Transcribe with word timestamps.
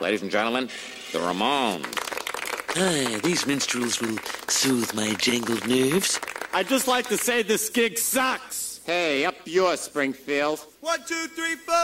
Ladies 0.00 0.22
and 0.22 0.30
gentlemen, 0.30 0.68
the 1.12 1.18
Ramones. 1.18 1.86
Ah, 2.76 3.20
these 3.22 3.46
minstrels 3.46 4.00
will 4.00 4.18
soothe 4.48 4.92
my 4.94 5.12
jangled 5.14 5.66
nerves. 5.68 6.18
I'd 6.52 6.68
just 6.68 6.88
like 6.88 7.06
to 7.08 7.16
say 7.16 7.42
this 7.42 7.68
gig 7.68 7.98
sucks. 7.98 8.80
Hey, 8.84 9.24
up 9.24 9.36
yours, 9.44 9.80
Springfield. 9.80 10.58
One, 10.80 11.00
two, 11.06 11.28
three, 11.28 11.54
four. 11.54 11.74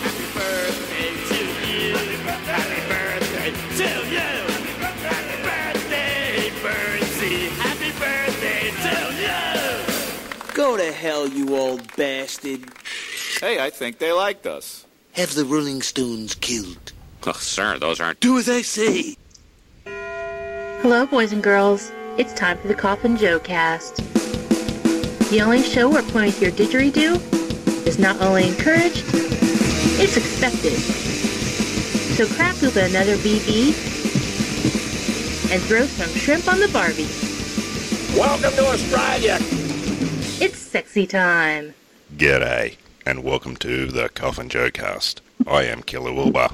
Happy 0.00 0.26
birthday 0.34 1.10
to 1.28 1.44
you. 1.68 1.94
Happy 2.46 2.80
birthday 2.88 3.50
to 3.76 3.88
you. 4.08 4.30
Happy 5.02 5.36
birthday, 5.42 6.50
Burnsie. 6.62 7.48
Happy 7.58 7.90
birthday 7.98 8.70
to 8.82 8.94
you. 10.48 10.54
Go 10.54 10.76
to 10.76 10.90
hell, 10.92 11.28
you 11.28 11.54
old 11.56 11.94
bastard. 11.96 12.64
Hey, 13.46 13.60
I 13.60 13.70
think 13.70 13.98
they 13.98 14.10
liked 14.10 14.44
us. 14.44 14.84
Have 15.12 15.36
the 15.36 15.44
Rolling 15.44 15.80
Stones 15.80 16.34
killed. 16.34 16.90
Oh, 17.24 17.32
sir, 17.34 17.78
those 17.78 18.00
aren't. 18.00 18.18
Do 18.18 18.38
as 18.38 18.48
I 18.48 18.62
say. 18.62 19.16
Hello, 20.82 21.06
boys 21.06 21.32
and 21.32 21.44
girls. 21.44 21.92
It's 22.18 22.32
time 22.32 22.58
for 22.58 22.66
the 22.66 22.74
Coffin 22.74 23.16
Joe 23.16 23.38
cast. 23.38 23.98
The 25.30 25.42
only 25.44 25.62
show 25.62 25.88
where 25.88 26.02
pointing 26.02 26.42
your 26.42 26.50
didgeridoo 26.50 27.86
is 27.86 28.00
not 28.00 28.20
only 28.20 28.48
encouraged, 28.48 29.04
it's 29.14 30.16
expected. 30.16 30.76
So 32.16 32.26
crack 32.26 32.60
open 32.64 32.86
another 32.86 33.14
VB 33.14 33.68
and 35.52 35.62
throw 35.62 35.86
some 35.86 36.10
shrimp 36.18 36.48
on 36.48 36.58
the 36.58 36.68
Barbie. 36.72 37.06
Welcome 38.18 38.54
to 38.54 38.66
Australia. 38.66 39.38
It's 40.44 40.58
sexy 40.58 41.06
time. 41.06 41.74
G'day, 42.16 42.76
and 43.06 43.22
welcome 43.22 43.54
to 43.56 43.86
the 43.86 44.08
Coffin 44.08 44.48
Joe 44.48 44.68
cast. 44.68 45.20
I 45.46 45.62
am 45.62 45.82
Killa 45.82 46.12
Wilbur, 46.12 46.48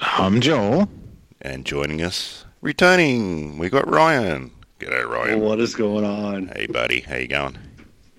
I'm 0.00 0.40
Joel. 0.40 0.88
and 1.42 1.66
joining 1.66 2.00
us, 2.02 2.46
returning, 2.62 3.58
we 3.58 3.68
got 3.68 3.86
Ryan. 3.86 4.50
G'day, 4.78 5.06
Ryan. 5.06 5.40
What 5.40 5.60
is 5.60 5.74
going 5.74 6.06
on? 6.06 6.46
Hey, 6.48 6.66
buddy, 6.66 7.00
how 7.00 7.16
you 7.16 7.28
going? 7.28 7.58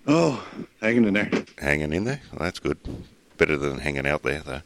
Oh, 0.05 0.45
hanging 0.81 1.05
in 1.05 1.15
there. 1.15 1.31
Hanging 1.57 1.91
in 1.91 2.03
there? 2.03 2.21
Well, 2.31 2.45
that's 2.45 2.59
good. 2.59 2.77
Better 3.37 3.57
than 3.57 3.79
hanging 3.79 4.05
out 4.05 4.21
there, 4.21 4.41
though. 4.41 4.61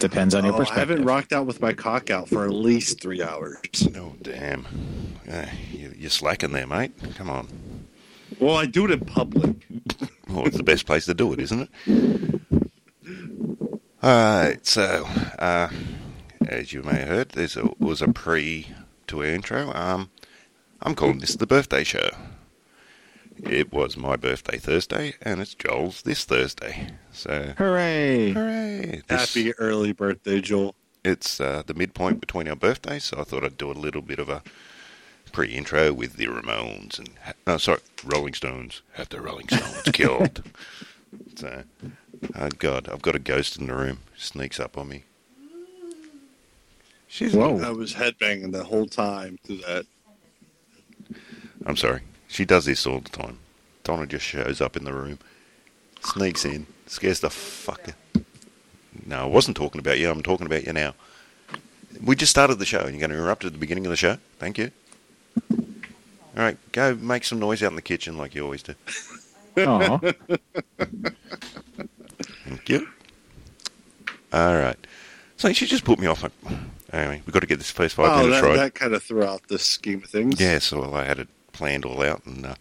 Depends 0.00 0.34
on 0.34 0.44
your 0.44 0.54
perspective. 0.54 0.76
I 0.76 0.92
haven't 0.92 1.04
rocked 1.04 1.32
out 1.32 1.46
with 1.46 1.60
my 1.60 1.72
cock 1.72 2.10
out 2.10 2.28
for 2.28 2.44
at 2.44 2.52
least 2.52 3.00
three 3.00 3.22
hours. 3.22 3.58
Oh, 3.94 4.14
damn. 4.20 4.66
Uh, 5.30 5.46
you, 5.70 5.94
you're 5.96 6.10
slacking 6.10 6.50
there, 6.50 6.66
mate. 6.66 6.92
Come 7.14 7.30
on. 7.30 7.46
Well, 8.40 8.56
I 8.56 8.66
do 8.66 8.84
it 8.86 8.90
in 8.90 9.00
public. 9.00 9.54
Well, 10.32 10.46
it's 10.46 10.56
the 10.56 10.62
best 10.62 10.86
place 10.86 11.04
to 11.06 11.14
do 11.14 11.32
it, 11.32 11.40
isn't 11.40 11.68
it? 11.86 12.70
All 14.02 14.10
right, 14.44 14.66
so, 14.66 15.04
uh, 15.38 15.68
as 16.46 16.72
you 16.72 16.82
may 16.82 16.96
have 17.00 17.08
heard, 17.08 17.28
there 17.30 17.48
was 17.78 18.02
a 18.02 18.08
pre 18.08 18.68
to 19.08 19.18
our 19.20 19.26
intro. 19.26 19.72
Um, 19.74 20.10
I'm 20.80 20.94
calling 20.94 21.18
this 21.18 21.36
the 21.36 21.46
birthday 21.46 21.84
show. 21.84 22.10
It 23.44 23.72
was 23.72 23.96
my 23.96 24.16
birthday 24.16 24.58
Thursday, 24.58 25.14
and 25.22 25.40
it's 25.40 25.54
Joel's 25.54 26.02
this 26.02 26.24
Thursday. 26.24 26.88
So, 27.12 27.54
Hooray! 27.58 28.32
hooray! 28.32 29.02
This- 29.06 29.34
Happy 29.34 29.52
early 29.58 29.92
birthday, 29.92 30.40
Joel. 30.40 30.74
It's 31.04 31.40
uh, 31.40 31.62
the 31.66 31.74
midpoint 31.74 32.20
between 32.20 32.46
our 32.48 32.54
birthdays, 32.56 33.04
so 33.04 33.18
I 33.20 33.24
thought 33.24 33.44
I'd 33.44 33.56
do 33.56 33.70
a 33.70 33.72
little 33.72 34.02
bit 34.02 34.18
of 34.20 34.28
a 34.28 34.42
pre-intro 35.32 35.92
with 35.92 36.16
the 36.16 36.26
Ramones 36.26 36.98
and 36.98 37.10
no, 37.46 37.56
sorry, 37.58 37.80
Rolling 38.04 38.34
Stones. 38.34 38.82
Have 38.94 39.08
the 39.08 39.20
Rolling 39.20 39.48
Stones 39.48 39.82
killed? 39.92 40.42
So, 41.36 41.64
oh 42.34 42.48
God, 42.58 42.88
I've 42.88 43.02
got 43.02 43.16
a 43.16 43.18
ghost 43.18 43.58
in 43.58 43.66
the 43.66 43.74
room. 43.74 44.00
Sneaks 44.16 44.60
up 44.60 44.78
on 44.78 44.88
me. 44.88 45.04
She's. 47.08 47.34
Whoa. 47.34 47.60
I 47.60 47.70
was 47.70 47.94
headbanging 47.94 48.52
the 48.52 48.64
whole 48.64 48.86
time 48.86 49.38
through 49.44 49.58
that. 49.58 49.86
I'm 51.66 51.76
sorry. 51.76 52.00
She 52.28 52.44
does 52.44 52.64
this 52.64 52.86
all 52.86 53.00
the 53.00 53.10
time. 53.10 53.38
Donna 53.84 54.06
just 54.06 54.24
shows 54.24 54.60
up 54.60 54.76
in 54.76 54.84
the 54.84 54.92
room, 54.92 55.18
sneaks 56.02 56.44
in, 56.44 56.66
scares 56.86 57.20
the 57.20 57.28
fucker. 57.28 57.94
No, 59.04 59.22
I 59.22 59.26
wasn't 59.26 59.56
talking 59.56 59.78
about 59.78 59.98
you. 59.98 60.10
I'm 60.10 60.22
talking 60.22 60.46
about 60.46 60.64
you 60.64 60.72
now. 60.72 60.94
We 62.02 62.16
just 62.16 62.30
started 62.30 62.58
the 62.58 62.64
show, 62.64 62.80
and 62.80 62.90
you're 62.90 63.00
going 63.00 63.10
to 63.10 63.16
interrupt 63.16 63.44
at 63.44 63.52
the 63.52 63.58
beginning 63.58 63.86
of 63.86 63.90
the 63.90 63.96
show. 63.96 64.18
Thank 64.38 64.58
you. 64.58 64.70
All 66.36 66.42
right, 66.42 66.56
go 66.72 66.94
make 66.94 67.24
some 67.24 67.38
noise 67.38 67.62
out 67.62 67.70
in 67.72 67.76
the 67.76 67.82
kitchen 67.82 68.16
like 68.16 68.34
you 68.34 68.42
always 68.44 68.62
do. 68.62 68.74
Aw. 69.58 69.98
Thank 72.44 72.68
you. 72.68 72.88
All 74.32 74.56
right. 74.56 74.78
So 75.36 75.52
she 75.52 75.66
just 75.66 75.84
put 75.84 75.98
me 75.98 76.06
off. 76.06 76.24
Anyway, 76.92 77.22
we've 77.26 77.32
got 77.34 77.40
to 77.40 77.46
get 77.46 77.58
this 77.58 77.70
first 77.70 77.94
five 77.96 78.10
Oh, 78.12 78.22
minutes 78.22 78.40
that, 78.40 78.46
right. 78.48 78.56
that 78.56 78.74
kind 78.74 78.94
of 78.94 79.02
threw 79.02 79.24
out 79.24 79.46
the 79.48 79.58
scheme 79.58 80.02
of 80.04 80.08
things. 80.10 80.40
Yeah, 80.40 80.58
so 80.58 80.80
well, 80.80 80.94
I 80.94 81.04
had 81.04 81.18
it 81.18 81.28
planned 81.52 81.84
all 81.84 82.02
out, 82.02 82.24
and 82.24 82.46
uh, 82.46 82.54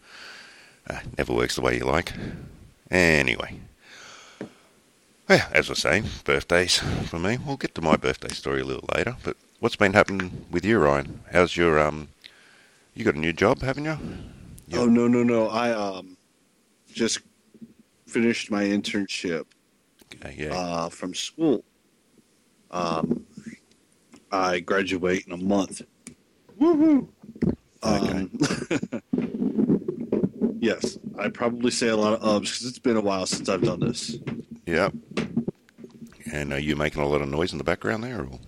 uh, 0.89 0.99
never 1.17 1.33
works 1.33 1.55
the 1.55 1.61
way 1.61 1.77
you 1.77 1.85
like. 1.85 2.11
Anyway, 2.89 3.59
yeah, 5.29 5.47
as 5.53 5.69
I 5.69 5.71
was 5.71 5.79
saying, 5.79 6.05
birthdays 6.25 6.79
for 6.79 7.19
me. 7.19 7.37
We'll 7.45 7.55
get 7.57 7.73
to 7.75 7.81
my 7.81 7.95
birthday 7.95 8.33
story 8.33 8.61
a 8.61 8.65
little 8.65 8.89
later. 8.95 9.15
But 9.23 9.37
what's 9.61 9.77
been 9.77 9.93
happening 9.93 10.45
with 10.51 10.65
you, 10.65 10.77
Ryan? 10.79 11.21
How's 11.31 11.55
your 11.55 11.79
um? 11.79 12.09
You 12.94 13.06
got 13.06 13.16
a 13.16 13.19
new 13.19 13.34
job, 13.34 13.62
haven't 13.62 13.85
you? 13.85 13.97
Oh 14.74 14.85
no 14.85 15.07
no 15.07 15.24
no! 15.24 15.47
I 15.50 15.72
um 15.72 16.18
just 16.91 17.19
finished 18.07 18.52
my 18.52 18.63
internship 18.63 19.46
Okay, 20.16 20.35
yeah. 20.38 20.53
uh, 20.53 20.90
from 20.90 21.13
school. 21.13 21.63
Um, 22.72 23.25
I 24.31 24.59
graduate 24.59 25.25
in 25.25 25.34
a 25.34 25.38
month. 25.38 25.81
Woohoo! 26.59 27.07
Um, 27.84 28.31
yes, 30.59 30.97
I 31.18 31.29
probably 31.29 31.72
say 31.72 31.88
a 31.88 31.96
lot 31.97 32.13
of 32.13 32.22
ubs 32.22 32.41
because 32.44 32.66
it's 32.66 32.79
been 32.79 32.97
a 32.97 33.02
while 33.02 33.25
since 33.25 33.50
I've 33.50 33.62
done 33.63 33.79
this. 33.79 34.18
Yep. 34.68 34.94
And 36.31 36.53
are 36.53 36.59
you 36.59 36.75
making 36.75 37.02
a 37.02 37.08
lot 37.08 37.22
of 37.22 37.28
noise 37.29 37.52
in 37.52 37.58
the 37.58 37.63
background 37.63 38.03
there? 38.03 38.22
Or? 38.22 38.40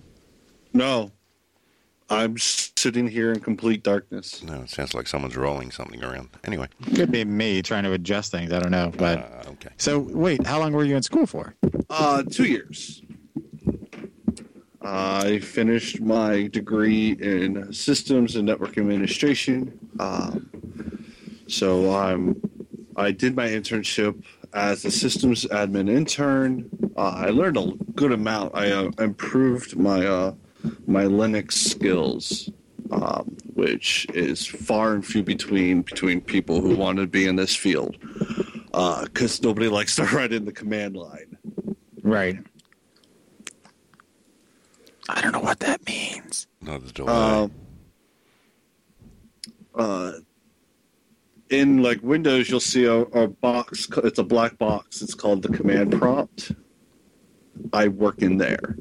No, 0.72 1.10
I'm 2.14 2.38
sitting 2.38 3.06
here 3.08 3.32
in 3.32 3.40
complete 3.40 3.82
darkness. 3.82 4.42
No, 4.42 4.62
it 4.62 4.70
sounds 4.70 4.94
like 4.94 5.06
someone's 5.06 5.36
rolling 5.36 5.70
something 5.70 6.02
around. 6.04 6.28
Anyway. 6.44 6.68
Could 6.94 7.10
be 7.10 7.24
me 7.24 7.60
trying 7.62 7.84
to 7.84 7.92
adjust 7.92 8.30
things. 8.30 8.52
I 8.52 8.58
don't 8.60 8.70
know. 8.70 8.92
But 8.96 9.18
Uh, 9.18 9.50
okay. 9.50 9.70
so 9.78 9.98
wait, 9.98 10.46
how 10.46 10.58
long 10.60 10.72
were 10.72 10.84
you 10.84 10.96
in 10.96 11.02
school 11.02 11.26
for? 11.26 11.54
Uh, 11.90 12.22
two 12.22 12.44
years. 12.44 13.02
I 14.82 15.38
finished 15.38 16.00
my 16.00 16.46
degree 16.48 17.12
in 17.12 17.72
systems 17.72 18.36
and 18.36 18.44
network 18.46 18.76
administration. 18.76 19.78
Um, 19.98 20.50
so 21.48 21.94
I'm, 21.94 22.40
I 22.96 23.10
did 23.10 23.34
my 23.34 23.48
internship 23.48 24.22
as 24.52 24.84
a 24.84 24.90
systems 24.90 25.46
admin 25.46 25.88
intern. 25.88 26.68
Uh, 26.96 27.00
I 27.16 27.30
learned 27.30 27.56
a 27.56 27.72
good 27.94 28.12
amount. 28.12 28.54
I 28.54 28.70
uh, 28.72 28.90
improved 28.98 29.76
my 29.76 30.06
uh, 30.06 30.34
my 30.86 31.04
Linux 31.04 31.52
skills, 31.52 32.50
um, 32.90 33.36
which 33.54 34.06
is 34.14 34.46
far 34.46 34.94
and 34.94 35.04
few 35.04 35.22
between 35.22 35.82
between 35.82 36.20
people 36.20 36.60
who 36.60 36.74
want 36.74 36.98
to 36.98 37.06
be 37.06 37.26
in 37.26 37.36
this 37.36 37.54
field, 37.54 37.96
because 39.02 39.42
nobody 39.42 39.68
likes 39.68 39.96
to 39.96 40.04
write 40.12 40.32
in 40.32 40.44
the 40.44 40.52
command 40.52 40.96
line. 40.96 41.36
Right. 42.02 42.38
I 45.08 45.20
don't 45.20 45.32
know 45.32 45.40
what 45.40 45.60
that 45.60 45.86
means. 45.86 46.46
Neither 46.62 46.90
do 46.92 47.06
I. 47.06 47.42
Um, 47.42 47.52
uh, 49.74 50.12
in 51.50 51.82
like 51.82 52.02
Windows, 52.02 52.48
you'll 52.48 52.60
see 52.60 52.84
a, 52.84 53.00
a 53.00 53.28
box. 53.28 53.88
It's 53.98 54.18
a 54.18 54.24
black 54.24 54.58
box. 54.58 55.02
It's 55.02 55.14
called 55.14 55.42
the 55.42 55.48
command 55.48 55.92
prompt. 55.92 56.52
I 57.72 57.88
work 57.88 58.22
in 58.22 58.38
there. 58.38 58.76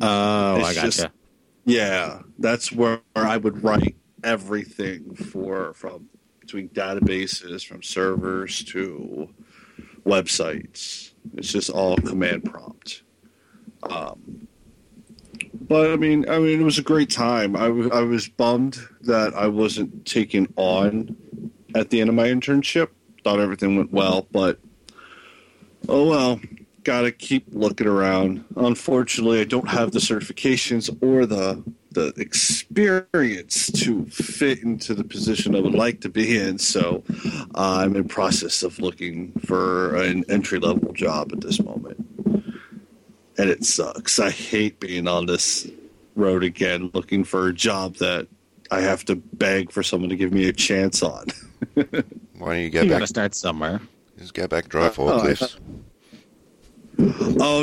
Oh, 0.00 0.56
It's 0.56 0.68
I 0.68 0.74
gotcha. 0.74 0.86
just- 0.86 1.06
Yeah, 1.64 2.22
that's 2.38 2.72
where 2.72 3.00
I 3.14 3.36
would 3.36 3.62
write 3.62 3.96
everything 4.24 5.14
for 5.14 5.72
from 5.74 6.08
between 6.40 6.68
databases, 6.70 7.64
from 7.66 7.82
servers 7.82 8.64
to 8.64 9.28
websites. 10.04 11.12
It's 11.36 11.52
just 11.52 11.70
all 11.70 11.96
command 11.96 12.44
prompt. 12.44 13.02
Um, 13.82 14.48
but 15.54 15.90
I 15.92 15.96
mean, 15.96 16.28
I 16.28 16.38
mean, 16.38 16.60
it 16.60 16.64
was 16.64 16.78
a 16.78 16.82
great 16.82 17.10
time. 17.10 17.54
I, 17.54 17.68
w- 17.68 17.90
I 17.92 18.00
was 18.00 18.28
bummed 18.28 18.78
that 19.02 19.34
I 19.34 19.46
wasn't 19.48 20.04
taken 20.06 20.52
on 20.56 21.16
at 21.74 21.90
the 21.90 22.00
end 22.00 22.08
of 22.08 22.16
my 22.16 22.26
internship. 22.28 22.88
Thought 23.22 23.38
everything 23.40 23.76
went 23.76 23.92
well, 23.92 24.26
but 24.32 24.58
oh 25.88 26.08
well. 26.08 26.40
Got 26.82 27.02
to 27.02 27.12
keep 27.12 27.46
looking 27.50 27.86
around. 27.86 28.44
Unfortunately, 28.56 29.40
I 29.40 29.44
don't 29.44 29.68
have 29.68 29.92
the 29.92 29.98
certifications 29.98 30.90
or 31.02 31.26
the 31.26 31.62
the 31.92 32.14
experience 32.18 33.70
to 33.72 34.06
fit 34.06 34.62
into 34.62 34.94
the 34.94 35.02
position 35.02 35.56
I 35.56 35.60
would 35.60 35.74
like 35.74 36.00
to 36.02 36.08
be 36.08 36.38
in. 36.38 36.58
So 36.58 37.02
uh, 37.54 37.78
I'm 37.82 37.96
in 37.96 38.06
process 38.06 38.62
of 38.62 38.78
looking 38.78 39.32
for 39.44 39.96
an 39.96 40.24
entry 40.28 40.60
level 40.60 40.92
job 40.92 41.32
at 41.32 41.40
this 41.40 41.60
moment, 41.60 42.06
and 43.36 43.50
it 43.50 43.64
sucks. 43.64 44.20
I 44.20 44.30
hate 44.30 44.78
being 44.78 45.08
on 45.08 45.26
this 45.26 45.68
road 46.14 46.44
again, 46.44 46.90
looking 46.94 47.24
for 47.24 47.48
a 47.48 47.52
job 47.52 47.96
that 47.96 48.28
I 48.70 48.80
have 48.80 49.04
to 49.06 49.16
beg 49.16 49.72
for 49.72 49.82
someone 49.82 50.10
to 50.10 50.16
give 50.16 50.32
me 50.32 50.48
a 50.48 50.52
chance 50.52 51.02
on. 51.02 51.26
Why 51.74 51.90
don't 52.54 52.58
you 52.60 52.70
go 52.70 52.82
You 52.82 52.88
Gotta 52.88 53.06
start 53.06 53.34
somewhere. 53.34 53.80
Just 54.18 54.34
go 54.34 54.46
back 54.46 54.68
drive 54.68 54.98
Oh, 54.98 55.08
forklifts. 55.08 55.56
Oh 55.56 55.80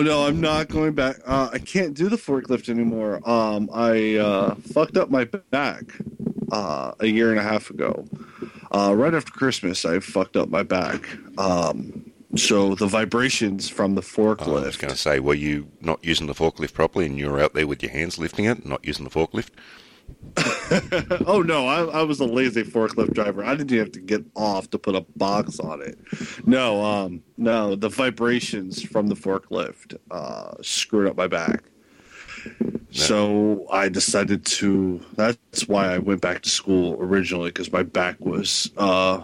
no, 0.02 0.26
I'm 0.26 0.42
not 0.42 0.70
going 0.70 0.94
back. 0.94 1.18
Uh, 1.26 1.50
I 1.52 1.60
can't 1.60 1.94
do 1.94 2.10
the 2.10 2.16
forklift 2.16 2.70
anymore. 2.70 3.22
Um, 3.30 3.70
I 3.74 4.16
uh, 4.16 4.56
fucked 4.56 4.98
up 4.98 5.10
my 5.10 5.26
back 5.26 5.84
uh, 6.52 6.94
a 7.00 7.08
year 7.08 7.30
and 7.30 7.40
a 7.40 7.44
half 7.44 7.70
ago. 7.70 8.06
Uh, 8.72 8.94
right 8.96 9.14
after 9.14 9.32
Christmas, 9.32 9.86
I 9.86 10.00
fucked 10.00 10.36
up 10.36 10.50
my 10.50 10.64
back. 10.64 11.08
Um, 11.38 12.12
so 12.36 12.76
the 12.76 12.88
vibrations 12.88 13.70
from 13.70 13.96
the 13.96 14.02
Oh, 14.20 14.58
I 14.58 14.66
was 14.66 14.78
going 14.78 14.92
to 14.92 14.98
say, 14.98 15.20
were 15.20 15.34
you 15.34 15.68
not 15.82 16.04
using 16.04 16.28
the 16.28 16.34
forklift 16.34 16.74
properly 16.74 17.06
and 17.06 17.18
you 17.18 17.30
were 17.30 17.40
out 17.40 17.54
there 17.54 17.66
with 17.68 17.82
your 17.82 17.92
hands 17.92 18.18
lifting 18.18 18.46
it, 18.46 18.66
not 18.66 18.84
using 18.86 19.06
the 19.06 19.12
forklift? 19.12 19.50
oh 21.26 21.42
no, 21.42 21.68
I, 21.68 22.00
I 22.00 22.04
was 22.04 22.20
a 22.20 22.26
lazy 22.26 22.64
forklift 22.64 23.14
driver. 23.14 23.44
I 23.44 23.56
didn't 23.56 23.72
even 23.72 23.86
have 23.86 23.94
to 23.94 24.00
get 24.00 24.26
off 24.36 24.70
to 24.72 24.80
put 24.80 24.96
a 24.96 25.02
box 25.16 25.60
on 25.60 25.82
it. 25.82 25.98
No, 26.46 26.84
um, 26.84 27.24
no, 27.38 27.76
the 27.76 27.90
vibrations 27.90 28.82
from 28.82 29.08
the 29.08 29.16
forklift 29.16 29.98
uh, 30.12 30.56
screwed 30.62 31.08
up 31.08 31.18
my 31.18 31.28
back. 31.28 31.64
So 32.92 33.68
I 33.72 33.90
decided 33.90 34.46
to. 34.46 35.02
That's 35.16 35.68
why 35.68 35.94
I 35.94 35.98
went 35.98 36.22
back 36.22 36.42
to 36.44 36.50
school 36.50 36.98
originally 37.00 37.50
because 37.50 37.72
my 37.72 37.84
back 37.84 38.16
was 38.20 38.72
uh, 38.78 39.22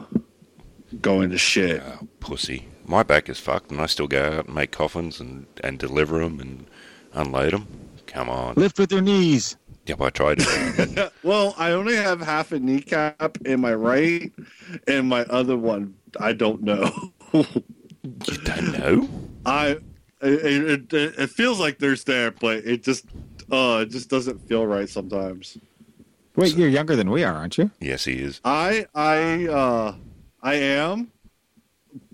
going 1.01 1.29
to 1.31 1.37
shit. 1.37 1.81
Oh, 1.85 2.07
pussy. 2.19 2.67
My 2.85 3.03
back 3.03 3.29
is 3.29 3.39
fucked 3.39 3.71
and 3.71 3.79
I 3.79 3.85
still 3.85 4.07
go 4.07 4.39
out 4.39 4.45
and 4.45 4.55
make 4.55 4.71
coffins 4.71 5.19
and, 5.19 5.45
and 5.63 5.79
deliver 5.79 6.19
them 6.19 6.39
and 6.39 6.67
unload 7.13 7.53
them. 7.53 7.67
Come 8.07 8.29
on. 8.29 8.55
Lift 8.55 8.77
with 8.77 8.91
your 8.91 9.01
knees. 9.01 9.55
Yep, 9.85 10.01
I 10.01 10.09
tried 10.09 10.37
it. 10.39 11.13
Well, 11.23 11.55
I 11.57 11.71
only 11.71 11.95
have 11.95 12.21
half 12.21 12.51
a 12.51 12.59
kneecap 12.59 13.37
in 13.45 13.59
my 13.59 13.73
right, 13.73 14.31
and 14.87 15.07
my 15.09 15.23
other 15.25 15.57
one 15.57 15.95
I 16.19 16.33
don't 16.33 16.61
know. 16.61 16.91
you 17.33 18.37
don't 18.43 18.79
know? 18.79 19.09
I 19.45 19.77
it, 20.21 20.93
it, 20.93 20.93
it 20.93 21.29
feels 21.29 21.59
like 21.59 21.79
there's 21.79 22.03
there, 22.03 22.31
but 22.31 22.57
it 22.59 22.83
just 22.83 23.05
uh 23.51 23.79
it 23.81 23.89
just 23.89 24.09
doesn't 24.09 24.39
feel 24.47 24.65
right 24.65 24.89
sometimes. 24.89 25.57
Wait, 26.35 26.55
you're 26.55 26.69
younger 26.69 26.95
than 26.95 27.11
we 27.11 27.23
are, 27.23 27.33
aren't 27.33 27.57
you? 27.57 27.71
Yes, 27.79 28.05
he 28.05 28.13
is. 28.13 28.41
I 28.43 28.85
I 28.95 29.47
uh 29.47 29.95
I 30.41 30.55
am, 30.55 31.11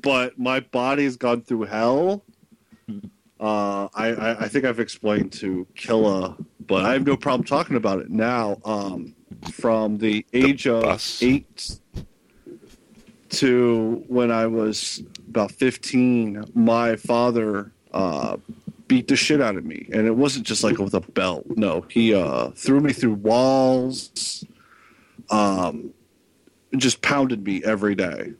but 0.01 0.38
my 0.38 0.60
body's 0.60 1.18
gone 1.18 1.42
through 1.42 1.63
hell. 1.63 2.24
Uh, 3.42 3.88
I, 3.94 4.07
I 4.10 4.30
I 4.42 4.48
think 4.50 4.65
I've 4.65 4.81
explained 4.81 5.31
to 5.31 5.65
Killa, 5.74 6.36
but 6.69 6.86
I 6.86 6.94
have 6.94 7.06
no 7.06 7.18
problem 7.18 7.45
talking 7.45 7.75
about 7.75 8.00
it 8.00 8.10
now. 8.10 8.60
Um, 8.63 9.16
from 9.51 9.98
the 9.98 10.25
age 10.33 10.68
of 10.68 10.83
bus. 10.83 11.21
eight 11.21 11.80
to 13.30 14.04
when 14.07 14.31
I 14.31 14.48
was 14.48 15.04
about 15.27 15.51
fifteen, 15.51 16.45
my 16.54 16.95
father 16.95 17.71
uh, 17.92 18.38
beat 18.88 19.07
the 19.07 19.16
shit 19.16 19.42
out 19.42 19.57
of 19.57 19.66
me, 19.66 19.89
and 19.92 20.07
it 20.07 20.16
wasn't 20.16 20.45
just 20.45 20.63
like 20.63 20.77
with 20.77 20.94
a 20.94 21.01
belt. 21.01 21.45
No, 21.57 21.81
he 21.89 22.13
uh, 22.13 22.50
threw 22.51 22.80
me 22.80 22.94
through 22.94 23.15
walls. 23.15 24.45
Um, 25.31 25.94
just 26.77 27.01
pounded 27.01 27.44
me 27.44 27.63
every 27.63 27.95
day 27.95 28.33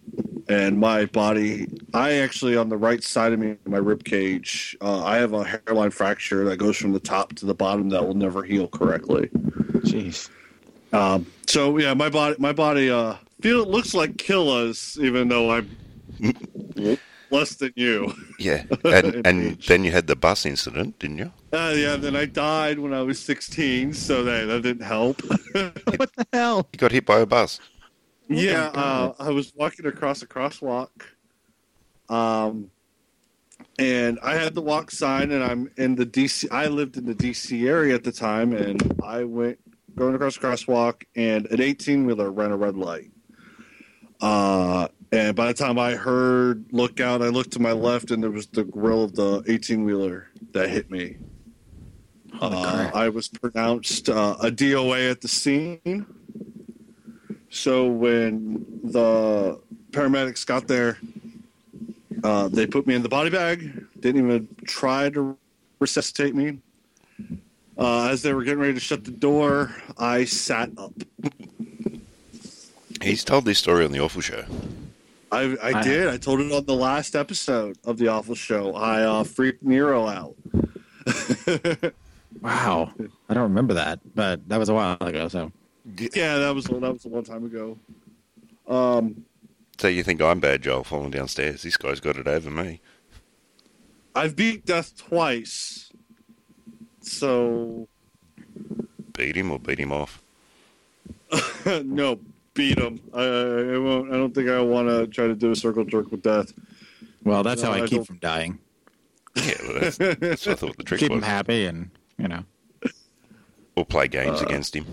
and 0.50 0.78
my 0.80 1.06
body 1.06 1.68
i 1.94 2.14
actually 2.14 2.58
on 2.58 2.68
the 2.70 2.76
right 2.78 3.04
side 3.04 3.32
of 3.34 3.40
me 3.40 3.56
my 3.66 3.78
rib 3.78 4.04
cage 4.04 4.76
uh, 4.82 5.04
i 5.04 5.16
have 5.18 5.34
a 5.34 5.44
hairline 5.44 5.92
fracture 5.92 6.44
that 6.44 6.58
goes 6.58 6.76
from 6.76 6.92
the 6.92 7.00
top 7.00 7.34
to 7.36 7.46
the 7.46 7.54
bottom 7.54 7.88
that 7.90 8.06
will 8.06 8.16
never 8.16 8.44
heal 8.44 8.68
correctly 8.68 9.30
Jeez. 9.86 10.30
um, 10.92 11.26
so 11.48 11.78
yeah 11.78 11.94
my 11.94 12.10
body 12.10 12.36
my 12.40 12.52
body 12.52 12.90
uh 12.90 13.16
feel 13.42 13.64
looks 13.66 13.94
like 13.94 14.18
Killa's 14.18 14.98
even 15.00 15.30
though 15.30 15.52
i'm 15.52 15.70
less 17.32 17.56
than 17.56 17.72
you 17.76 18.12
Yeah. 18.40 18.64
And, 18.86 19.26
and 19.26 19.42
age. 19.52 19.68
then 19.68 19.84
you 19.84 19.92
had 19.92 20.08
the 20.08 20.16
bus 20.16 20.46
incident, 20.48 20.98
didn't 21.00 21.20
you? 21.20 21.32
uh, 21.54 21.74
yeah 21.76 21.96
then 21.96 22.16
i 22.16 22.26
died 22.26 22.80
when 22.80 22.94
i 22.94 23.02
was 23.02 23.20
16 23.20 23.94
so 23.94 24.24
that, 24.24 24.46
that 24.46 24.62
didn't 24.64 24.84
help 24.86 25.22
What 25.54 26.12
the 26.16 26.26
hell? 26.34 26.68
You 26.74 26.78
got 26.80 26.92
hit 26.92 27.06
by 27.06 27.20
a 27.20 27.26
bus. 27.26 27.60
Yeah, 28.30 28.68
uh, 28.76 29.14
I 29.20 29.32
was 29.32 29.52
walking 29.56 29.88
across 29.88 30.22
a 30.22 30.28
crosswalk, 30.28 30.90
um, 32.10 32.70
and 33.80 34.20
I 34.22 34.36
had 34.36 34.54
the 34.54 34.62
walk 34.62 34.92
sign, 34.92 35.32
and 35.32 35.44
I'm 35.44 35.72
in 35.78 35.96
the 35.96 36.06
DC. 36.06 36.48
I 36.52 36.68
lived 36.68 36.96
in 36.96 37.08
the 37.08 37.16
DC 37.16 37.68
area 37.68 37.96
at 37.96 38.04
the 38.04 38.12
time, 38.12 38.54
and 38.54 39.02
I 39.04 39.24
went 39.24 39.58
going 39.96 40.14
across 40.14 40.38
the 40.38 40.42
crosswalk, 40.42 41.04
and 41.16 41.48
an 41.48 41.60
18 41.60 42.06
wheeler 42.06 42.32
ran 42.32 42.52
a 42.52 42.58
red 42.58 42.78
light. 42.78 43.10
Uh, 44.22 44.90
and 45.12 45.36
by 45.36 45.48
the 45.48 45.54
time 45.56 45.80
I 45.80 45.96
heard 45.96 46.66
"look 46.72 47.00
out," 47.00 47.24
I 47.24 47.30
looked 47.30 47.52
to 47.54 47.60
my 47.60 47.72
left, 47.72 48.12
and 48.12 48.22
there 48.22 48.30
was 48.30 48.46
the 48.46 48.64
grill 48.64 49.04
of 49.04 49.16
the 49.16 49.44
18 49.48 49.84
wheeler 49.86 50.28
that 50.52 50.70
hit 50.70 50.92
me. 50.92 51.18
Uh, 52.40 52.92
I 52.94 53.10
was 53.10 53.28
pronounced 53.28 54.08
uh, 54.08 54.36
a 54.40 54.52
DOA 54.52 55.10
at 55.10 55.22
the 55.22 55.28
scene. 55.28 56.06
So 57.50 57.88
when 57.88 58.66
the 58.84 59.60
paramedics 59.92 60.46
got 60.46 60.68
there, 60.68 60.98
uh, 62.24 62.48
they 62.50 62.68
put 62.68 62.86
me 62.86 62.96
in 62.96 63.02
the 63.02 63.10
body 63.10 63.30
bag. 63.30 63.86
Didn't 64.00 64.24
even 64.24 64.48
try 64.66 65.10
to 65.10 65.38
resuscitate 65.80 66.36
me. 66.36 66.60
Uh, 67.78 68.10
as 68.10 68.22
they 68.22 68.34
were 68.34 68.44
getting 68.44 68.60
ready 68.60 68.74
to 68.74 68.80
shut 68.80 69.06
the 69.06 69.12
door, 69.12 69.74
I 69.98 70.26
sat 70.26 70.70
up. 70.78 70.94
He's 73.02 73.24
told 73.24 73.46
this 73.46 73.58
story 73.58 73.86
on 73.86 73.92
the 73.92 74.00
Awful 74.00 74.22
Show. 74.22 74.44
I, 75.32 75.56
I 75.64 75.80
I- 75.80 75.84
did. 75.84 76.08
I 76.08 76.18
told 76.18 76.42
it 76.42 76.52
on 76.52 76.66
the 76.66 76.76
last 76.76 77.16
episode 77.16 77.78
of 77.86 77.98
the 77.98 78.08
awful 78.10 78.36
show. 78.36 78.76
I 78.76 79.04
uh, 79.04 79.24
freaked 79.24 79.64
Nero 79.64 80.08
out. 80.08 80.36
Wow. 82.42 82.94
I 83.28 83.34
don't 83.34 83.44
remember 83.44 83.74
that, 83.74 84.00
but 84.16 84.48
that 84.48 84.58
was 84.58 84.70
a 84.70 84.74
while 84.74 84.96
ago. 85.02 85.28
So 85.28 85.52
yeah, 86.14 86.38
that 86.38 86.54
was 86.56 86.66
that 86.66 86.80
was 86.82 87.06
a 87.06 87.10
long 87.10 87.24
time 87.24 87.46
ago. 87.46 87.78
Um, 88.68 89.26
So 89.80 89.88
you 89.88 90.04
think 90.04 90.22
I'm 90.22 90.40
bad, 90.40 90.62
Joel, 90.62 90.84
falling 90.84 91.12
downstairs? 91.12 91.64
This 91.64 91.78
guy's 91.78 92.00
got 92.00 92.18
it 92.18 92.28
over 92.28 92.50
me. 92.50 92.82
I've 94.16 94.36
beat 94.36 94.66
death 94.66 94.96
twice, 94.98 95.92
so 97.02 97.88
Beat 99.18 99.36
him 99.36 99.52
or 99.52 99.60
beat 99.60 99.80
him 99.80 99.92
off? 99.92 100.22
no, 101.84 102.20
beat 102.54 102.78
him. 102.80 103.00
I, 103.14 103.22
I 103.24 103.78
won't. 103.78 104.12
I 104.14 104.18
don't 104.18 104.34
think 104.34 104.50
I 104.50 104.62
want 104.62 104.88
to 104.88 105.08
try 105.08 105.28
to 105.28 105.36
do 105.36 105.52
a 105.52 105.56
circle 105.56 105.84
jerk 105.86 106.10
with 106.12 106.22
death. 106.24 106.54
well, 107.24 107.44
that's 107.44 107.62
No, 107.64 107.70
how 107.72 107.74
I, 107.76 107.84
I 107.84 107.88
keep 107.88 107.98
don't- 107.98 108.06
from 108.06 108.18
dying. 108.20 108.60
Yeah, 109.36 109.54
well, 109.68 109.80
that's, 109.82 109.98
that's 109.98 110.46
what 110.48 110.54
I 110.54 110.56
thought 110.56 110.78
the 110.78 110.84
trick 110.84 111.00
was. 111.00 111.00
Keep 111.02 111.12
him 111.12 111.18
was. 111.20 111.26
happy, 111.28 111.66
and 111.66 111.92
you 112.18 112.28
know, 112.28 112.44
Or 113.76 113.86
play 113.86 114.08
games 114.08 114.42
Uh, 114.42 114.46
against 114.46 114.76
him. 114.76 114.86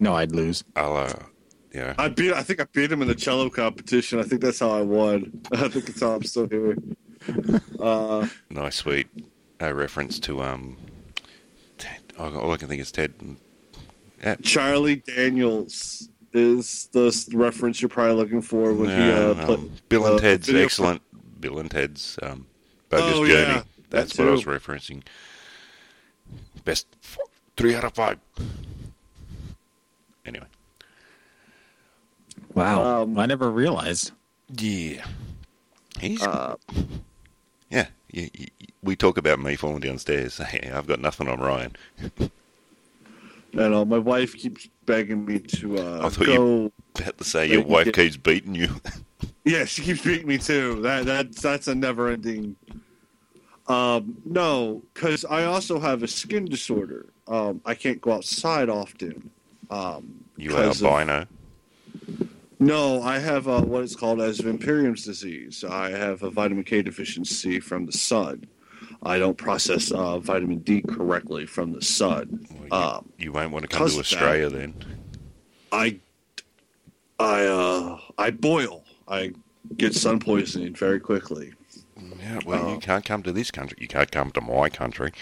No, 0.00 0.14
I'd 0.14 0.32
lose. 0.32 0.64
I'll, 0.76 0.96
uh, 0.96 1.12
yeah. 1.72 1.94
I 1.98 2.08
beat. 2.08 2.32
I 2.32 2.42
think 2.42 2.60
I 2.60 2.66
beat 2.72 2.90
him 2.92 3.02
in 3.02 3.08
the 3.08 3.14
cello 3.14 3.48
competition. 3.50 4.18
I 4.20 4.22
think 4.22 4.40
that's 4.40 4.60
how 4.60 4.70
I 4.70 4.82
won. 4.82 5.42
I 5.52 5.68
think 5.68 5.86
that's 5.86 6.00
how 6.00 6.12
I'm 6.14 6.22
still 6.22 6.48
here. 6.48 6.76
Uh, 7.80 8.26
Nice, 8.50 8.76
sweet 8.76 9.08
uh, 9.62 9.72
reference 9.74 10.18
to 10.20 10.42
um. 10.42 10.76
Ted. 11.78 12.00
Oh, 12.18 12.38
All 12.38 12.52
I 12.52 12.56
can 12.56 12.68
think 12.68 12.80
is 12.80 12.92
Ted. 12.92 13.12
Yeah, 14.22 14.36
Charlie 14.42 14.96
Daniels 14.96 16.08
is 16.32 16.88
the 16.92 17.12
reference 17.34 17.80
you're 17.82 17.88
probably 17.88 18.14
looking 18.16 18.40
for 18.42 18.72
when 18.72 18.88
he 18.88 19.10
uh, 19.10 19.34
put 19.46 19.58
um, 19.58 19.70
Bill 19.88 20.06
and 20.06 20.16
uh, 20.16 20.18
Ted's 20.18 20.46
video- 20.46 20.64
excellent. 20.64 21.02
Bill 21.40 21.58
and 21.58 21.70
Ted's 21.70 22.18
um, 22.22 22.46
Bogus 22.88 23.12
Oh, 23.16 23.26
Journey. 23.26 23.52
yeah, 23.52 23.62
That's 23.90 24.16
that 24.16 24.22
what 24.22 24.28
I 24.28 24.32
was 24.32 24.44
referencing. 24.44 25.02
Best 26.64 26.86
f- 27.02 27.18
three 27.56 27.74
out 27.74 27.84
of 27.84 27.92
five. 27.92 28.18
Anyway, 30.24 30.46
Wow. 32.54 33.02
Um, 33.02 33.18
I 33.18 33.26
never 33.26 33.50
realized. 33.50 34.12
yeah, 34.56 35.04
he's 36.00 36.22
Uh, 36.22 36.56
yeah. 37.70 37.86
You, 38.12 38.28
you, 38.32 38.46
we 38.82 38.94
talk 38.96 39.18
about 39.18 39.40
me 39.40 39.56
falling 39.56 39.80
downstairs. 39.80 40.38
Hey, 40.44 40.70
I've 40.72 40.86
got 40.86 41.00
nothing 41.00 41.26
on 41.28 41.40
Ryan. 41.40 41.74
and 43.54 43.74
uh, 43.74 43.84
my 43.84 43.98
wife 43.98 44.34
keeps 44.36 44.68
begging 44.86 45.24
me 45.24 45.38
to 45.40 45.78
uh, 45.78 46.00
I 46.06 46.08
thought 46.10 46.26
go. 46.26 46.32
you 46.32 46.72
about 46.96 47.18
to 47.18 47.24
say 47.24 47.46
your 47.46 47.56
Thank 47.56 47.66
you. 47.68 47.72
wife 47.72 47.92
keeps 47.92 48.16
beating 48.16 48.54
you. 48.54 48.68
Yeah, 49.46 49.66
she 49.66 49.82
keeps 49.82 50.02
beating 50.02 50.26
me 50.26 50.38
too. 50.38 50.80
That 50.80 51.04
that's 51.04 51.42
that's 51.42 51.68
a 51.68 51.74
never 51.74 52.08
ending. 52.08 52.56
Um, 53.66 54.16
no, 54.24 54.82
because 54.94 55.24
I 55.26 55.44
also 55.44 55.78
have 55.78 56.02
a 56.02 56.08
skin 56.08 56.46
disorder. 56.46 57.06
Um, 57.28 57.60
I 57.66 57.74
can't 57.74 58.00
go 58.00 58.12
outside 58.12 58.70
often. 58.70 59.28
Um, 59.70 60.24
You 60.38 60.48
'cause 60.50 60.80
of- 60.80 60.86
albino. 60.86 61.26
No, 62.58 63.02
I 63.02 63.18
have 63.18 63.48
uh, 63.48 63.62
what 63.62 63.82
is 63.82 63.96
called 63.96 64.20
as 64.20 64.40
Vampirium's 64.40 65.04
disease. 65.04 65.64
I 65.64 65.90
have 65.90 66.22
a 66.22 66.30
vitamin 66.30 66.64
K 66.64 66.82
deficiency 66.82 67.60
from 67.60 67.86
the 67.86 67.92
sun. 67.92 68.46
I 69.02 69.18
don't 69.18 69.36
process 69.36 69.90
uh, 69.90 70.18
vitamin 70.18 70.58
D 70.60 70.80
correctly 70.82 71.46
from 71.46 71.72
the 71.72 71.82
sun. 71.82 72.46
Um, 72.70 73.10
You 73.18 73.32
won't 73.32 73.52
want 73.52 73.64
to 73.64 73.68
come 73.68 73.80
to 73.80 73.84
of 73.86 73.92
that- 73.92 74.00
Australia 74.00 74.48
then. 74.48 74.74
I, 75.72 75.98
I, 77.18 77.44
uh, 77.46 77.98
I 78.16 78.30
boil. 78.30 78.84
I 79.08 79.32
get 79.76 79.94
sun 79.94 80.20
poisoning 80.20 80.74
very 80.74 81.00
quickly. 81.00 81.52
Yeah, 82.20 82.38
well, 82.46 82.66
Oh. 82.66 82.72
you 82.74 82.78
can't 82.78 83.04
come 83.04 83.22
to 83.24 83.32
this 83.32 83.50
country. 83.50 83.76
You 83.80 83.88
can't 83.88 84.10
come 84.10 84.30
to 84.32 84.40
my 84.40 84.68
country. 84.68 85.12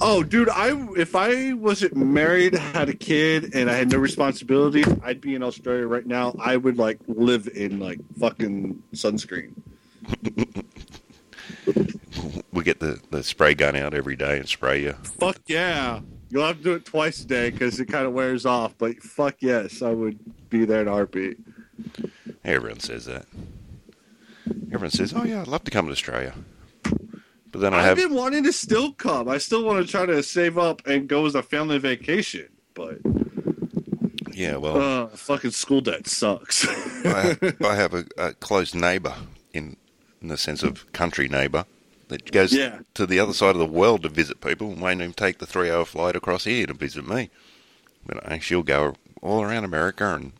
Oh, 0.00 0.22
dude, 0.22 0.48
I 0.48 0.70
if 0.96 1.14
I 1.14 1.52
wasn't 1.52 1.96
married, 1.96 2.54
had 2.54 2.88
a 2.88 2.94
kid, 2.94 3.54
and 3.54 3.70
I 3.70 3.74
had 3.74 3.90
no 3.90 3.98
responsibilities, 3.98 4.86
I'd 5.02 5.20
be 5.20 5.34
in 5.34 5.42
Australia 5.42 5.86
right 5.86 6.06
now. 6.06 6.34
I 6.38 6.56
would 6.56 6.78
like 6.78 6.98
live 7.06 7.48
in 7.48 7.78
like 7.78 7.98
fucking 8.18 8.82
sunscreen. 8.94 9.54
We 12.52 12.64
get 12.64 12.80
the, 12.80 13.00
the 13.10 13.22
spray 13.22 13.54
gun 13.54 13.76
out 13.76 13.92
every 13.94 14.16
day 14.16 14.38
and 14.38 14.48
spray 14.48 14.82
you. 14.82 14.94
Fuck 15.02 15.40
yeah. 15.46 16.00
You'll 16.30 16.46
have 16.46 16.58
to 16.58 16.62
do 16.62 16.74
it 16.74 16.84
twice 16.84 17.22
a 17.22 17.26
day 17.26 17.50
because 17.50 17.78
it 17.78 17.86
kind 17.86 18.06
of 18.06 18.12
wears 18.12 18.46
off. 18.46 18.74
But 18.78 19.02
fuck 19.02 19.36
yes, 19.40 19.82
I 19.82 19.90
would 19.90 20.18
be 20.48 20.64
there 20.64 20.82
in 20.82 20.88
a 20.88 20.92
heartbeat. 20.92 21.38
Everyone 22.44 22.80
says 22.80 23.04
that. 23.06 23.26
Everyone 24.72 24.90
says, 24.90 25.12
"Oh 25.14 25.24
yeah, 25.24 25.40
I'd 25.40 25.48
love 25.48 25.64
to 25.64 25.70
come 25.70 25.86
to 25.86 25.92
Australia," 25.92 26.34
but 27.56 27.62
then 27.62 27.74
I 27.74 27.78
I've 27.78 27.84
have 27.84 27.96
been 27.96 28.14
wanting 28.14 28.44
to 28.44 28.52
still 28.52 28.92
come. 28.92 29.28
I 29.28 29.38
still 29.38 29.64
want 29.64 29.84
to 29.84 29.90
try 29.90 30.04
to 30.04 30.22
save 30.22 30.58
up 30.58 30.86
and 30.86 31.08
go 31.08 31.24
as 31.24 31.34
a 31.34 31.42
family 31.42 31.78
vacation. 31.78 32.48
But 32.74 32.98
yeah. 34.32 34.56
Well, 34.56 34.76
uh, 35.04 35.06
fucking 35.08 35.52
school 35.52 35.80
debt 35.80 36.06
sucks. 36.06 36.66
I, 37.06 37.36
I 37.64 37.74
have 37.74 37.94
a, 37.94 38.04
a 38.18 38.34
close 38.34 38.74
neighbour 38.74 39.14
in 39.54 39.76
in 40.20 40.28
the 40.28 40.36
sense 40.36 40.62
of 40.62 40.90
country 40.92 41.28
neighbour 41.28 41.64
that 42.08 42.30
goes 42.30 42.52
Yeah. 42.52 42.80
to 42.94 43.06
the 43.06 43.18
other 43.20 43.32
side 43.32 43.50
of 43.54 43.58
the 43.58 43.66
world 43.66 44.02
to 44.02 44.08
visit 44.08 44.40
people 44.40 44.70
and 44.72 44.80
won't 44.80 45.00
even 45.00 45.12
take 45.14 45.38
the 45.38 45.46
three 45.46 45.70
hour 45.70 45.84
flight 45.84 46.14
across 46.16 46.44
here 46.44 46.66
to 46.66 46.74
visit 46.74 47.08
me. 47.08 47.30
But 48.04 48.30
uh, 48.30 48.38
she'll 48.38 48.62
go 48.62 48.94
all 49.22 49.42
around 49.42 49.64
America 49.64 50.14
and 50.14 50.32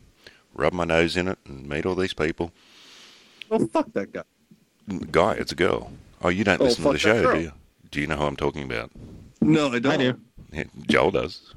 rub 0.53 0.73
my 0.73 0.85
nose 0.85 1.17
in 1.17 1.27
it 1.27 1.39
and 1.47 1.67
meet 1.67 1.85
all 1.85 1.95
these 1.95 2.13
people. 2.13 2.51
well, 3.49 3.67
fuck 3.73 3.91
that 3.93 4.13
guy. 4.13 4.23
Guy, 5.11 5.33
it's 5.33 5.51
a 5.51 5.55
girl. 5.55 5.91
Oh, 6.21 6.29
you 6.29 6.43
don't 6.43 6.59
Oh, 6.61 6.65
listen 6.65 6.83
to 6.83 6.91
the 6.93 6.97
show, 6.99 7.21
girl. 7.21 7.35
do 7.35 7.41
you? 7.41 7.51
Do 7.91 8.01
you 8.01 8.07
know 8.07 8.17
who 8.17 8.23
I'm 8.25 8.35
talking 8.35 8.63
about? 8.63 8.91
No, 9.41 9.71
I 9.71 9.79
don't. 9.79 9.93
I 9.93 9.97
do. 9.97 10.19
Yeah, 10.51 10.63
Joel 10.87 11.11
does. 11.11 11.53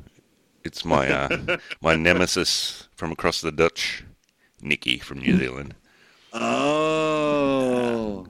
It's 0.64 0.84
my 0.84 1.08
uh, 1.10 1.56
my 1.80 1.96
nemesis 1.96 2.88
from 2.94 3.12
across 3.12 3.40
the 3.40 3.50
Dutch, 3.52 4.04
Nikki 4.60 4.98
from 4.98 5.18
New 5.20 5.36
Zealand. 5.38 5.74
Oh. 6.32 8.26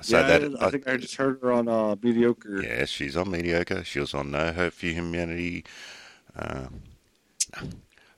So 0.00 0.18
yeah, 0.18 0.26
that 0.38 0.60
I 0.62 0.70
think 0.70 0.88
I 0.88 0.96
just 0.96 1.14
heard 1.14 1.38
her 1.42 1.52
on 1.52 1.68
uh, 1.68 1.94
mediocre. 2.02 2.60
Yeah, 2.60 2.86
she's 2.86 3.16
on 3.16 3.30
mediocre. 3.30 3.84
She 3.84 4.00
was 4.00 4.14
on 4.14 4.32
No 4.32 4.52
Hope 4.52 4.72
for 4.72 4.86
Humanity. 4.86 5.64
Uh, 6.36 6.66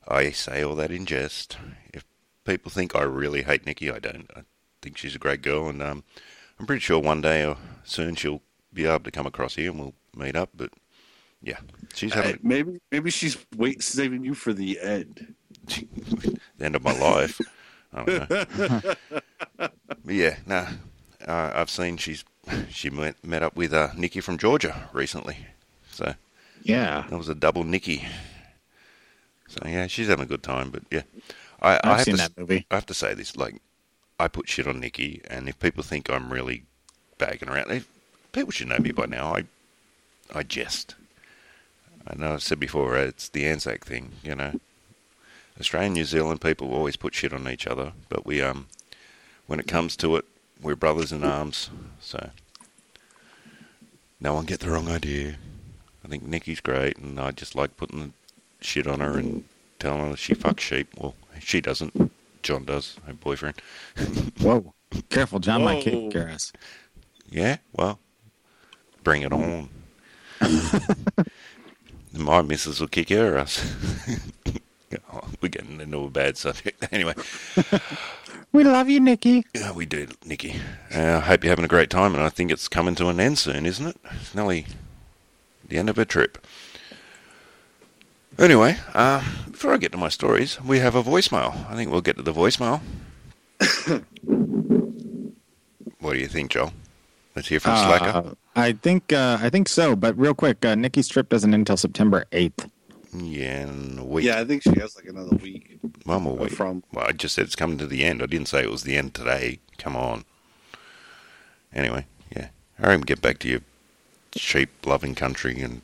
I 0.09 0.31
say 0.31 0.63
all 0.65 0.77
that 0.77 0.91
in 0.91 1.05
jest. 1.05 1.59
If 1.93 2.05
people 2.45 2.71
think 2.71 2.95
I 2.97 3.03
really 3.03 3.43
hate 3.43 3.67
Nikki, 3.67 3.91
I 3.91 3.99
don't. 3.99 4.31
I 4.35 4.45
think 4.81 4.97
she's 4.97 5.15
a 5.15 5.19
great 5.19 5.43
girl, 5.43 5.69
and 5.69 5.83
um, 5.83 6.05
I'm 6.59 6.67
pretty 6.67 6.81
sure 6.81 6.99
one 6.99 7.21
day 7.21 7.45
or 7.45 7.57
soon 7.85 8.15
she'll 8.15 8.43
be 8.73 8.87
able 8.87 9.01
to 9.01 9.11
come 9.11 9.27
across 9.27 9.55
here 9.55 9.71
and 9.71 9.81
we'll 9.81 9.95
meet 10.17 10.37
up. 10.37 10.51
But 10.55 10.71
yeah, 11.43 11.59
she's 11.95 12.15
having 12.15 12.39
maybe 12.43 12.81
maybe 12.91 13.11
she's 13.11 13.37
wait 13.57 13.83
saving 13.83 14.25
you 14.25 14.35
for 14.35 14.53
the 14.53 14.81
end. 14.81 15.35
the 15.67 16.65
end 16.65 16.77
of 16.77 16.83
my 16.83 16.99
life. 16.99 17.41
I 17.93 18.05
don't 18.05 18.31
know. 18.31 19.69
yeah, 20.07 20.37
no. 20.47 20.67
Uh, 21.27 21.53
I've 21.55 21.71
seen 21.71 21.97
she's 21.97 22.25
she 22.69 22.91
met, 22.91 23.17
met 23.25 23.43
up 23.43 23.57
with 23.57 23.73
uh, 23.73 23.89
Nikki 23.97 24.21
from 24.21 24.37
Georgia 24.37 24.89
recently, 24.93 25.39
so. 25.91 26.15
Yeah. 26.65 27.05
That 27.11 27.17
was 27.17 27.29
a 27.29 27.35
double 27.35 27.63
Nikki. 27.63 28.07
So 29.49 29.61
yeah, 29.67 29.87
she's 29.87 30.09
having 30.09 30.25
a 30.25 30.29
good 30.29 30.43
time. 30.43 30.71
But 30.71 30.83
yeah, 30.91 31.03
I, 31.61 31.75
I 31.75 31.81
I've 31.85 31.97
have 31.97 32.05
seen 32.05 32.17
to, 32.17 32.23
that 32.23 32.39
movie. 32.39 32.67
I 32.71 32.75
have 32.75 32.87
to 32.87 32.95
say 32.95 33.15
this: 33.15 33.37
like, 33.37 33.61
I 34.19 34.29
put 34.29 34.49
shit 34.49 34.67
on 34.67 34.81
Nikki, 34.81 35.21
and 35.29 35.49
if 35.49 35.59
people 35.59 35.83
think 35.83 36.09
I'm 36.09 36.33
really 36.33 36.65
bagging 37.19 37.49
around, 37.49 37.71
if, 37.71 37.89
people 38.35 38.51
should 38.51 38.69
know 38.69 38.79
me 38.79 38.93
by 38.93 39.07
now. 39.07 39.35
I, 39.35 39.45
I 40.35 40.43
jest. 40.43 40.95
I 42.07 42.15
know 42.17 42.35
I've 42.35 42.43
said 42.43 42.61
before, 42.61 42.97
uh, 42.97 43.03
it's 43.03 43.29
the 43.29 43.47
Anzac 43.47 43.85
thing. 43.85 44.13
You 44.23 44.35
know, 44.35 44.61
Australian, 45.59 45.95
New 45.95 46.05
Zealand 46.05 46.41
people 46.41 46.75
always 46.75 46.97
put 46.97 47.15
shit 47.15 47.33
on 47.33 47.49
each 47.49 47.67
other, 47.67 47.93
but 48.09 48.27
we 48.27 48.43
um, 48.43 48.67
when 49.47 49.61
it 49.61 49.69
comes 49.69 49.97
to 49.97 50.17
it, 50.17 50.25
we're 50.61 50.77
brothers 50.77 51.13
in 51.13 51.25
arms. 51.25 51.71
So 52.01 52.31
no 54.21 54.35
one 54.35 54.45
get 54.45 54.61
the 54.61 54.71
wrong 54.71 54.89
idea. 54.89 55.37
I 56.05 56.09
think 56.09 56.25
Nikki's 56.25 56.61
great, 56.61 56.99
and 56.99 57.19
I 57.19 57.31
just 57.31 57.55
like 57.55 57.77
putting 57.77 58.13
shit 58.61 58.87
on 58.87 59.01
her 59.01 59.17
and 59.19 59.45
telling 59.79 60.11
her 60.11 60.17
she 60.17 60.35
fucks 60.35 60.61
sheep. 60.61 60.89
Well, 60.99 61.15
she 61.41 61.61
doesn't. 61.61 62.13
John 62.45 62.65
does, 62.65 62.97
my 63.07 63.13
boyfriend. 63.15 63.57
Whoa. 64.41 64.73
Careful, 65.09 65.41
John 65.41 65.65
might 65.65 65.85
Whoa. 65.85 65.91
kick 66.09 66.15
your 66.15 66.29
ass. 66.29 66.53
Yeah, 67.29 67.57
well, 67.73 67.99
bring 69.03 69.23
it 69.23 69.33
on. 69.33 69.69
My 72.17 72.43
missus 72.43 72.79
will 72.79 72.87
kick 72.87 73.09
her 73.09 73.37
ass. 73.39 73.75
Oh, 75.13 75.25
We're 75.41 75.49
getting 75.49 75.81
into 75.81 75.99
a 76.05 76.11
bad 76.11 76.37
subject. 76.37 76.87
Anyway, 76.93 77.15
We 78.53 78.63
love 78.63 78.89
you, 78.89 79.01
Nikki. 79.01 79.45
yeah, 79.53 79.73
we 79.73 79.85
do, 79.87 80.07
Nikki. 80.25 80.61
Uh, 80.95 81.17
I 81.17 81.21
hope 81.21 81.43
you're 81.43 81.51
having 81.51 81.65
a 81.65 81.69
great 81.69 81.91
time, 81.91 82.15
and 82.15 82.23
I 82.23 82.29
think 82.29 82.53
it's 82.53 82.69
coming 82.69 82.95
to 82.97 83.09
an 83.09 83.19
end 83.19 83.39
soon, 83.39 83.67
isn't 83.67 83.85
it? 83.87 83.97
It's 84.21 84.33
nearly 84.35 84.67
the 85.67 85.79
end 85.79 85.89
of 85.91 85.97
her 85.97 86.05
trip. 86.05 86.47
Anyway, 88.39 88.77
uh, 88.95 89.21
before 89.51 89.73
I 89.75 89.77
get 89.77 89.93
to 89.93 89.99
my 89.99 90.09
stories, 90.09 90.61
we 90.61 90.81
have 90.81 90.95
a 90.97 91.03
voicemail. 91.03 91.69
I 91.71 91.75
think 91.77 91.91
we'll 91.91 92.01
get 92.01 92.17
to 92.17 92.23
the 92.23 92.33
voicemail. 92.33 92.81
what 96.01 96.15
do 96.15 96.19
you 96.19 96.27
think, 96.27 96.51
Joel? 96.51 96.73
Let's 97.37 97.49
hear 97.49 97.61
from 97.61 97.77
Slacker. 97.77 98.29
Uh, 98.31 98.35
I 98.57 98.73
think 98.73 99.13
uh, 99.13 99.39
I 99.41 99.51
think 99.51 99.69
so, 99.69 99.95
but 99.97 100.17
real 100.19 100.35
quick, 100.35 100.65
uh, 100.65 100.75
Nikki's 100.75 101.09
trip 101.09 101.29
doesn't 101.29 101.53
end 101.53 101.63
until 101.63 101.77
September 101.77 102.25
eighth. 102.33 102.69
Yeah, 103.13 103.63
in 103.69 103.99
a 103.99 104.05
week. 104.05 104.25
Yeah, 104.25 104.41
I 104.41 104.45
think 104.45 104.63
she 104.63 104.71
has 104.81 104.97
like 104.97 105.07
another 105.07 105.37
week. 105.37 105.79
One 106.05 106.23
more 106.23 106.37
week. 106.37 106.51
from- 106.53 106.83
Well, 106.93 107.07
I 107.07 107.13
just 107.13 107.35
said 107.37 107.45
it's 107.47 107.55
coming 107.57 107.79
to 107.79 107.87
the 107.87 108.05
end. 108.05 108.23
I 108.23 108.27
didn't 108.27 108.49
say 108.49 108.63
it 108.63 108.71
was 108.71 108.83
the 108.83 108.97
end 108.97 109.15
today. 109.15 109.61
Come 109.79 109.95
on. 109.95 110.25
Anyway, 111.73 112.07
yeah. 112.35 112.49
Hurry 112.79 112.95
and 112.97 113.07
get 113.07 113.23
back 113.23 113.39
to 113.41 113.49
your 113.49 113.61
sheep 114.35 114.71
loving 114.85 115.15
country 115.15 115.61
and 115.61 115.83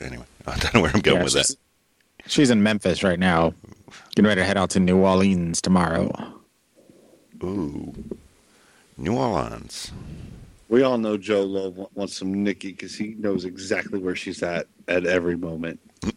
anyway. 0.00 0.24
I 0.54 0.58
don't 0.58 0.74
know 0.74 0.80
where 0.80 0.90
I'm 0.94 1.00
going 1.00 1.18
Yeah, 1.18 1.24
with 1.24 1.32
she's, 1.32 1.48
that. 1.48 1.56
she's 2.30 2.50
in 2.50 2.62
Memphis 2.62 3.02
right 3.02 3.18
now, 3.18 3.54
getting 4.14 4.26
ready 4.28 4.40
to 4.40 4.44
head 4.46 4.56
out 4.56 4.70
to 4.70 4.80
New 4.80 4.98
Orleans 4.98 5.60
tomorrow. 5.62 6.10
Ooh. 7.42 7.94
New 8.96 9.14
Orleans. 9.16 9.92
We 10.68 10.82
all 10.82 10.98
know 10.98 11.16
Joe 11.16 11.42
Lowe 11.44 11.70
wa- 11.70 11.86
wants 11.94 12.16
some 12.16 12.42
Nikki 12.42 12.72
because 12.72 12.94
he 12.96 13.14
knows 13.18 13.44
exactly 13.44 13.98
where 13.98 14.16
she's 14.16 14.42
at 14.42 14.66
at 14.88 15.06
every 15.06 15.36
moment. 15.36 15.80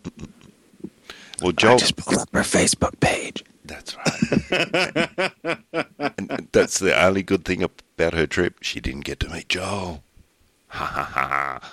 Well 1.41 1.53
Joel 1.53 1.79
pulled 1.97 2.19
up 2.19 2.29
her 2.33 2.41
Facebook 2.41 2.99
page. 2.99 3.43
That's 3.65 3.97
right. 3.97 5.31
and 6.19 6.47
that's 6.51 6.77
the 6.77 7.03
only 7.03 7.23
good 7.23 7.45
thing 7.45 7.63
about 7.63 8.13
her 8.13 8.27
trip. 8.27 8.57
She 8.61 8.79
didn't 8.79 9.05
get 9.05 9.19
to 9.21 9.29
meet 9.29 9.49
Joel. 9.49 10.03
Ha 10.67 10.85
ha 10.85 11.03
ha 11.03 11.27
ha. 11.27 11.71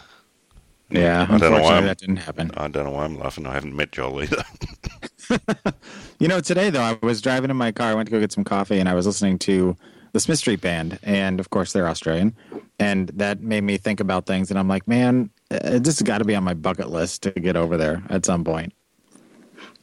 Yeah, 0.90 1.26
I 1.28 1.38
don't 1.38 1.40
know 1.40 1.50
why 1.50 1.56
unfortunately 1.56 1.74
I'm- 1.74 1.86
that 1.86 1.98
didn't 1.98 2.16
happen. 2.16 2.50
I 2.56 2.68
don't 2.68 2.84
know 2.84 2.90
why 2.92 3.04
I'm 3.04 3.18
laughing. 3.18 3.46
I 3.46 3.52
haven't 3.54 3.74
met 3.76 3.92
Joel 3.92 4.22
either. 4.22 4.44
You 6.20 6.26
know, 6.26 6.40
today 6.40 6.70
though, 6.70 6.80
I 6.82 6.98
was 7.02 7.20
driving 7.20 7.50
in 7.50 7.56
my 7.56 7.70
car. 7.70 7.90
I 7.90 7.94
went 7.94 8.08
to 8.08 8.10
go 8.10 8.18
get 8.18 8.32
some 8.32 8.42
coffee, 8.44 8.80
and 8.80 8.88
I 8.88 8.94
was 8.94 9.06
listening 9.06 9.38
to 9.40 9.76
the 10.12 10.20
Smith 10.20 10.38
Street 10.38 10.60
Band, 10.60 10.98
and 11.02 11.38
of 11.38 11.50
course 11.50 11.72
they're 11.72 11.86
Australian, 11.86 12.34
and 12.80 13.08
that 13.10 13.40
made 13.42 13.62
me 13.62 13.76
think 13.76 14.00
about 14.00 14.26
things. 14.26 14.50
And 14.50 14.58
I'm 14.58 14.66
like, 14.66 14.88
man, 14.88 15.30
uh, 15.50 15.78
this 15.78 15.98
has 15.98 16.02
got 16.02 16.18
to 16.18 16.24
be 16.24 16.34
on 16.34 16.42
my 16.42 16.54
bucket 16.54 16.90
list 16.90 17.22
to 17.24 17.30
get 17.32 17.54
over 17.56 17.76
there 17.76 18.02
at 18.08 18.24
some 18.26 18.42
point. 18.42 18.72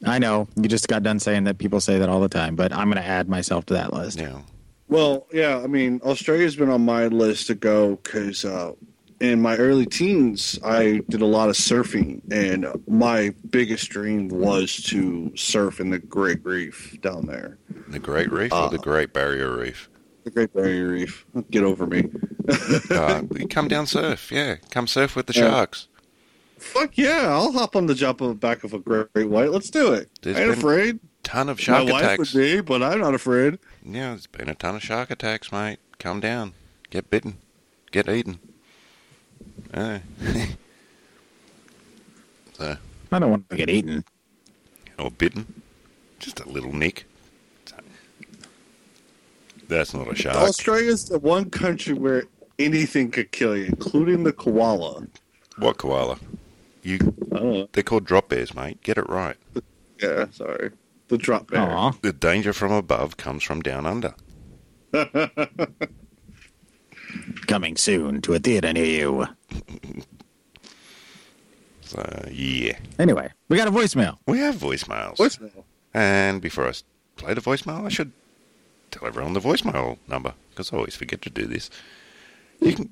I 0.06 0.20
know 0.20 0.48
you 0.56 0.68
just 0.68 0.88
got 0.90 1.04
done 1.04 1.20
saying 1.20 1.46
that 1.46 1.58
people 1.58 1.80
say 1.80 2.00
that 2.00 2.10
all 2.10 2.20
the 2.20 2.28
time, 2.28 2.56
but 2.56 2.74
I'm 2.74 2.90
going 2.90 3.02
to 3.02 3.08
add 3.08 3.30
myself 3.30 3.66
to 3.68 3.76
that 3.76 3.94
list. 3.94 4.20
yeah. 4.20 4.42
Well, 4.90 5.26
yeah, 5.32 5.60
I 5.64 5.68
mean, 5.68 6.02
Australia's 6.04 6.56
been 6.56 6.70
on 6.70 6.84
my 6.84 7.08
list 7.08 7.48
to 7.48 7.56
go 7.56 7.96
because 7.96 8.44
uh, 8.46 8.74
in 9.20 9.42
my 9.42 9.56
early 9.58 9.86
teens, 9.86 10.60
I 10.64 11.02
did 11.10 11.22
a 11.22 11.26
lot 11.26 11.50
of 11.50 11.56
surfing, 11.56 12.22
and 12.32 12.68
my 12.88 13.34
biggest 13.50 13.90
dream 13.90 14.28
was 14.30 14.76
to 14.88 15.32
surf 15.36 15.80
in 15.80 15.90
the 15.90 16.00
Great 16.00 16.44
Reef 16.46 16.98
down 17.02 17.26
there. 17.26 17.58
The 17.88 18.00
Great 18.00 18.32
Reef 18.32 18.52
Uh, 18.54 18.66
or 18.66 18.70
the 18.70 18.78
Great 18.78 19.14
Barrier 19.14 19.56
Reef? 19.58 19.90
The 20.26 20.32
Great 20.32 20.54
Barrier 20.54 20.88
Reef. 20.90 21.26
Get 21.52 21.64
over 21.64 21.86
me. 21.88 22.10
uh, 22.92 23.22
come 23.50 23.68
down 23.68 23.88
surf. 23.88 24.32
Yeah, 24.32 24.56
come 24.72 24.88
surf 24.88 25.16
with 25.16 25.28
the 25.28 25.34
Yeah. 25.34 25.50
sharks. 25.50 25.88
Fuck 26.58 26.98
yeah! 26.98 27.28
I'll 27.30 27.52
hop 27.52 27.76
on 27.76 27.86
the 27.86 27.94
jump 27.96 28.22
of 28.22 28.30
the 28.30 28.34
back 28.36 28.64
of 28.64 28.74
a 28.74 28.80
great 28.80 29.30
white. 29.30 29.52
Let's 29.52 29.70
do 29.70 29.94
it. 29.94 30.10
There's 30.22 30.38
I 30.38 30.44
ain't 30.44 30.52
afraid. 30.52 31.00
Ton 31.24 31.50
of 31.50 31.60
shark 31.60 31.86
My 31.86 31.92
wife 31.92 32.18
would 32.18 32.34
be, 32.34 32.62
but 32.62 32.82
I'm 32.82 33.00
not 33.02 33.14
afraid. 33.14 33.60
Yeah, 33.84 34.10
there's 34.12 34.28
been 34.28 34.48
a 34.50 34.56
ton 34.56 34.76
of 34.76 34.84
shark 34.84 35.12
attacks, 35.12 35.52
mate. 35.52 35.80
Come 36.00 36.20
down. 36.22 36.54
Get 36.90 37.10
bitten. 37.10 37.38
Get 37.92 38.08
eaten. 38.10 38.40
Uh, 39.76 40.00
so, 42.54 42.78
I 43.12 43.20
don't 43.20 43.30
want 43.30 43.50
to 43.50 43.58
get 43.58 43.70
eaten. 43.70 44.06
or 44.98 45.12
bitten. 45.12 45.62
Just 46.18 46.40
a 46.40 46.50
little 46.50 46.74
nick. 46.74 47.06
That's 49.68 49.94
not 49.94 50.10
a 50.12 50.16
shark. 50.16 50.38
Australia's 50.38 51.10
the 51.10 51.20
one 51.20 51.50
country 51.50 51.94
where 51.94 52.24
anything 52.60 53.12
could 53.12 53.32
kill 53.32 53.58
you, 53.58 53.66
including 53.66 54.24
the 54.24 54.32
koala. 54.32 55.08
What 55.58 55.78
koala? 55.78 56.20
You? 56.84 57.00
I 57.34 57.40
don't 57.40 57.52
know. 57.52 57.68
They're 57.74 57.84
called 57.84 58.06
drop 58.06 58.30
bears, 58.30 58.54
mate. 58.54 58.82
Get 58.84 58.98
it 58.98 59.10
right. 59.10 59.38
Yeah, 60.02 60.28
sorry. 60.32 60.72
The 61.08 61.18
drop 61.18 61.50
bear. 61.52 61.62
Aw. 61.62 61.94
The 62.02 62.14
danger 62.14 62.54
from 62.54 62.72
above 62.72 63.18
comes 63.18 63.44
from 63.44 63.62
down 63.62 63.86
under. 63.86 64.14
Coming 67.48 67.78
soon 67.78 68.22
to 68.22 68.34
a 68.34 68.40
theater 68.40 68.74
near 68.74 68.86
you. 68.86 69.28
So 71.82 72.02
yeah, 72.32 72.80
Anyway, 72.98 73.32
we 73.48 73.58
got 73.58 73.68
a 73.68 73.72
voicemail. 73.72 74.18
we 74.26 74.40
have 74.40 74.56
voicemails. 74.56 75.18
Voicemail. 75.18 75.64
And 75.94 76.42
before 76.42 76.68
I 76.68 76.74
play 77.16 77.36
the 77.36 77.42
voicemail, 77.42 77.86
I 77.86 77.90
should 77.90 78.12
tell 78.90 79.06
everyone 79.08 79.34
the 79.34 79.40
voicemail 79.40 80.00
number 80.08 80.34
because 80.50 80.74
I 80.74 80.78
always 80.78 80.96
forget 80.96 81.22
to 81.22 81.30
do 81.30 81.46
this. 81.46 81.70
You 82.60 82.74
can 82.76 82.90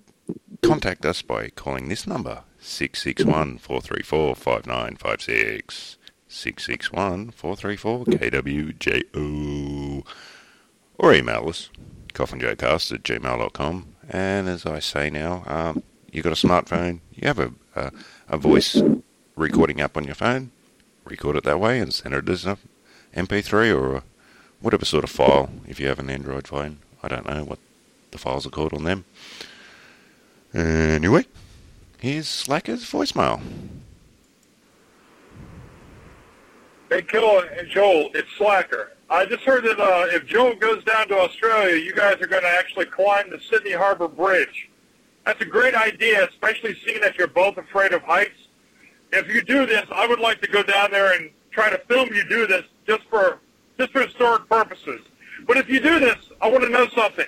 contact 0.62 1.04
us 1.08 1.24
by 1.24 1.50
calling 1.50 1.90
this 1.90 2.06
number 2.06 2.44
661 2.60 3.58
434 3.58 4.36
5956. 4.36 5.98
661 6.28 7.32
434 7.32 8.06
KWJO. 8.06 10.06
Or 11.00 11.14
email 11.14 11.50
us, 11.50 11.70
coffinjocast 12.14 12.94
at 12.94 13.02
gmail.com. 13.04 13.88
And 14.10 14.48
as 14.50 14.66
I 14.66 14.80
say 14.80 15.10
now, 15.10 15.44
um, 15.48 15.84
you 16.12 16.22
got 16.22 16.34
a 16.34 16.48
smartphone, 16.48 17.00
you 17.14 17.28
have 17.28 17.40
a, 17.40 17.52
a, 17.76 17.92
a 18.30 18.38
voice 18.38 18.82
recording 19.36 19.82
app 19.82 19.98
on 19.98 20.04
your 20.04 20.16
phone, 20.16 20.52
record 21.06 21.38
it 21.38 21.44
that 21.44 21.60
way 21.60 21.80
and 21.80 21.94
send 21.94 22.14
it 22.14 22.30
as 22.30 22.46
a 22.46 22.58
MP3 23.16 23.76
or 23.76 24.04
whatever 24.62 24.86
sort 24.86 25.04
of 25.04 25.10
file 25.10 25.50
if 25.68 25.80
you 25.80 25.88
have 25.88 26.00
an 26.00 26.10
Android 26.10 26.48
phone. 26.48 26.80
I 27.02 27.08
don't 27.08 27.28
know 27.28 27.44
what 27.44 27.60
the 28.12 28.18
files 28.18 28.46
are 28.46 28.52
called 28.52 28.74
on 28.74 28.84
them. 28.84 29.06
Anyway, 30.54 31.26
here's 32.00 32.28
Slacker's 32.28 32.84
voicemail. 32.84 33.42
Hey, 36.90 37.02
Kill 37.02 37.40
and 37.40 37.68
Joel, 37.70 38.12
it's 38.14 38.30
Slacker. 38.38 38.93
I 39.14 39.28
just 39.28 39.44
heard 39.44 39.64
that 39.66 39.80
uh, 39.80 40.08
if 40.08 40.26
Joel 40.26 40.56
goes 40.56 40.84
down 40.86 41.08
to 41.10 41.20
Australia, 41.20 41.76
you 41.76 41.94
guys 41.94 42.20
are 42.20 42.26
going 42.26 42.42
to 42.42 42.50
actually 42.50 42.86
climb 42.86 43.30
the 43.30 43.40
Sydney 43.48 43.74
Harbor 43.74 44.08
Bridge. 44.08 44.72
That's 45.24 45.40
a 45.40 45.46
great 45.46 45.76
idea, 45.76 46.28
especially 46.28 46.76
seeing 46.84 47.00
that 47.02 47.16
you're 47.16 47.28
both 47.28 47.60
afraid 47.60 47.94
of 47.94 48.02
heights. 48.02 48.48
If 49.12 49.32
you 49.32 49.44
do 49.44 49.68
this, 49.68 49.86
I 49.92 50.08
would 50.08 50.20
like 50.20 50.42
to 50.42 50.48
go 50.48 50.64
down 50.64 50.90
there 50.90 51.14
and 51.14 51.30
try 51.52 51.70
to 51.70 51.78
film 51.88 52.10
you 52.12 52.28
do 52.28 52.48
this 52.48 52.64
just 52.88 53.04
for 53.04 53.38
just 53.78 53.92
for 53.92 54.02
historic 54.02 54.50
purposes. 54.50 55.02
But 55.46 55.58
if 55.58 55.70
you 55.70 55.80
do 55.80 56.00
this, 56.00 56.18
I 56.42 56.50
want 56.50 56.64
to 56.64 56.70
know 56.72 56.88
something. 56.96 57.28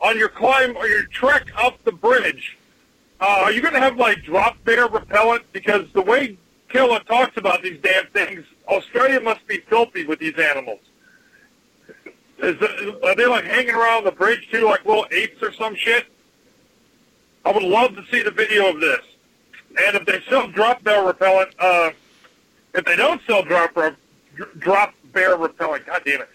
On 0.00 0.16
your 0.18 0.30
climb 0.30 0.74
or 0.78 0.86
your 0.86 1.04
trek 1.08 1.48
up 1.58 1.84
the 1.84 1.92
bridge, 1.92 2.56
uh, 3.20 3.42
are 3.42 3.52
you 3.52 3.60
going 3.60 3.74
to 3.74 3.80
have 3.80 3.98
like 3.98 4.24
drop 4.24 4.56
bear 4.64 4.86
repellent? 4.86 5.44
Because 5.52 5.84
the 5.92 6.00
way 6.00 6.38
Killa 6.70 7.04
talks 7.04 7.36
about 7.36 7.62
these 7.62 7.78
damn 7.82 8.06
things, 8.06 8.46
Australia 8.66 9.20
must 9.20 9.46
be 9.46 9.58
filthy 9.68 10.06
with 10.06 10.18
these 10.18 10.38
animals. 10.38 10.80
Is 12.42 12.58
the, 12.58 12.98
are 13.04 13.14
they 13.14 13.26
like 13.26 13.44
hanging 13.44 13.74
around 13.74 14.04
the 14.04 14.10
bridge 14.10 14.48
too, 14.50 14.64
like 14.64 14.84
little 14.84 15.06
apes 15.12 15.40
or 15.42 15.52
some 15.52 15.76
shit? 15.76 16.06
I 17.44 17.52
would 17.52 17.62
love 17.62 17.94
to 17.94 18.04
see 18.10 18.22
the 18.22 18.32
video 18.32 18.68
of 18.68 18.80
this. 18.80 19.00
And 19.86 19.96
if 19.96 20.04
they 20.06 20.20
sell 20.28 20.48
drop 20.48 20.82
bear 20.82 21.04
repellent, 21.04 21.54
uh, 21.58 21.90
if 22.74 22.84
they 22.84 22.96
don't 22.96 23.20
sell 23.26 23.42
drop 23.42 23.76
drop 24.58 24.94
bear 25.12 25.36
repellent, 25.36 25.86
god 25.86 26.02
damn 26.04 26.20
it, 26.22 26.28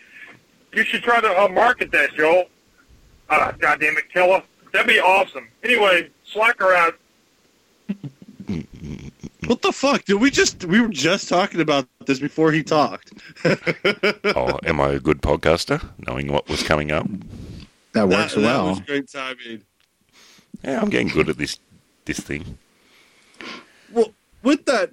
you 0.74 0.84
should 0.84 1.04
try 1.04 1.20
to 1.20 1.44
uh, 1.44 1.48
market 1.50 1.92
that, 1.92 2.14
Joel. 2.14 2.46
Uh, 3.30 3.52
god 3.54 3.82
damn 3.82 3.98
it, 3.98 4.12
Killa. 4.12 4.44
That'd 4.72 4.88
be 4.88 5.00
awesome. 5.00 5.48
Anyway, 5.64 6.10
slacker 6.24 6.74
out. 6.74 6.96
What 9.52 9.62
the 9.62 9.72
fuck? 9.72 10.04
Did 10.04 10.16
we 10.16 10.30
just 10.30 10.66
we 10.66 10.82
were 10.82 10.90
just 10.90 11.30
talking 11.30 11.62
about 11.62 11.88
this 12.06 12.20
before 12.20 12.52
he 12.52 12.64
talked. 12.64 13.14
oh, 13.46 14.60
am 14.66 14.82
I 14.82 14.90
a 14.90 15.00
good 15.00 15.22
podcaster, 15.22 15.82
knowing 16.06 16.32
what 16.32 16.50
was 16.50 16.64
coming 16.64 16.92
up? 16.92 17.08
That 17.94 18.10
works 18.10 18.36
that, 18.36 18.42
well. 18.42 18.66
That 18.66 18.70
was 18.72 18.80
great 18.82 19.10
timing. 19.10 19.64
Yeah, 20.64 20.82
I'm 20.82 20.90
getting 20.90 21.08
good 21.08 21.30
at 21.30 21.38
this 21.38 21.60
this 22.04 22.20
thing. 22.20 22.58
Well, 23.94 24.12
with 24.44 24.66
that 24.66 24.92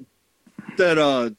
that 0.76 0.98
uh 0.98 1.30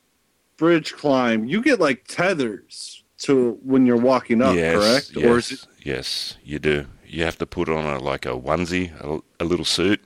bridge 0.58 0.94
climb, 0.94 1.46
you 1.46 1.62
get 1.62 1.80
like 1.80 2.06
tethers 2.08 3.04
to 3.20 3.58
when 3.64 3.86
you're 3.86 3.98
walking 3.98 4.42
up, 4.42 4.56
yes, 4.56 4.76
correct? 4.76 5.12
Yes, 5.16 5.26
Or 5.26 5.38
is 5.38 5.52
it 5.52 5.68
yes, 5.84 6.38
you 6.44 6.60
do. 6.60 6.88
You 7.08 7.24
have 7.24 7.38
to 7.38 7.46
put 7.46 7.70
on 7.70 7.86
a 7.86 8.00
like 8.00 8.26
a 8.26 8.30
onesie, 8.30 8.92
a, 9.00 9.22
a 9.42 9.46
little 9.46 9.66
suit. 9.66 10.04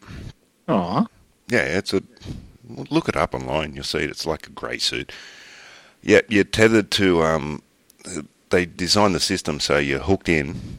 Aw. 0.68 1.08
Yeah, 1.50 1.78
it's 1.78 1.94
a. 1.94 2.04
Look 2.70 3.10
it 3.10 3.16
up 3.16 3.34
online. 3.34 3.74
You'll 3.74 3.84
see 3.84 4.00
it. 4.00 4.10
It's 4.10 4.26
like 4.26 4.48
a 4.48 4.52
grey 4.52 4.78
suit. 4.78 5.12
Yeah, 6.02 6.22
you're 6.30 6.44
tethered 6.44 6.92
to. 6.92 7.24
Um, 7.24 7.62
they 8.50 8.66
designed 8.66 9.16
the 9.16 9.20
system 9.20 9.60
so 9.60 9.78
you're 9.78 10.00
hooked 10.00 10.30
in. 10.30 10.78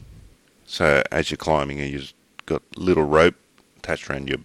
So 0.65 1.03
as 1.11 1.29
you're 1.29 1.37
climbing, 1.37 1.79
you've 1.79 2.13
got 2.45 2.61
little 2.77 3.03
rope 3.03 3.35
attached 3.77 4.09
around 4.09 4.29
your 4.29 4.39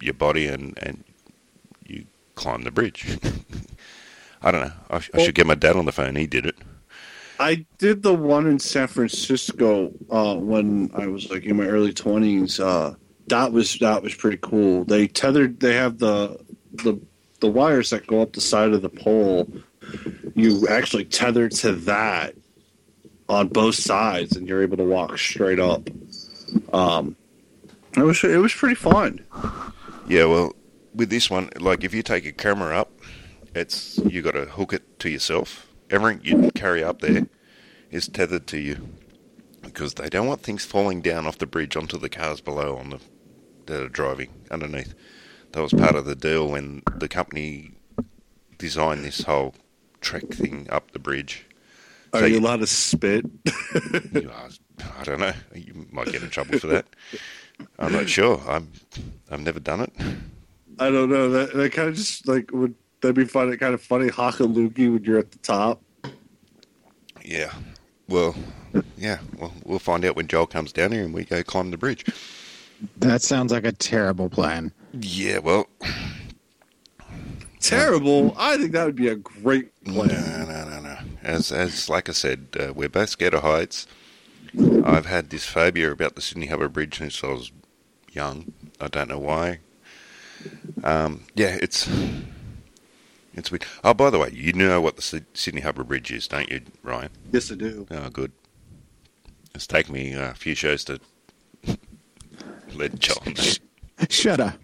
your 0.00 0.14
body, 0.14 0.46
and 0.46 0.78
and 0.82 1.04
you 1.86 2.06
climb 2.34 2.62
the 2.62 2.70
bridge. 2.70 3.18
I 4.42 4.50
don't 4.50 4.60
know. 4.62 4.72
I, 4.90 5.00
sh- 5.00 5.10
I 5.14 5.24
should 5.24 5.34
get 5.34 5.46
my 5.46 5.56
dad 5.56 5.76
on 5.76 5.84
the 5.84 5.92
phone. 5.92 6.16
He 6.16 6.26
did 6.26 6.46
it. 6.46 6.56
I 7.40 7.66
did 7.78 8.02
the 8.02 8.14
one 8.14 8.46
in 8.46 8.58
San 8.58 8.88
Francisco 8.88 9.92
uh, 10.10 10.34
when 10.36 10.90
I 10.94 11.06
was 11.06 11.30
like 11.30 11.44
in 11.44 11.56
my 11.56 11.66
early 11.66 11.92
twenties. 11.92 12.58
Uh, 12.58 12.94
that 13.28 13.52
was 13.52 13.78
that 13.78 14.02
was 14.02 14.14
pretty 14.14 14.38
cool. 14.40 14.84
They 14.84 15.06
tethered. 15.06 15.60
They 15.60 15.74
have 15.74 15.98
the 15.98 16.38
the 16.72 17.00
the 17.40 17.48
wires 17.48 17.90
that 17.90 18.06
go 18.06 18.20
up 18.20 18.32
the 18.32 18.40
side 18.40 18.72
of 18.72 18.82
the 18.82 18.88
pole. 18.88 19.48
You 20.34 20.66
actually 20.68 21.04
tether 21.04 21.48
to 21.48 21.72
that 21.72 22.34
on 23.28 23.48
both 23.48 23.74
sides, 23.74 24.36
and 24.36 24.48
you're 24.48 24.62
able 24.62 24.76
to 24.76 24.84
walk 24.84 25.16
straight 25.18 25.60
up. 25.60 25.88
Um, 26.72 27.16
it 27.96 28.02
was 28.02 28.22
it 28.24 28.38
was 28.38 28.52
pretty 28.52 28.74
fun. 28.74 29.24
Yeah, 30.08 30.24
well, 30.24 30.52
with 30.94 31.10
this 31.10 31.30
one, 31.30 31.50
like 31.58 31.84
if 31.84 31.94
you 31.94 32.02
take 32.02 32.26
a 32.26 32.32
camera 32.32 32.78
up, 32.78 32.90
it's 33.54 33.98
you 33.98 34.22
got 34.22 34.32
to 34.32 34.46
hook 34.46 34.72
it 34.72 34.98
to 35.00 35.10
yourself. 35.10 35.66
Everything 35.90 36.20
you 36.22 36.50
carry 36.52 36.84
up 36.84 37.00
there 37.00 37.26
is 37.90 38.08
tethered 38.08 38.46
to 38.48 38.58
you 38.58 38.88
because 39.62 39.94
they 39.94 40.08
don't 40.08 40.26
want 40.26 40.42
things 40.42 40.64
falling 40.64 41.00
down 41.00 41.26
off 41.26 41.38
the 41.38 41.46
bridge 41.46 41.76
onto 41.76 41.98
the 41.98 42.08
cars 42.08 42.40
below 42.40 42.76
on 42.76 42.90
the 42.90 43.00
that 43.66 43.82
are 43.82 43.88
driving 43.88 44.30
underneath. 44.50 44.94
That 45.52 45.62
was 45.62 45.72
part 45.72 45.94
of 45.96 46.04
the 46.04 46.14
deal 46.14 46.48
when 46.48 46.82
the 46.96 47.08
company 47.08 47.72
designed 48.58 49.04
this 49.04 49.22
whole 49.22 49.54
trek 50.00 50.28
thing 50.28 50.66
up 50.70 50.90
the 50.92 50.98
bridge. 50.98 51.46
Are 52.12 52.20
So 52.20 52.26
you 52.26 52.34
you- 52.34 52.40
allowed 52.40 52.60
to 52.60 52.66
spit? 52.66 53.24
You 54.12 54.30
are- 54.30 54.48
I 54.98 55.04
don't 55.04 55.20
know. 55.20 55.32
You 55.54 55.86
might 55.90 56.12
get 56.12 56.22
in 56.22 56.30
trouble 56.30 56.58
for 56.58 56.68
that. 56.68 56.86
I'm 57.78 57.92
not 57.92 58.08
sure. 58.08 58.40
I'm. 58.46 58.70
I've 59.30 59.40
never 59.40 59.58
done 59.58 59.80
it. 59.80 59.92
I 60.78 60.90
don't 60.90 61.10
know. 61.10 61.28
That 61.30 61.52
that 61.54 61.72
kind 61.72 61.88
of 61.88 61.96
just 61.96 62.28
like 62.28 62.50
would 62.52 62.74
that'd 63.00 63.16
be 63.16 63.24
funny. 63.24 63.56
Kind 63.56 63.74
of 63.74 63.82
funny, 63.82 64.08
hakalugi 64.08 64.92
when 64.92 65.02
you're 65.02 65.18
at 65.18 65.32
the 65.32 65.38
top. 65.38 65.82
Yeah. 67.24 67.52
Well, 68.08 68.36
yeah. 68.96 69.18
Well, 69.36 69.52
we'll 69.64 69.80
find 69.80 70.04
out 70.04 70.14
when 70.14 70.28
Joel 70.28 70.46
comes 70.46 70.72
down 70.72 70.92
here 70.92 71.02
and 71.04 71.12
we 71.12 71.24
go 71.24 71.42
climb 71.42 71.72
the 71.72 71.76
bridge. 71.76 72.04
That 72.98 73.20
sounds 73.22 73.50
like 73.50 73.64
a 73.66 73.72
terrible 73.72 74.28
plan. 74.30 74.72
Yeah. 74.92 75.38
Well, 75.38 75.68
Terrible. 77.60 78.34
I 78.38 78.56
think 78.56 78.72
that 78.72 78.84
would 78.86 78.96
be 78.96 79.08
a 79.08 79.16
great 79.16 79.72
plan. 79.84 80.08
no, 80.48 80.68
no, 80.68 80.80
no. 80.80 80.98
As 81.22 81.50
as 81.52 81.88
like 81.88 82.08
I 82.08 82.12
said, 82.12 82.46
uh, 82.58 82.72
we're 82.72 82.88
both 82.88 83.10
scared 83.10 83.34
of 83.34 83.42
heights. 83.42 83.86
I've 84.84 85.06
had 85.06 85.30
this 85.30 85.44
phobia 85.44 85.90
about 85.92 86.14
the 86.14 86.22
Sydney 86.22 86.46
Harbour 86.46 86.68
Bridge 86.68 86.98
since 86.98 87.22
I 87.22 87.28
was 87.28 87.52
young. 88.12 88.52
I 88.80 88.88
don't 88.88 89.08
know 89.08 89.18
why. 89.18 89.58
Um, 90.84 91.24
yeah, 91.34 91.58
it's 91.60 91.88
it's 93.34 93.50
weird. 93.50 93.66
Oh, 93.84 93.92
by 93.92 94.10
the 94.10 94.18
way, 94.18 94.30
you 94.32 94.52
know 94.52 94.80
what 94.80 94.96
the 94.96 95.22
Sydney 95.34 95.60
Harbour 95.60 95.84
Bridge 95.84 96.10
is, 96.12 96.28
don't 96.28 96.48
you, 96.48 96.62
Ryan? 96.82 97.10
Yes, 97.32 97.52
I 97.52 97.56
do. 97.56 97.86
Oh, 97.90 98.08
good. 98.08 98.32
It's 99.54 99.66
taken 99.66 99.92
me 99.92 100.14
uh, 100.14 100.30
a 100.30 100.34
few 100.34 100.54
shows 100.54 100.84
to 100.84 101.00
Let 102.72 103.08
know. 103.08 103.42
Shut 104.08 104.38
up. 104.40 104.58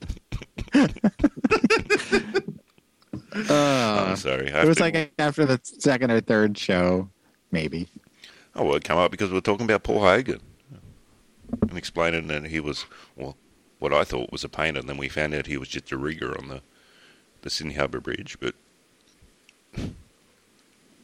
I'm 3.32 4.16
sorry. 4.16 4.52
I 4.52 4.62
It 4.62 4.66
was 4.68 4.76
have 4.78 4.92
to- 4.92 4.98
like 4.98 5.12
after 5.18 5.44
the 5.46 5.60
second 5.62 6.10
or 6.10 6.20
third 6.20 6.56
show, 6.58 7.08
maybe. 7.50 7.88
Oh, 8.54 8.64
well, 8.64 8.76
it 8.76 8.84
came 8.84 8.96
up 8.96 9.10
because 9.10 9.30
we 9.30 9.34
were 9.34 9.40
talking 9.40 9.64
about 9.64 9.82
Paul 9.82 10.00
Hogan 10.00 10.40
and 11.62 11.76
explaining 11.76 12.28
that 12.28 12.46
he 12.46 12.60
was, 12.60 12.86
well, 13.16 13.36
what 13.80 13.92
I 13.92 14.04
thought 14.04 14.30
was 14.30 14.44
a 14.44 14.48
painter, 14.48 14.80
and 14.80 14.88
then 14.88 14.96
we 14.96 15.08
found 15.08 15.34
out 15.34 15.46
he 15.46 15.56
was 15.56 15.68
just 15.68 15.90
a 15.92 15.96
rigger 15.96 16.36
on 16.38 16.48
the, 16.48 16.62
the 17.42 17.50
Sydney 17.50 17.74
Harbour 17.74 18.00
Bridge. 18.00 18.36
But 18.40 18.54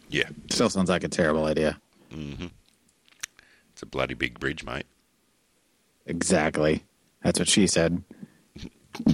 yeah, 0.09 0.29
Still 0.51 0.71
sounds 0.71 0.89
like 0.89 1.05
a 1.05 1.09
terrible 1.09 1.45
idea. 1.47 1.81
Mm-hmm. 2.13 2.47
it's 3.73 3.83
a 3.83 3.87
bloody 3.87 4.15
big 4.15 4.39
bridge, 4.41 4.65
mate. 4.65 4.87
Exactly. 6.07 6.85
That's 7.23 7.39
what 7.39 7.49
she 7.49 7.67
said. 7.67 8.03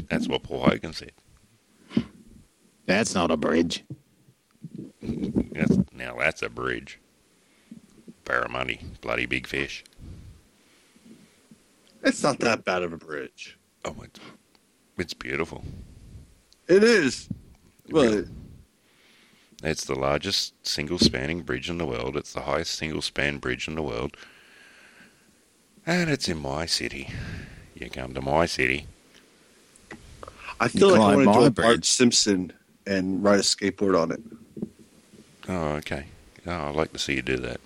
That's 0.09 0.29
what 0.29 0.43
Paul 0.43 0.65
Hogan 0.65 0.93
said. 0.93 1.13
That's 2.87 3.15
not 3.15 3.31
a 3.31 3.37
bridge. 3.37 3.85
That's, 5.03 5.79
now 5.93 6.17
that's 6.19 6.43
a 6.43 6.49
bridge. 6.49 7.01
Barramundi, 8.25 9.01
bloody 9.01 9.27
big 9.27 9.47
fish. 9.47 9.85
It's 12.03 12.23
not 12.23 12.39
that 12.41 12.65
bad 12.65 12.83
of 12.83 12.93
a 12.93 12.97
bridge. 12.97 13.59
Oh, 13.85 13.97
it's, 14.03 14.21
it's 14.99 15.15
beautiful. 15.15 15.65
It 16.69 16.83
is. 16.83 17.29
But 17.89 18.27
It's 19.63 19.85
the 19.85 19.95
largest 19.95 20.55
single 20.67 20.99
spanning 20.99 21.43
bridge 21.43 21.71
in 21.71 21.79
the 21.79 21.87
world. 21.87 22.17
It's 22.17 22.33
the 22.33 22.43
highest 22.43 22.75
single 22.75 23.03
span 23.03 23.39
bridge 23.39 23.69
in 23.69 23.75
the 23.75 23.83
world. 23.83 24.17
And 25.87 26.11
it's 26.11 26.29
in 26.29 26.39
my 26.39 26.67
city. 26.67 27.09
You 27.75 27.91
come 27.91 28.13
to 28.15 28.21
my 28.21 28.47
city. 28.47 28.87
I 30.61 30.69
feel 30.69 30.91
like 30.91 31.01
I 31.01 31.17
want 31.17 31.29
to 31.29 31.33
do 31.33 31.41
my 31.41 31.47
a 31.47 31.51
Bart. 31.51 31.85
Simpson 31.85 32.53
and 32.87 33.23
ride 33.23 33.39
a 33.39 33.43
skateboard 33.43 34.01
on 34.01 34.13
it. 34.13 34.21
Oh, 35.49 35.73
okay. 35.77 36.07
Oh, 36.47 36.69
I'd 36.69 36.75
like 36.77 36.93
to 36.93 36.99
see 36.99 37.15
you 37.15 37.23
do 37.23 37.37
that. 37.39 37.61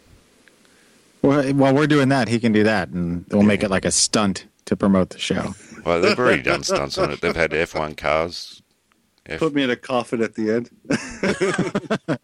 Well, 1.22 1.52
while 1.54 1.74
we're 1.74 1.86
doing 1.86 2.08
that, 2.08 2.28
he 2.28 2.40
can 2.40 2.52
do 2.52 2.64
that, 2.64 2.88
and 2.88 3.26
we'll 3.30 3.42
make 3.42 3.62
it 3.62 3.70
like 3.70 3.84
a 3.84 3.90
stunt 3.90 4.46
to 4.66 4.76
promote 4.76 5.10
the 5.10 5.18
show. 5.18 5.54
Well, 5.82 6.02
they've 6.02 6.18
already 6.18 6.42
done 6.42 6.62
stunts 6.62 6.98
on 6.98 7.10
it. 7.10 7.22
They've 7.22 7.34
had 7.34 7.52
F1 7.52 7.96
cars. 7.96 8.60
F, 9.24 9.38
Put 9.38 9.54
me 9.54 9.62
in 9.62 9.70
a 9.70 9.76
coffin 9.76 10.22
at 10.22 10.34
the 10.34 10.50
end. 10.50 12.18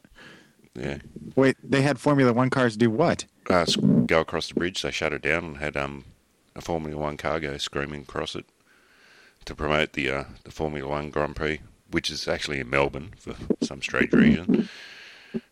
yeah. 0.75 0.99
Wait, 1.37 1.57
they 1.65 1.81
had 1.81 1.99
Formula 1.99 2.35
One 2.35 2.51
cars 2.51 2.77
do 2.77 2.91
what? 2.91 3.25
Uh, 3.49 3.65
go 4.05 4.21
across 4.21 4.49
the 4.49 4.55
bridge. 4.57 4.83
They 4.83 4.91
shut 4.91 5.15
it 5.15 5.23
down 5.23 5.45
and 5.45 5.57
had 5.57 5.75
um, 5.75 6.05
a 6.55 6.61
Formula 6.61 7.01
One 7.01 7.17
car 7.17 7.41
go 7.41 7.57
screaming 7.57 8.03
across 8.03 8.35
it 8.35 8.45
to 9.47 9.55
promote 9.55 9.95
the 9.95 10.11
uh, 10.11 10.25
the 10.45 10.51
Formula 10.51 10.89
One 10.89 11.11
Grand 11.11 11.35
Prix, 11.35 11.61
which 11.91 12.11
is 12.11 12.29
actually 12.29 12.61
in 12.61 12.69
Melbourne 12.69 13.15
for 13.19 13.35
some 13.63 13.81
strange 13.81 14.13
reason. 14.13 14.69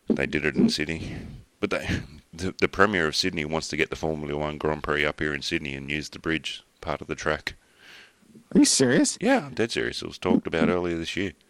They 0.07 0.25
did 0.25 0.45
it 0.45 0.55
in 0.55 0.69
Sydney, 0.69 1.15
but 1.59 1.71
they 1.71 2.01
the, 2.33 2.53
the 2.59 2.67
premier 2.67 3.07
of 3.07 3.15
Sydney 3.15 3.45
wants 3.45 3.67
to 3.69 3.77
get 3.77 3.89
the 3.89 3.95
Formula 3.95 4.37
One 4.37 4.57
Grand 4.57 4.83
Prix 4.83 5.05
up 5.05 5.19
here 5.19 5.33
in 5.33 5.41
Sydney 5.41 5.73
and 5.73 5.89
use 5.89 6.09
the 6.09 6.19
bridge 6.19 6.63
part 6.81 7.01
of 7.01 7.07
the 7.07 7.15
track. 7.15 7.55
Are 8.53 8.59
you 8.59 8.65
serious? 8.65 9.17
Yeah, 9.19 9.45
I'm 9.47 9.53
dead 9.53 9.71
serious. 9.71 10.01
It 10.01 10.07
was 10.07 10.17
talked 10.17 10.45
about 10.45 10.69
earlier 10.69 10.97
this 10.97 11.15
year. 11.15 11.33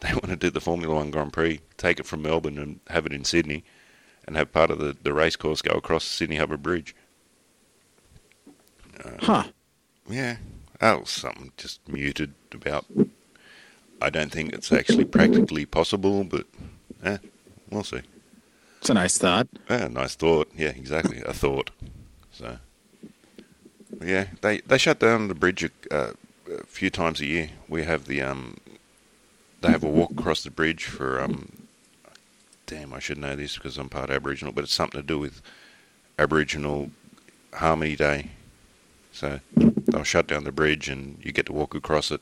They 0.00 0.12
want 0.12 0.26
to 0.26 0.36
do 0.36 0.50
the 0.50 0.60
Formula 0.60 0.94
One 0.94 1.10
Grand 1.10 1.32
Prix, 1.32 1.62
take 1.78 1.98
it 1.98 2.04
from 2.04 2.20
Melbourne 2.20 2.58
and 2.58 2.80
have 2.88 3.06
it 3.06 3.14
in 3.14 3.24
Sydney, 3.24 3.64
and 4.26 4.36
have 4.36 4.52
part 4.52 4.70
of 4.70 4.78
the, 4.78 4.94
the 5.02 5.14
race 5.14 5.36
course 5.36 5.62
go 5.62 5.72
across 5.72 6.04
the 6.04 6.12
Sydney 6.12 6.36
Harbour 6.36 6.58
Bridge. 6.58 6.94
Huh. 9.20 9.44
Yeah, 10.06 10.36
was 10.80 11.10
something 11.10 11.52
just 11.56 11.86
muted 11.88 12.34
about. 12.52 12.86
I 14.00 14.10
don't 14.10 14.30
think 14.30 14.52
it's 14.52 14.72
actually 14.72 15.04
practically 15.04 15.64
possible, 15.64 16.24
but 16.24 16.46
eh, 17.02 17.18
we'll 17.70 17.84
see. 17.84 18.02
It's 18.80 18.90
a 18.90 18.94
nice 18.94 19.18
thought. 19.18 19.48
Yeah, 19.70 19.88
nice 19.88 20.14
thought. 20.14 20.50
Yeah, 20.54 20.68
exactly, 20.68 21.22
a 21.24 21.32
thought. 21.32 21.70
So, 22.30 22.58
yeah, 24.04 24.26
they 24.42 24.58
they 24.60 24.78
shut 24.78 25.00
down 25.00 25.28
the 25.28 25.34
bridge 25.34 25.64
a, 25.64 25.70
uh, 25.90 26.12
a 26.52 26.66
few 26.66 26.90
times 26.90 27.20
a 27.20 27.26
year. 27.26 27.50
We 27.68 27.84
have 27.84 28.04
the 28.04 28.22
um, 28.22 28.58
they 29.62 29.70
have 29.70 29.82
a 29.82 29.88
walk 29.88 30.12
across 30.12 30.44
the 30.44 30.50
bridge 30.50 30.84
for 30.84 31.20
um, 31.20 31.66
damn, 32.66 32.92
I 32.92 32.98
should 32.98 33.18
know 33.18 33.34
this 33.34 33.56
because 33.56 33.78
I'm 33.78 33.88
part 33.88 34.10
Aboriginal, 34.10 34.52
but 34.52 34.64
it's 34.64 34.74
something 34.74 35.00
to 35.00 35.06
do 35.06 35.18
with 35.18 35.40
Aboriginal 36.18 36.90
Harmony 37.54 37.96
Day. 37.96 38.30
So 39.16 39.40
they'll 39.56 40.02
shut 40.02 40.26
down 40.26 40.44
the 40.44 40.52
bridge 40.52 40.90
and 40.90 41.18
you 41.24 41.32
get 41.32 41.46
to 41.46 41.52
walk 41.54 41.74
across 41.74 42.10
it. 42.10 42.20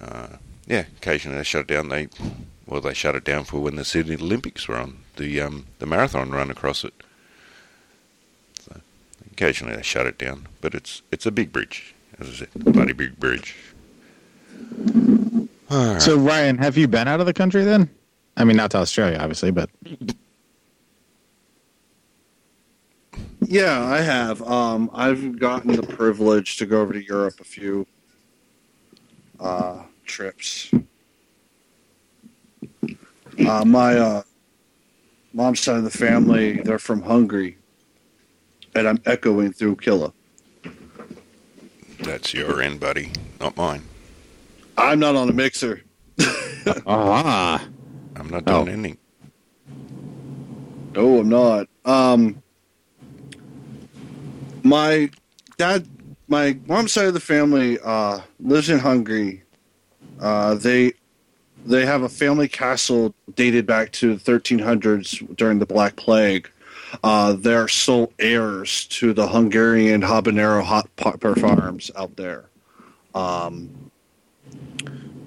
Uh, 0.00 0.36
yeah, 0.68 0.84
occasionally 0.96 1.38
they 1.38 1.42
shut 1.42 1.62
it 1.62 1.66
down. 1.66 1.88
They 1.88 2.06
well, 2.66 2.80
they 2.80 2.94
shut 2.94 3.16
it 3.16 3.24
down 3.24 3.42
for 3.42 3.58
when 3.58 3.74
the 3.74 3.84
Sydney 3.84 4.14
Olympics 4.14 4.68
were 4.68 4.76
on. 4.76 4.98
The 5.16 5.40
um, 5.40 5.66
the 5.80 5.86
marathon 5.86 6.30
run 6.30 6.52
across 6.52 6.84
it. 6.84 6.94
So 8.60 8.80
occasionally 9.32 9.74
they 9.74 9.82
shut 9.82 10.06
it 10.06 10.18
down, 10.18 10.46
but 10.60 10.72
it's 10.72 11.02
it's 11.10 11.26
a 11.26 11.32
big 11.32 11.52
bridge, 11.52 11.92
as 12.20 12.28
I 12.28 12.32
said, 12.32 12.48
a 12.54 12.70
bloody 12.70 12.92
big 12.92 13.18
bridge. 13.18 13.56
Right. 15.68 16.00
So, 16.00 16.16
Ryan, 16.16 16.58
have 16.58 16.76
you 16.76 16.86
been 16.86 17.08
out 17.08 17.18
of 17.18 17.26
the 17.26 17.32
country 17.32 17.64
then? 17.64 17.90
I 18.36 18.44
mean, 18.44 18.56
not 18.56 18.70
to 18.72 18.78
Australia, 18.78 19.18
obviously, 19.18 19.50
but 19.50 19.68
Yeah, 23.46 23.82
I 23.84 24.00
have. 24.00 24.42
Um, 24.42 24.90
I've 24.92 25.38
gotten 25.38 25.74
the 25.74 25.82
privilege 25.82 26.56
to 26.58 26.66
go 26.66 26.80
over 26.82 26.92
to 26.92 27.04
Europe 27.04 27.40
a 27.40 27.44
few 27.44 27.86
uh, 29.38 29.82
trips. 30.04 30.70
Uh, 33.46 33.64
my 33.64 33.96
uh, 33.98 34.22
mom's 35.32 35.60
side 35.60 35.76
of 35.78 35.84
the 35.84 35.90
family, 35.90 36.60
they're 36.60 36.78
from 36.78 37.00
Hungary, 37.00 37.56
and 38.74 38.86
I'm 38.86 39.00
echoing 39.06 39.52
through 39.52 39.76
Killa. 39.76 40.12
That's 42.00 42.34
your 42.34 42.60
end, 42.60 42.80
buddy, 42.80 43.10
not 43.40 43.56
mine. 43.56 43.82
I'm 44.76 44.98
not 44.98 45.16
on 45.16 45.28
a 45.28 45.32
mixer. 45.32 45.82
ah, 46.86 47.62
I'm 48.16 48.28
not 48.28 48.44
doing 48.44 48.68
Oh. 48.68 48.72
anything. 48.72 48.98
No, 50.94 51.18
I'm 51.20 51.28
not. 51.28 51.66
Um, 51.84 52.42
my 54.62 55.10
dad, 55.56 55.86
my 56.28 56.58
mom's 56.66 56.92
side 56.92 57.06
of 57.06 57.14
the 57.14 57.20
family 57.20 57.78
uh, 57.82 58.20
lives 58.40 58.70
in 58.70 58.78
Hungary. 58.78 59.42
Uh, 60.20 60.54
they 60.54 60.92
they 61.64 61.84
have 61.84 62.02
a 62.02 62.08
family 62.08 62.48
castle 62.48 63.14
dated 63.34 63.66
back 63.66 63.92
to 63.92 64.16
the 64.16 64.32
1300s 64.32 65.36
during 65.36 65.58
the 65.58 65.66
Black 65.66 65.96
Plague. 65.96 66.50
Uh, 67.04 67.34
they're 67.34 67.68
sole 67.68 68.12
heirs 68.18 68.86
to 68.86 69.12
the 69.12 69.28
Hungarian 69.28 70.00
habanero 70.00 70.62
hot 70.62 70.88
pepper 70.96 71.36
farms 71.36 71.90
out 71.96 72.16
there. 72.16 72.46
Um, 73.14 73.90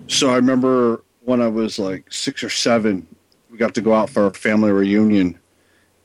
so 0.08 0.32
I 0.32 0.36
remember 0.36 1.04
when 1.22 1.40
I 1.40 1.48
was 1.48 1.78
like 1.78 2.12
six 2.12 2.44
or 2.44 2.50
seven, 2.50 3.08
we 3.50 3.58
got 3.58 3.76
to 3.76 3.82
go 3.82 3.94
out 3.94 4.10
for 4.10 4.26
a 4.26 4.34
family 4.34 4.72
reunion 4.72 5.40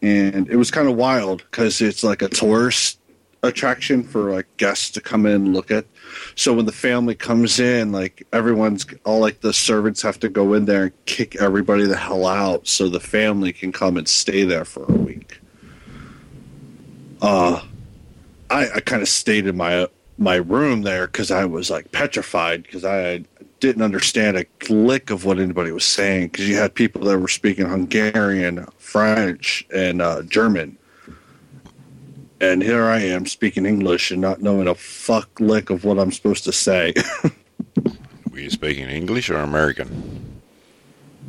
and 0.02 0.48
it 0.48 0.56
was 0.56 0.70
kind 0.70 0.88
of 0.88 0.96
wild 0.96 1.44
because 1.50 1.80
it's 1.80 2.04
like 2.04 2.22
a 2.22 2.28
tourist 2.28 2.97
attraction 3.42 4.02
for 4.02 4.32
like 4.32 4.46
guests 4.56 4.90
to 4.90 5.00
come 5.00 5.26
in 5.26 5.32
and 5.32 5.54
look 5.54 5.70
at. 5.70 5.86
So 6.34 6.52
when 6.54 6.66
the 6.66 6.72
family 6.72 7.14
comes 7.14 7.60
in, 7.60 7.92
like 7.92 8.26
everyone's 8.32 8.86
all 9.04 9.20
like 9.20 9.40
the 9.40 9.52
servants 9.52 10.02
have 10.02 10.18
to 10.20 10.28
go 10.28 10.54
in 10.54 10.64
there 10.64 10.84
and 10.84 11.04
kick 11.06 11.36
everybody 11.36 11.84
the 11.84 11.96
hell 11.96 12.26
out 12.26 12.66
so 12.66 12.88
the 12.88 13.00
family 13.00 13.52
can 13.52 13.72
come 13.72 13.96
and 13.96 14.08
stay 14.08 14.44
there 14.44 14.64
for 14.64 14.84
a 14.84 14.92
week. 14.92 15.40
Uh, 17.20 17.62
I, 18.50 18.68
I 18.76 18.80
kind 18.80 19.02
of 19.02 19.08
stayed 19.08 19.46
in 19.46 19.56
my 19.56 19.88
my 20.16 20.36
room 20.36 20.82
there 20.82 21.06
because 21.06 21.30
I 21.30 21.44
was 21.44 21.70
like 21.70 21.92
petrified 21.92 22.64
because 22.64 22.84
I 22.84 23.24
didn't 23.60 23.82
understand 23.82 24.36
a 24.36 24.46
lick 24.72 25.10
of 25.10 25.24
what 25.24 25.38
anybody 25.38 25.70
was 25.70 25.84
saying 25.84 26.28
because 26.28 26.48
you 26.48 26.56
had 26.56 26.74
people 26.74 27.02
that 27.02 27.18
were 27.18 27.28
speaking 27.28 27.66
Hungarian, 27.66 28.66
French, 28.78 29.66
and 29.74 30.02
uh, 30.02 30.22
German. 30.22 30.76
And 32.40 32.62
here 32.62 32.84
I 32.84 33.00
am 33.00 33.26
speaking 33.26 33.66
English 33.66 34.10
and 34.10 34.20
not 34.20 34.40
knowing 34.40 34.68
a 34.68 34.74
fuck 34.74 35.40
lick 35.40 35.70
of 35.70 35.84
what 35.84 35.98
I'm 35.98 36.12
supposed 36.12 36.44
to 36.44 36.52
say. 36.52 36.94
Were 38.30 38.38
you 38.38 38.50
speaking 38.50 38.88
English 38.88 39.28
or 39.28 39.38
American? 39.38 40.40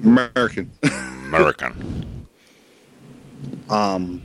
American. 0.04 0.72
American. 0.84 2.06
Um, 3.70 4.24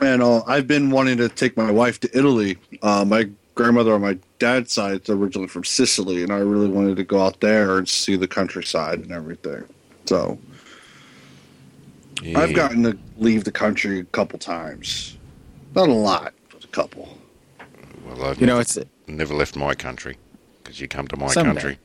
and 0.00 0.22
uh, 0.22 0.42
I've 0.46 0.66
been 0.66 0.90
wanting 0.90 1.16
to 1.16 1.28
take 1.28 1.56
my 1.56 1.70
wife 1.70 1.98
to 2.00 2.16
Italy. 2.16 2.58
Uh, 2.82 3.04
my 3.06 3.30
grandmother 3.54 3.94
on 3.94 4.02
my 4.02 4.18
dad's 4.38 4.72
side 4.72 5.00
is 5.02 5.08
originally 5.08 5.48
from 5.48 5.64
Sicily, 5.64 6.22
and 6.22 6.32
I 6.32 6.38
really 6.38 6.68
wanted 6.68 6.96
to 6.96 7.04
go 7.04 7.20
out 7.20 7.40
there 7.40 7.78
and 7.78 7.88
see 7.88 8.16
the 8.16 8.28
countryside 8.28 9.00
and 9.00 9.10
everything. 9.10 9.64
So 10.04 10.38
Yeah. 12.24 12.38
I've 12.40 12.54
gotten 12.54 12.82
to 12.84 12.96
leave 13.18 13.44
the 13.44 13.52
country 13.52 13.98
a 14.00 14.04
couple 14.04 14.38
times. 14.38 15.18
Not 15.74 15.88
a 15.90 15.92
lot, 15.92 16.32
but 16.50 16.64
a 16.64 16.68
couple. 16.68 17.18
Well, 18.06 18.24
I've 18.24 18.40
You 18.40 18.46
know, 18.46 18.58
it's 18.60 18.78
never 19.06 19.34
left 19.34 19.56
my 19.56 19.74
country 19.74 20.16
because 20.62 20.80
you 20.80 20.88
come 20.88 21.06
to 21.08 21.16
my 21.18 21.26
Someday. 21.28 21.52
country. 21.52 21.78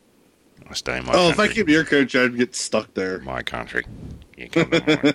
I 0.70 0.74
stay 0.76 0.98
in 0.98 1.06
my 1.06 1.12
country. 1.14 1.28
oh, 1.28 1.30
if. 1.32 1.40
I 1.40 1.48
came 1.54 1.66
to 1.66 1.72
your 1.72 1.84
country, 1.84 2.22
I'd 2.22 2.38
get 2.38 2.56
stuck 2.56 2.94
there. 2.94 3.20
my 3.20 3.42
country. 3.44 3.84
You 4.38 4.48
come 4.50 4.70
to 4.72 4.80
my 4.80 4.86
country. 4.96 5.14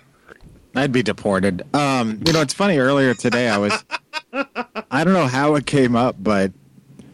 I'd 0.77 0.93
be 0.93 1.03
deported. 1.03 1.63
Um, 1.75 2.21
you 2.27 2.33
know, 2.33 2.41
it's 2.43 2.53
funny. 2.55 2.77
Earlier 2.79 3.15
today, 3.15 3.49
I 3.49 3.57
was, 3.59 3.85
I 4.91 5.05
don't 5.05 5.15
know 5.15 5.29
how 5.29 5.55
it 5.55 5.65
came 5.67 5.95
up, 5.97 6.17
but 6.19 6.53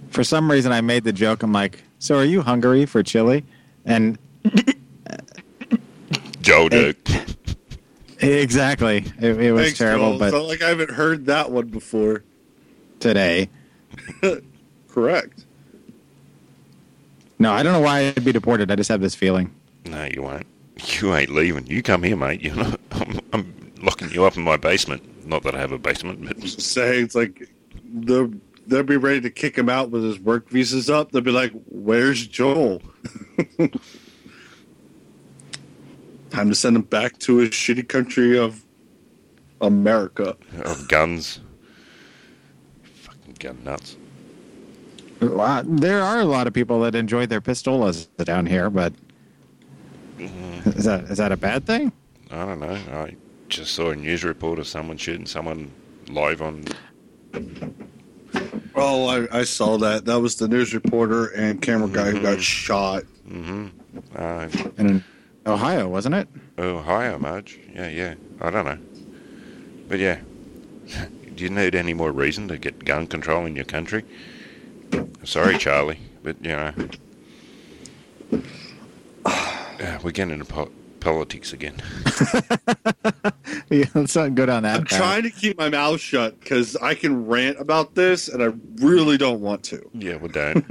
for 0.09 0.25
some 0.25 0.51
reason, 0.51 0.73
I 0.73 0.81
made 0.81 1.05
the 1.05 1.13
joke. 1.13 1.43
I'm 1.45 1.53
like, 1.53 1.83
"So, 1.99 2.17
are 2.17 2.25
you 2.25 2.41
hungry 2.43 2.87
for 2.87 3.03
chili?" 3.03 3.45
And 3.85 4.19
Joe 6.41 6.69
Dick. 6.69 6.97
exactly, 8.21 9.05
it, 9.21 9.41
it 9.41 9.53
was 9.53 9.63
Thanks, 9.67 9.79
terrible. 9.79 10.11
Joel. 10.11 10.19
But 10.19 10.25
It's 10.27 10.35
not 10.35 10.45
like 10.47 10.63
I 10.63 10.69
haven't 10.69 10.91
heard 10.91 11.27
that 11.27 11.51
one 11.51 11.69
before. 11.69 12.23
today, 13.01 13.49
Correct. 14.89 15.45
no, 17.39 17.53
I 17.53 17.63
don't 17.63 17.73
know 17.73 17.81
why 17.81 18.09
I'd 18.09 18.25
be 18.25 18.33
deported. 18.33 18.71
I 18.71 18.77
just 18.77 18.89
have 18.89 19.01
this 19.01 19.15
feeling. 19.15 19.55
No, 19.87 20.05
you 20.13 20.23
won't. 20.23 20.47
You 21.01 21.15
ain't 21.15 21.31
leaving. 21.31 21.67
You 21.67 21.83
come 21.83 22.03
here, 22.03 22.17
mate. 22.17 22.41
You're 22.43 22.55
not. 22.57 22.81
I'm, 22.93 23.21
I'm 23.33 23.73
locking 23.83 24.11
you 24.11 24.25
up 24.25 24.37
in 24.37 24.43
my 24.43 24.57
basement. 24.57 25.03
Not 25.27 25.43
that 25.45 25.55
I 25.55 25.59
have 25.59 25.73
a 25.73 25.79
basement, 25.79 26.25
but 26.27 26.39
Just 26.41 26.61
saying, 26.61 27.05
it's 27.05 27.15
like 27.15 27.49
they'll 27.85 28.33
they'll 28.67 28.83
be 28.83 28.97
ready 28.97 29.21
to 29.23 29.31
kick 29.31 29.57
him 29.57 29.69
out 29.69 29.91
with 29.91 30.03
his 30.05 30.19
work 30.19 30.49
visas 30.49 30.89
up. 30.91 31.13
They'll 31.13 31.23
be 31.23 31.31
like, 31.31 31.53
"Where's 31.67 32.27
Joel?" 32.27 32.83
Time 36.31 36.49
to 36.49 36.55
send 36.55 36.77
him 36.77 36.83
back 36.83 37.19
to 37.21 37.37
his 37.39 37.51
shitty 37.51 37.89
country 37.89 38.39
of 38.39 38.65
America. 39.61 40.37
of 40.65 40.89
guns. 40.89 41.41
Fucking 42.83 43.35
gun 43.39 43.59
nuts. 43.65 43.97
A 45.21 45.25
lot- 45.27 45.65
There 45.69 46.01
are 46.03 46.21
a 46.21 46.25
lot 46.25 46.47
of 46.47 46.55
people 46.55 46.81
that 46.83 46.95
enjoy 46.95 47.27
their 47.27 47.41
pistolas 47.41 48.09
down 48.25 48.47
here, 48.47 48.71
but 48.71 48.95
is 50.19 50.85
that 50.85 51.05
is 51.05 51.19
that 51.19 51.33
a 51.33 51.37
bad 51.37 51.67
thing? 51.67 51.93
I 52.31 52.47
don't 52.47 52.61
know. 52.61 52.79
I 52.93 53.17
just 53.49 53.75
saw 53.75 53.91
a 53.91 53.97
news 53.97 54.23
report 54.25 54.59
of 54.59 54.67
someone 54.69 54.97
shooting 54.97 55.27
someone 55.27 55.71
live 56.09 56.41
on. 56.41 56.65
Oh, 58.77 59.07
I, 59.09 59.41
I 59.41 59.45
saw 59.45 59.77
that. 59.79 60.05
That 60.07 60.21
was 60.21 60.37
the 60.37 60.47
news 60.49 60.73
reporter 60.73 61.27
and 61.35 61.61
camera 61.61 61.89
guy 61.89 62.11
who 62.13 62.23
got 62.23 62.41
shot. 62.41 63.03
Mm-hmm. 63.29 63.67
Uh, 64.15 64.49
In 64.79 65.05
Ohio, 65.47 65.89
wasn't 65.89 66.15
it? 66.15 66.29
Ohio, 66.59 67.19
Marge. 67.19 67.59
Yeah, 67.75 67.89
yeah. 67.89 68.15
I 68.41 68.51
don't 68.51 68.65
know. 68.65 68.79
But 69.89 69.99
yeah. 69.99 70.21
Do 71.35 71.45
you 71.45 71.51
need 71.51 71.75
any 71.75 71.95
more 71.95 72.13
reason 72.13 72.49
to 72.49 72.59
get 72.59 72.85
gun 72.85 73.07
control 73.07 73.47
in 73.47 73.57
your 73.57 73.65
country? 73.65 74.05
Sorry, 75.25 75.57
Charlie, 75.57 75.99
but 76.23 76.37
you 76.45 76.51
know. 76.51 76.73
Uh, 79.25 79.99
we're 80.03 80.11
getting 80.11 80.35
into 80.35 80.45
po- 80.45 80.71
politics 81.01 81.53
again. 81.53 81.77
Yeah, 83.73 83.85
let's 83.95 84.17
not 84.17 84.35
go 84.35 84.47
down 84.47 84.65
that. 84.65 84.81
I'm 84.81 84.85
path. 84.85 84.99
trying 84.99 85.23
to 85.23 85.31
keep 85.31 85.57
my 85.57 85.69
mouth 85.69 86.01
shut 86.01 86.41
because 86.41 86.75
I 86.77 86.95
can 86.97 87.27
rant 87.27 87.61
about 87.61 87.95
this, 87.95 88.27
and 88.27 88.43
I 88.43 88.47
really 88.85 89.17
don't 89.17 89.41
want 89.41 89.63
to. 89.65 89.89
Yeah, 89.95 90.17
we 90.17 90.27
don't. 90.29 90.65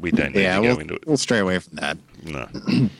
we 0.00 0.10
don't 0.10 0.34
need 0.34 0.40
Yeah, 0.42 0.56
to 0.56 0.62
go 0.62 0.68
we'll, 0.70 0.78
into 0.80 0.94
it. 0.94 1.06
we'll 1.06 1.16
stray 1.16 1.38
away 1.38 1.60
from 1.60 1.76
that. 1.76 1.98
No. 2.24 2.48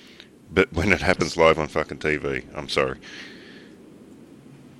but 0.52 0.72
when 0.72 0.92
it 0.92 1.00
happens 1.00 1.36
live 1.36 1.58
on 1.58 1.68
fucking 1.68 1.98
TV, 1.98 2.44
I'm 2.54 2.68
sorry. 2.68 2.98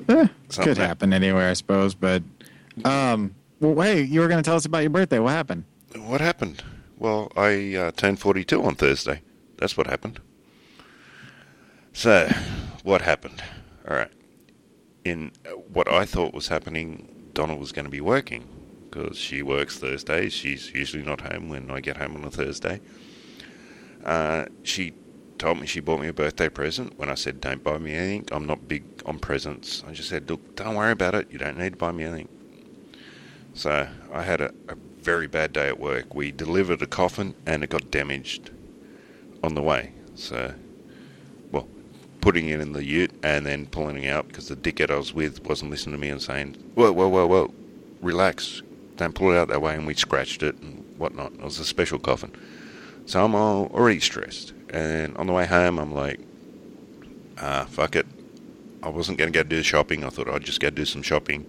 Eh, 0.08 0.26
could 0.50 0.76
happen 0.76 1.12
anywhere, 1.12 1.48
I 1.48 1.54
suppose. 1.54 1.94
But, 1.94 2.22
um, 2.84 3.34
well, 3.60 3.80
hey, 3.80 4.02
you 4.02 4.20
were 4.20 4.28
going 4.28 4.42
to 4.42 4.46
tell 4.46 4.56
us 4.56 4.66
about 4.66 4.78
your 4.80 4.90
birthday. 4.90 5.18
What 5.18 5.32
happened? 5.32 5.64
What 5.96 6.20
happened? 6.20 6.62
Well, 6.98 7.32
I 7.36 7.74
uh, 7.74 7.90
turned 7.92 8.20
42 8.20 8.62
on 8.62 8.74
Thursday. 8.74 9.22
That's 9.58 9.76
what 9.76 9.86
happened. 9.86 10.20
So, 11.92 12.30
what 12.82 13.02
happened? 13.02 13.42
All 13.88 13.96
right. 13.96 14.10
In 15.04 15.32
uh, 15.46 15.50
what 15.50 15.90
I 15.90 16.04
thought 16.04 16.34
was 16.34 16.48
happening, 16.48 17.30
Donna 17.32 17.56
was 17.56 17.72
going 17.72 17.84
to 17.84 17.90
be 17.90 18.00
working 18.00 18.46
because 18.90 19.16
she 19.16 19.42
works 19.42 19.78
Thursdays. 19.78 20.32
She's 20.32 20.72
usually 20.72 21.02
not 21.02 21.20
home 21.20 21.48
when 21.48 21.70
I 21.70 21.80
get 21.80 21.96
home 21.96 22.16
on 22.16 22.24
a 22.24 22.30
Thursday. 22.30 22.80
Uh, 24.04 24.46
she 24.62 24.92
told 25.42 25.58
me 25.58 25.66
she 25.66 25.80
bought 25.80 26.00
me 26.00 26.06
a 26.06 26.12
birthday 26.12 26.48
present 26.48 26.96
when 27.00 27.08
I 27.08 27.16
said, 27.16 27.40
Don't 27.40 27.64
buy 27.64 27.76
me 27.76 27.94
anything. 27.94 28.28
I'm 28.30 28.46
not 28.46 28.68
big 28.68 28.84
on 29.04 29.18
presents. 29.18 29.82
I 29.88 29.90
just 29.90 30.08
said, 30.08 30.30
Look, 30.30 30.54
don't 30.54 30.76
worry 30.76 30.92
about 30.92 31.16
it. 31.16 31.32
You 31.32 31.38
don't 31.38 31.58
need 31.58 31.70
to 31.70 31.76
buy 31.76 31.90
me 31.90 32.04
anything. 32.04 32.28
So 33.52 33.88
I 34.12 34.22
had 34.22 34.40
a, 34.40 34.54
a 34.68 34.76
very 35.00 35.26
bad 35.26 35.52
day 35.52 35.66
at 35.66 35.80
work. 35.80 36.14
We 36.14 36.30
delivered 36.30 36.80
a 36.80 36.86
coffin 36.86 37.34
and 37.44 37.64
it 37.64 37.70
got 37.70 37.90
damaged 37.90 38.50
on 39.42 39.56
the 39.56 39.62
way. 39.62 39.94
So, 40.14 40.54
well, 41.50 41.66
putting 42.20 42.48
it 42.48 42.60
in 42.60 42.72
the 42.72 42.84
ute 42.84 43.10
and 43.24 43.44
then 43.44 43.66
pulling 43.66 44.00
it 44.00 44.10
out 44.10 44.28
because 44.28 44.46
the 44.46 44.54
dickhead 44.54 44.92
I 44.92 44.96
was 44.96 45.12
with 45.12 45.44
wasn't 45.44 45.72
listening 45.72 45.96
to 45.96 46.00
me 46.00 46.10
and 46.10 46.22
saying, 46.22 46.54
whoa, 46.76 46.92
whoa, 46.92 47.08
whoa, 47.08 47.26
whoa, 47.26 47.52
relax. 48.00 48.62
Don't 48.96 49.12
pull 49.12 49.32
it 49.32 49.38
out 49.38 49.48
that 49.48 49.60
way. 49.60 49.74
And 49.74 49.88
we 49.88 49.94
scratched 49.94 50.44
it 50.44 50.56
and 50.60 50.84
whatnot. 50.98 51.32
It 51.32 51.42
was 51.42 51.58
a 51.58 51.64
special 51.64 51.98
coffin. 51.98 52.30
So 53.06 53.24
I'm 53.24 53.34
already 53.34 53.98
stressed. 53.98 54.52
And 54.72 55.16
on 55.16 55.26
the 55.26 55.32
way 55.32 55.46
home, 55.46 55.78
I'm 55.78 55.92
like, 55.94 56.18
ah, 57.40 57.66
fuck 57.68 57.94
it. 57.94 58.06
I 58.82 58.88
wasn't 58.88 59.18
going 59.18 59.32
to 59.32 59.38
go 59.38 59.42
do 59.48 59.62
shopping. 59.62 60.02
I 60.02 60.08
thought 60.08 60.28
I'd 60.28 60.42
just 60.42 60.60
go 60.60 60.70
do 60.70 60.84
some 60.84 61.02
shopping. 61.02 61.46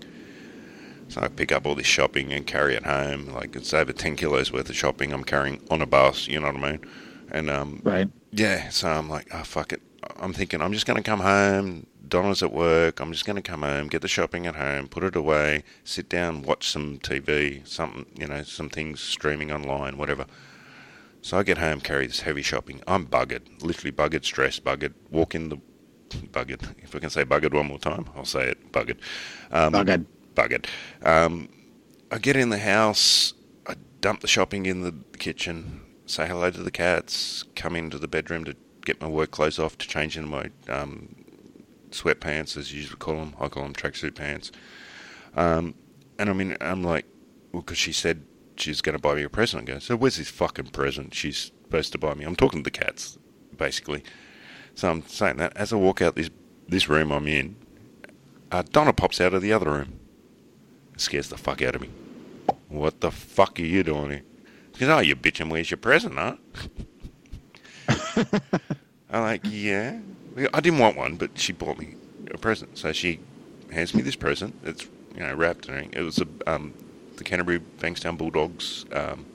So 1.08 1.22
I 1.22 1.28
pick 1.30 1.52
up 1.52 1.66
all 1.66 1.76
this 1.76 1.88
shopping 1.88 2.32
and 2.34 2.46
carry 2.46 2.76
it 2.76 2.84
home. 2.84 3.28
Like 3.28 3.56
it's 3.56 3.74
over 3.74 3.94
10 3.94 4.16
kilos 4.16 4.52
worth 4.52 4.70
of 4.70 4.76
shopping 4.76 5.14
I'm 5.14 5.24
carrying 5.24 5.62
on 5.72 5.82
a 5.82 5.86
bus, 5.86 6.28
you 6.28 6.40
know 6.40 6.48
what 6.48 6.64
I 6.64 6.72
mean? 6.72 6.86
And 7.32 7.50
um, 7.50 7.82
Right. 7.84 8.10
yeah, 8.32 8.70
so 8.70 8.90
I'm 8.90 9.10
like, 9.10 9.28
oh, 9.34 9.44
fuck 9.44 9.74
it. 9.74 9.82
I'm 10.18 10.34
thinking, 10.34 10.62
I'm 10.62 10.74
just 10.74 10.86
going 10.86 10.98
to 11.02 11.04
come 11.04 11.22
home. 11.22 11.88
Donna's 12.08 12.44
at 12.44 12.52
work. 12.52 13.00
I'm 13.00 13.12
just 13.12 13.26
going 13.26 13.38
to 13.38 13.42
come 13.42 13.64
home, 13.64 13.88
get 13.88 14.02
the 14.02 14.08
shopping 14.08 14.46
at 14.46 14.56
home, 14.56 14.88
put 14.88 15.04
it 15.04 15.16
away, 15.16 15.64
sit 15.84 16.10
down, 16.10 16.44
watch 16.44 16.68
some 16.68 17.00
TV, 17.00 17.66
something, 17.68 18.06
you 18.16 18.28
know, 18.28 18.44
some 18.44 18.70
things 18.70 19.00
streaming 19.00 19.52
online, 19.52 19.98
whatever. 19.98 20.26
So 21.24 21.38
I 21.38 21.44
get 21.44 21.58
home, 21.58 21.80
carry 21.80 22.06
this 22.06 22.20
heavy 22.20 22.42
shopping. 22.42 22.82
I'm 22.86 23.08
buggered, 23.08 23.64
literally 23.64 23.94
buggered, 23.94 24.26
stressed, 24.26 24.66
buggered. 24.66 24.94
Walk 25.10 25.34
in 25.34 25.48
the 25.48 25.58
buggered. 26.10 26.76
If 26.84 26.94
I 26.94 27.00
can 27.00 27.10
say 27.10 27.24
buggered 27.24 27.54
one 27.54 27.68
more 27.68 27.80
time, 27.80 28.10
I'll 28.14 28.26
say 28.26 28.50
it 28.50 28.74
buggered. 28.74 28.98
Um, 29.50 29.72
Buggered. 29.72 30.06
Buggered. 30.36 30.66
Um, 31.02 31.48
I 32.12 32.18
get 32.18 32.36
in 32.36 32.50
the 32.50 32.60
house, 32.60 33.34
I 33.66 33.76
dump 34.02 34.20
the 34.20 34.28
shopping 34.28 34.66
in 34.66 34.82
the 34.82 34.94
kitchen, 35.18 35.82
say 36.06 36.28
hello 36.28 36.52
to 36.52 36.62
the 36.62 36.72
cats, 36.72 37.46
come 37.56 37.78
into 37.78 37.98
the 37.98 38.10
bedroom 38.10 38.44
to 38.44 38.56
get 38.86 39.00
my 39.00 39.08
work 39.08 39.32
clothes 39.32 39.60
off 39.60 39.78
to 39.78 39.88
change 39.88 40.18
into 40.18 40.30
my 40.30 40.52
um, 40.68 41.16
sweatpants, 41.92 42.58
as 42.58 42.74
you 42.74 42.82
usually 42.82 42.98
call 42.98 43.16
them. 43.16 43.34
I 43.40 43.48
call 43.48 43.64
them 43.64 43.74
tracksuit 43.74 44.16
pants. 44.16 44.52
Um, 45.38 45.74
and 46.20 46.30
I 46.30 46.34
mean, 46.34 46.58
I'm 46.60 46.84
like, 46.84 47.06
well, 47.54 47.62
because 47.62 47.78
she 47.78 47.94
said 47.94 48.26
she's 48.56 48.82
going 48.82 48.96
to 48.96 49.02
buy 49.02 49.16
me 49.16 49.24
a 49.24 49.30
present. 49.30 49.70
I 49.70 49.74
go, 49.74 49.80
so 49.80 49.96
where's 49.96 50.18
this 50.18 50.30
fucking 50.30 50.68
present 50.68 51.14
she's 51.14 51.52
supposed 51.64 51.92
to 51.94 51.98
buy 51.98 52.14
me? 52.14 52.26
I'm 52.26 52.36
talking 52.36 52.64
to 52.64 52.64
the 52.64 52.78
cats, 52.78 53.18
basically. 53.58 54.04
So 54.76 54.90
I'm 54.90 55.04
saying 55.08 55.38
that 55.38 55.56
as 55.56 55.72
I 55.72 55.76
walk 55.76 56.02
out 56.02 56.16
this 56.16 56.30
this 56.68 56.88
room 56.88 57.12
I'm 57.12 57.28
in, 57.28 57.56
uh, 58.52 58.64
Donna 58.72 58.94
pops 58.94 59.20
out 59.20 59.34
of 59.34 59.42
the 59.42 59.54
other 59.54 59.70
room. 59.70 60.00
It 60.94 61.02
scares 61.02 61.30
the 61.30 61.38
fuck 61.38 61.62
out 61.62 61.76
of 61.76 61.82
me. 61.82 61.90
What 62.70 63.02
the 63.02 63.12
fuck 63.12 63.60
are 63.60 63.64
you 63.64 63.84
doing 63.84 64.12
here? 64.12 64.22
She 64.74 64.80
goes, 64.82 64.90
oh, 64.90 65.00
you 65.00 65.16
bitching, 65.16 65.52
where's 65.52 65.70
your 65.70 65.78
present, 65.78 66.16
huh? 66.16 66.36
I'm 69.12 69.22
like, 69.22 69.42
yeah. 69.44 70.00
I 70.54 70.60
didn't 70.62 70.80
want 70.80 70.98
one, 70.98 71.16
but 71.16 71.38
she 71.38 71.54
bought 71.54 71.78
me 71.78 71.96
a 72.32 72.38
present. 72.38 72.78
So 72.78 72.92
she 72.92 73.20
hands 73.72 73.94
me 73.94 74.02
this 74.02 74.16
present. 74.16 74.56
It's, 74.64 74.88
you 75.16 75.22
know, 75.22 75.36
wrapped 75.36 75.68
and. 75.70 75.94
It 75.96 76.02
was 76.02 76.20
a, 76.20 76.28
um, 76.48 76.74
the 77.18 77.24
Canterbury 77.24 77.60
Bankstown 77.80 78.18
Bulldogs 78.18 78.86
um, 78.92 79.26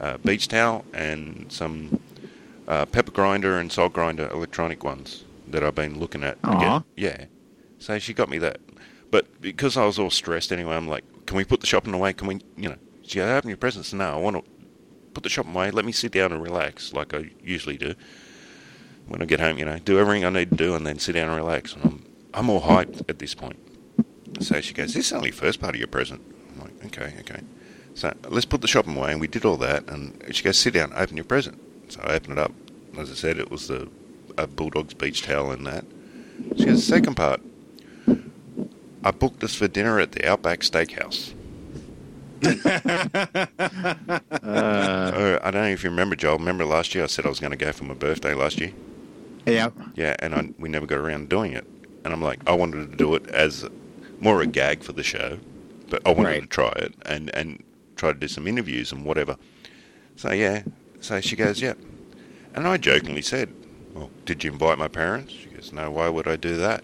uh, 0.00 0.18
beach 0.18 0.48
towel 0.48 0.84
and 0.92 1.46
some 1.50 2.00
uh, 2.66 2.86
pepper 2.86 3.12
grinder 3.12 3.58
and 3.58 3.70
salt 3.70 3.92
grinder 3.92 4.28
electronic 4.30 4.84
ones 4.84 5.24
that 5.48 5.62
I've 5.62 5.74
been 5.74 5.98
looking 5.98 6.24
at. 6.24 6.38
Yeah. 6.96 7.26
So 7.78 7.98
she 7.98 8.14
got 8.14 8.28
me 8.28 8.38
that. 8.38 8.60
But 9.10 9.40
because 9.40 9.76
I 9.76 9.84
was 9.84 9.98
all 9.98 10.10
stressed 10.10 10.50
anyway, 10.52 10.74
I'm 10.74 10.88
like, 10.88 11.04
can 11.26 11.36
we 11.36 11.44
put 11.44 11.60
the 11.60 11.66
shopping 11.66 11.94
away? 11.94 12.12
Can 12.12 12.26
we, 12.26 12.40
you 12.56 12.68
know, 12.68 12.76
she 13.02 13.18
goes, 13.18 13.30
open 13.30 13.48
your 13.50 13.56
presents. 13.56 13.92
No, 13.92 14.14
I 14.14 14.16
want 14.16 14.36
to 14.36 14.42
put 15.12 15.22
the 15.22 15.28
shopping 15.28 15.54
away. 15.54 15.70
Let 15.70 15.84
me 15.84 15.92
sit 15.92 16.12
down 16.12 16.32
and 16.32 16.42
relax 16.42 16.92
like 16.92 17.14
I 17.14 17.30
usually 17.42 17.76
do. 17.76 17.94
When 19.06 19.20
I 19.20 19.26
get 19.26 19.38
home, 19.38 19.58
you 19.58 19.66
know, 19.66 19.78
do 19.78 19.98
everything 19.98 20.24
I 20.24 20.30
need 20.30 20.50
to 20.50 20.56
do 20.56 20.74
and 20.74 20.86
then 20.86 20.98
sit 20.98 21.12
down 21.12 21.28
and 21.28 21.36
relax. 21.36 21.74
And 21.74 21.84
I'm, 21.84 22.06
I'm 22.32 22.50
all 22.50 22.62
hyped 22.62 23.02
at 23.08 23.18
this 23.18 23.34
point. 23.34 23.58
So 24.40 24.60
she 24.60 24.74
goes, 24.74 24.94
this 24.94 25.06
is 25.06 25.12
only 25.12 25.30
the 25.30 25.36
first 25.36 25.60
part 25.60 25.74
of 25.74 25.78
your 25.78 25.88
present. 25.88 26.22
Okay, 26.86 27.14
okay. 27.20 27.40
So 27.94 28.12
let's 28.28 28.44
put 28.44 28.60
the 28.60 28.68
shopping 28.68 28.96
away. 28.96 29.12
And 29.12 29.20
we 29.20 29.28
did 29.28 29.44
all 29.44 29.56
that. 29.58 29.88
And 29.88 30.20
she 30.32 30.42
goes, 30.42 30.58
sit 30.58 30.74
down, 30.74 30.92
open 30.94 31.16
your 31.16 31.24
present. 31.24 31.60
So 31.88 32.00
I 32.02 32.14
opened 32.14 32.32
it 32.32 32.38
up. 32.38 32.52
As 32.98 33.10
I 33.10 33.14
said, 33.14 33.38
it 33.38 33.50
was 33.50 33.68
the 33.68 33.88
a 34.36 34.46
Bulldogs 34.46 34.94
beach 34.94 35.22
towel 35.22 35.52
and 35.52 35.66
that. 35.66 35.84
She 36.56 36.64
goes, 36.64 36.84
second 36.84 37.14
part. 37.14 37.40
I 39.04 39.10
booked 39.10 39.44
us 39.44 39.54
for 39.54 39.68
dinner 39.68 40.00
at 40.00 40.12
the 40.12 40.26
Outback 40.26 40.60
Steakhouse. 40.60 41.34
Uh, 42.42 42.52
I 45.42 45.50
don't 45.50 45.62
know 45.62 45.68
if 45.68 45.84
you 45.84 45.90
remember, 45.90 46.16
Joel. 46.16 46.38
Remember 46.38 46.64
last 46.64 46.94
year 46.94 47.04
I 47.04 47.06
said 47.06 47.26
I 47.26 47.28
was 47.28 47.40
going 47.40 47.52
to 47.52 47.56
go 47.56 47.72
for 47.72 47.84
my 47.84 47.94
birthday 47.94 48.34
last 48.34 48.60
year? 48.60 48.72
Yep. 49.46 49.74
Yeah, 49.94 50.16
and 50.18 50.34
I, 50.34 50.48
we 50.58 50.68
never 50.68 50.86
got 50.86 50.98
around 50.98 51.20
to 51.20 51.26
doing 51.26 51.52
it. 51.52 51.66
And 52.04 52.12
I'm 52.12 52.22
like, 52.22 52.40
I 52.46 52.52
wanted 52.52 52.90
to 52.90 52.96
do 52.96 53.14
it 53.14 53.26
as 53.28 53.66
more 54.20 54.36
of 54.36 54.40
a 54.40 54.46
gag 54.46 54.82
for 54.82 54.92
the 54.92 55.02
show, 55.02 55.38
but 55.94 56.08
I 56.08 56.12
wanted 56.12 56.28
Right. 56.30 56.40
to 56.42 56.46
try 56.48 56.72
it 56.76 56.92
and, 57.06 57.30
and 57.36 57.62
try 57.94 58.12
to 58.12 58.18
do 58.18 58.26
some 58.26 58.48
interviews 58.48 58.90
and 58.90 59.04
whatever. 59.04 59.36
So, 60.16 60.32
yeah. 60.32 60.64
So 61.00 61.20
she 61.20 61.36
goes, 61.36 61.60
yeah. 61.60 61.74
And 62.52 62.66
I 62.66 62.76
jokingly 62.78 63.22
said, 63.22 63.52
well, 63.94 64.10
did 64.24 64.42
you 64.42 64.50
invite 64.50 64.76
my 64.76 64.88
parents? 64.88 65.32
She 65.32 65.46
goes, 65.50 65.72
no, 65.72 65.92
why 65.92 66.08
would 66.08 66.26
I 66.26 66.34
do 66.34 66.56
that? 66.56 66.82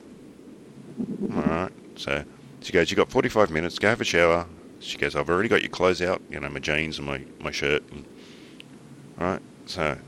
All 1.34 1.42
right. 1.42 1.72
So 1.96 2.24
she 2.60 2.72
goes, 2.72 2.90
you 2.90 2.96
got 2.96 3.10
45 3.10 3.50
minutes, 3.50 3.80
go 3.80 3.88
have 3.88 4.00
a 4.00 4.04
shower. 4.04 4.46
She 4.78 4.96
goes, 4.96 5.16
I've 5.16 5.28
already 5.28 5.48
got 5.48 5.62
your 5.62 5.70
clothes 5.70 6.00
out, 6.00 6.22
you 6.30 6.38
know, 6.38 6.48
my 6.48 6.60
jeans 6.60 6.98
and 6.98 7.06
my, 7.08 7.20
my 7.40 7.50
shirt. 7.50 7.82
And, 7.90 8.04
all 9.18 9.26
right. 9.26 9.42
So 9.66 9.98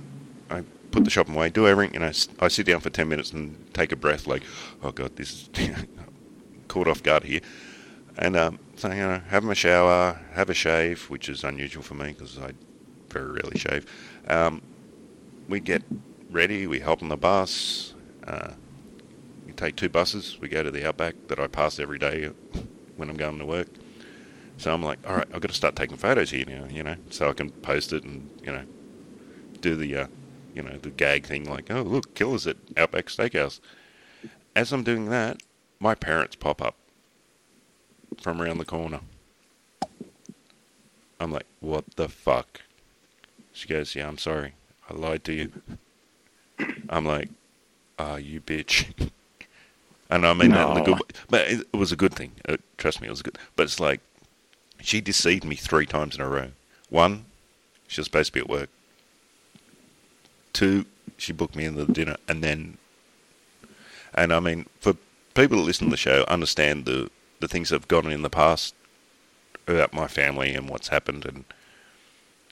I 0.49 0.63
put 0.93 1.03
the 1.05 1.11
shopping 1.11 1.35
away, 1.35 1.51
do 1.51 1.67
everything, 1.67 1.95
you 1.95 2.01
know, 2.01 2.13
I 2.39 2.49
sit 2.49 2.67
down 2.67 2.81
for 2.81 2.91
10 2.91 3.09
minutes 3.09 3.33
and 3.33 3.57
take 3.75 3.91
a 3.91 3.97
breath 3.97 4.29
like, 4.29 4.45
oh 4.81 4.93
God, 4.93 5.17
this 5.17 5.49
is 5.59 5.77
caught 6.69 6.87
off 6.87 7.03
guard 7.03 7.25
here. 7.25 7.41
And 8.19 8.37
um, 8.37 8.59
so, 8.77 8.89
you 8.89 8.97
know, 8.97 9.21
have 9.29 9.45
my 9.45 9.55
shower, 9.55 10.21
have 10.33 10.51
a 10.51 10.55
shave, 10.55 11.11
which 11.11 11.29
is 11.29 11.45
unusual 11.45 11.83
for 11.83 11.95
me 11.95 12.09
because 12.09 12.39
I 12.39 12.53
very 13.11 13.33
rarely 13.33 13.59
shave. 13.59 13.87
Um, 14.27 14.63
we 15.49 15.61
get 15.61 15.83
ready, 16.31 16.67
we 16.67 16.81
hop 16.81 17.03
on 17.03 17.09
the 17.09 17.17
bus. 17.17 17.95
Uh, 18.27 18.53
we 19.47 19.53
take 19.53 19.77
two 19.77 19.89
buses. 19.89 20.39
We 20.41 20.49
go 20.49 20.63
to 20.63 20.71
the 20.71 20.87
outback 20.87 21.15
that 21.29 21.39
I 21.39 21.47
pass 21.47 21.79
every 21.79 21.99
day 21.99 22.31
when 22.97 23.11
I'm 23.11 23.17
going 23.17 23.39
to 23.39 23.47
work. 23.47 23.69
So 24.57 24.73
I'm 24.73 24.83
like, 24.83 24.99
all 25.07 25.17
right, 25.17 25.27
I've 25.35 25.41
got 25.41 25.49
to 25.49 25.57
start 25.57 25.77
taking 25.77 25.97
photos 25.97 26.31
here 26.31 26.45
now, 26.47 26.67
you 26.71 26.83
know, 26.83 26.97
so 27.11 27.29
I 27.29 27.33
can 27.33 27.51
post 27.51 27.93
it 27.93 28.05
and 28.05 28.31
you 28.45 28.53
know 28.53 28.65
do 29.61 29.77
the 29.77 29.97
uh, 29.97 30.07
you 30.55 30.63
know 30.63 30.77
the 30.79 30.91
gag 30.91 31.27
thing 31.27 31.49
like, 31.49 31.71
oh 31.71 31.83
look, 31.83 32.15
Killa's 32.15 32.47
at 32.47 32.57
Outback 32.77 33.07
Steakhouse. 33.07 33.61
As 34.55 34.73
I'm 34.73 34.85
doing 34.85 35.09
that, 35.09 35.43
my 35.81 35.95
parents 35.95 36.37
pop 36.37 36.63
up 36.63 36.77
from 38.23 38.41
around 38.41 38.59
the 38.59 38.65
corner. 38.65 39.01
I'm 41.21 41.31
like, 41.33 41.47
what 41.61 41.85
the 41.97 42.09
fuck? 42.09 42.63
She 43.53 43.69
goes, 43.69 43.95
yeah, 43.95 44.09
I'm 44.09 44.19
sorry, 44.19 44.55
I 44.89 44.95
lied 44.95 45.25
to 45.25 45.33
you. 45.33 45.53
I'm 46.89 47.05
like, 47.05 47.29
ah, 47.99 48.17
you 48.17 48.41
bitch. 48.41 48.87
And 50.11 50.27
I 50.27 50.35
mean 50.35 50.51
that 50.51 50.69
in 50.69 50.75
the 50.75 50.81
good, 50.83 50.99
No. 50.99 51.01
but 51.31 51.49
it, 51.49 51.61
it 51.73 51.77
was 51.77 51.91
a 51.91 51.97
good 51.97 52.13
thing. 52.13 52.33
Uh, 52.47 52.59
trust 52.77 53.01
me, 53.01 53.07
it 53.07 53.11
was 53.11 53.21
a 53.21 53.23
good. 53.23 53.39
But 53.57 53.63
it's 53.63 53.81
like 53.81 54.03
she 54.79 55.01
deceived 55.01 55.43
me 55.43 55.57
three 55.57 55.87
times 55.87 56.15
in 56.17 56.21
a 56.21 56.29
row. 56.29 56.49
One, 56.91 57.25
she 57.89 57.99
was 57.99 58.09
supposed 58.09 58.27
to 58.27 58.33
be 58.35 58.41
at 58.41 58.49
work. 58.51 58.69
Two, 60.53 60.85
she 61.17 61.33
booked 61.33 61.57
me 61.57 61.65
in 61.65 61.77
the 61.77 61.87
dinner, 61.87 62.17
and 62.29 62.45
then, 62.45 62.77
and 64.13 64.35
I 64.35 64.41
mean, 64.41 64.67
for 64.81 64.97
people 65.33 65.57
that 65.57 65.63
listen 65.63 65.87
to 65.87 65.91
the 65.93 65.97
show, 65.97 66.27
understand 66.29 66.85
the 66.85 67.09
the 67.43 67.49
things 67.49 67.71
that 67.71 67.77
have 67.83 67.89
gone 67.89 68.11
in 68.13 68.23
the 68.23 68.31
past 68.31 68.75
about 69.69 69.93
my 69.95 70.09
family 70.09 70.55
and 70.55 70.69
what's 70.71 70.89
happened 70.89 71.27
and 71.27 71.45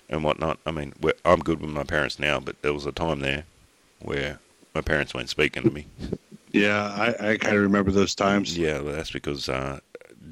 and 0.08 0.24
whatnot. 0.24 0.58
I 0.66 0.72
mean, 0.72 0.94
we're, 1.00 1.14
I'm 1.24 1.40
good 1.40 1.60
with 1.60 1.70
my 1.70 1.84
parents 1.84 2.18
now, 2.18 2.40
but 2.40 2.60
there 2.62 2.74
was 2.74 2.86
a 2.86 2.92
time 2.92 3.20
there 3.20 3.44
where 4.00 4.40
my 4.74 4.82
parents 4.82 5.14
weren't 5.14 5.30
speaking 5.30 5.64
to 5.64 5.70
me. 5.70 5.86
Yeah, 6.52 6.82
I, 7.20 7.32
I 7.32 7.36
kind 7.38 7.56
of 7.56 7.62
remember 7.62 7.90
those 7.92 8.14
times. 8.14 8.58
Yeah, 8.58 8.80
well, 8.80 8.94
that's 8.94 9.10
because 9.10 9.48
uh, 9.48 9.80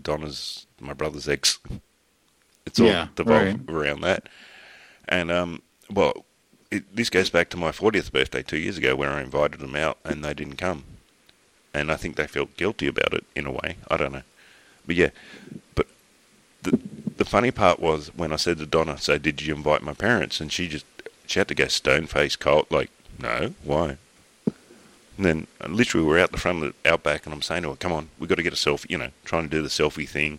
Donna's 0.03 0.66
my 0.81 0.92
brother's 0.92 1.29
ex. 1.29 1.59
It's 2.66 2.81
all 2.81 2.97
Yeah, 2.97 3.09
devolved 3.16 3.57
around 3.68 4.03
that. 4.03 4.29
And 5.09 5.31
um, 5.31 5.62
well, 5.90 6.25
it, 6.71 6.94
this 6.97 7.11
goes 7.11 7.31
back 7.31 7.51
to 7.51 7.57
my 7.57 7.73
40th 7.73 8.12
birthday 8.12 8.42
two 8.42 8.59
years 8.59 8.79
ago, 8.79 8.97
where 8.97 9.11
I 9.11 9.23
invited 9.23 9.61
them 9.61 9.77
out 9.77 9.99
and 10.05 10.25
they 10.25 10.35
didn't 10.35 10.57
come, 10.57 10.85
and 11.75 11.92
I 11.92 11.97
think 11.97 12.16
they 12.16 12.27
felt 12.27 12.57
guilty 12.57 12.87
about 12.88 13.14
it 13.14 13.25
in 13.37 13.47
a 13.47 13.53
way. 13.53 13.79
I 13.90 13.97
don't 13.99 14.12
know, 14.12 14.23
but 14.88 14.96
yeah, 14.96 15.11
but 15.77 15.87
the 16.62 16.81
the 17.18 17.24
funny 17.24 17.53
part 17.53 17.79
was 17.79 18.09
when 18.16 18.33
I 18.33 18.37
said 18.37 18.59
to 18.59 18.66
Donna, 18.66 18.98
"So 18.98 19.18
did 19.18 19.42
you 19.42 19.55
invite 19.55 19.83
my 19.83 19.92
parents?" 19.92 20.40
and 20.40 20.51
she 20.51 20.66
just 20.66 20.87
she 21.27 21.38
had 21.38 21.46
to 21.48 21.55
go 21.55 21.68
stone 21.68 22.07
faced 22.07 22.40
cold, 22.40 22.66
like, 22.70 22.90
"No, 23.20 23.55
why?" 23.62 23.98
And 25.16 25.27
then 25.27 25.46
uh, 25.61 25.68
literally 25.68 26.07
we're 26.07 26.18
out 26.18 26.33
the 26.33 26.38
front 26.38 26.64
of 26.64 26.74
the 26.83 26.90
outback, 26.90 27.27
and 27.27 27.35
I'm 27.35 27.42
saying 27.42 27.62
to 27.62 27.70
her, 27.70 27.77
"Come 27.77 27.92
on, 27.92 28.09
we've 28.18 28.29
got 28.31 28.37
to 28.37 28.42
get 28.42 28.53
a 28.53 28.57
selfie." 28.57 28.90
You 28.90 28.98
know, 28.98 29.11
trying 29.24 29.44
to 29.44 29.57
do 29.57 29.62
the 29.62 29.68
selfie 29.68 30.09
thing, 30.09 30.38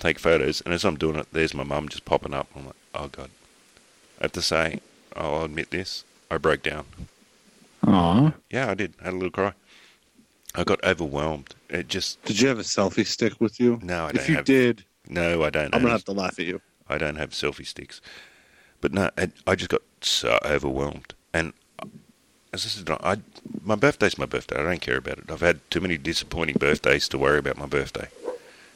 take 0.00 0.18
photos. 0.18 0.62
And 0.62 0.72
as 0.72 0.84
I'm 0.84 0.96
doing 0.96 1.16
it, 1.16 1.26
there's 1.32 1.54
my 1.54 1.64
mum 1.64 1.90
just 1.90 2.06
popping 2.06 2.34
up. 2.34 2.48
I'm 2.56 2.66
like, 2.66 2.76
"Oh 2.94 3.08
God!" 3.08 3.30
I 4.18 4.24
have 4.24 4.32
to 4.32 4.42
say, 4.42 4.80
I'll 5.14 5.44
admit 5.44 5.70
this: 5.70 6.04
I 6.30 6.38
broke 6.38 6.62
down. 6.62 6.86
Aw. 7.86 8.32
Yeah, 8.50 8.70
I 8.70 8.74
did. 8.74 8.94
I 9.02 9.04
had 9.04 9.12
a 9.12 9.16
little 9.16 9.30
cry. 9.30 9.52
I 10.56 10.64
got 10.64 10.82
overwhelmed. 10.84 11.54
It 11.68 11.88
just 11.88 12.22
Did 12.24 12.40
you 12.40 12.48
have 12.48 12.58
a 12.58 12.62
selfie 12.62 13.06
stick 13.06 13.40
with 13.40 13.60
you? 13.60 13.78
no, 13.82 14.04
I 14.06 14.12
don't 14.12 14.16
If 14.16 14.28
you 14.28 14.36
have. 14.36 14.44
did, 14.44 14.84
no, 15.08 15.44
I 15.44 15.50
don't. 15.50 15.74
I'm 15.74 15.82
gonna 15.82 15.92
have 15.92 16.04
to 16.06 16.12
laugh 16.12 16.38
at 16.38 16.46
you. 16.46 16.60
I 16.88 16.98
don't 16.98 17.16
have 17.16 17.30
selfie 17.30 17.66
sticks. 17.66 18.00
But 18.80 18.92
no, 18.92 19.10
I, 19.18 19.30
I 19.46 19.54
just 19.54 19.70
got 19.70 19.82
so 20.00 20.38
overwhelmed. 20.44 21.14
And 21.32 21.52
as 22.52 22.64
I 22.64 22.68
said, 22.68 22.90
I, 22.90 23.16
my 23.64 23.74
birthday's 23.74 24.18
my 24.18 24.26
birthday. 24.26 24.58
I 24.58 24.62
don't 24.62 24.80
care 24.80 24.96
about 24.98 25.18
it. 25.18 25.30
I've 25.30 25.40
had 25.40 25.60
too 25.70 25.80
many 25.80 25.98
disappointing 25.98 26.56
birthdays 26.58 27.08
to 27.08 27.18
worry 27.18 27.38
about 27.38 27.58
my 27.58 27.66
birthday. 27.66 28.08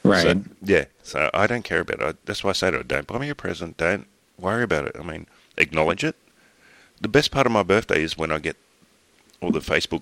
Right. 0.03 0.23
So, 0.23 0.41
yeah, 0.63 0.85
so 1.03 1.29
I 1.33 1.47
don't 1.47 1.63
care 1.63 1.79
about 1.81 2.01
it. 2.01 2.03
I, 2.03 2.13
that's 2.25 2.43
why 2.43 2.49
I 2.51 2.53
say 2.53 2.71
to 2.71 2.77
her, 2.77 2.83
don't 2.83 3.07
buy 3.07 3.17
me 3.17 3.29
a 3.29 3.35
present. 3.35 3.77
Don't 3.77 4.07
worry 4.37 4.63
about 4.63 4.85
it. 4.85 4.95
I 4.99 5.03
mean, 5.03 5.27
acknowledge 5.57 6.03
it. 6.03 6.15
The 6.99 7.07
best 7.07 7.31
part 7.31 7.45
of 7.45 7.51
my 7.51 7.63
birthday 7.63 8.03
is 8.03 8.17
when 8.17 8.31
I 8.31 8.39
get 8.39 8.57
all 9.41 9.51
the 9.51 9.59
Facebook 9.59 10.01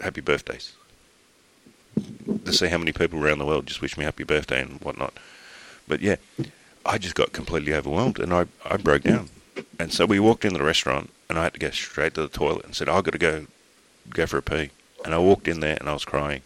happy 0.00 0.20
birthdays. 0.20 0.72
To 2.44 2.52
see 2.52 2.68
how 2.68 2.78
many 2.78 2.92
people 2.92 3.24
around 3.24 3.38
the 3.38 3.46
world 3.46 3.66
just 3.66 3.82
wish 3.82 3.98
me 3.98 4.04
happy 4.04 4.24
birthday 4.24 4.62
and 4.62 4.80
whatnot. 4.80 5.14
But 5.88 6.00
yeah, 6.00 6.16
I 6.86 6.98
just 6.98 7.14
got 7.14 7.32
completely 7.32 7.74
overwhelmed 7.74 8.18
and 8.18 8.32
I, 8.32 8.46
I 8.64 8.76
broke 8.76 9.02
down. 9.02 9.28
And 9.78 9.92
so 9.92 10.06
we 10.06 10.20
walked 10.20 10.44
into 10.44 10.58
the 10.58 10.64
restaurant 10.64 11.10
and 11.28 11.38
I 11.38 11.44
had 11.44 11.54
to 11.54 11.58
go 11.58 11.70
straight 11.70 12.14
to 12.14 12.22
the 12.22 12.28
toilet 12.28 12.64
and 12.64 12.74
said, 12.74 12.88
I've 12.88 13.04
got 13.04 13.12
to 13.12 13.18
go 13.18 13.46
go 14.08 14.26
for 14.26 14.38
a 14.38 14.42
pee. 14.42 14.70
And 15.04 15.14
I 15.14 15.18
walked 15.18 15.48
in 15.48 15.60
there 15.60 15.76
and 15.78 15.88
I 15.88 15.92
was 15.92 16.04
crying. 16.04 16.42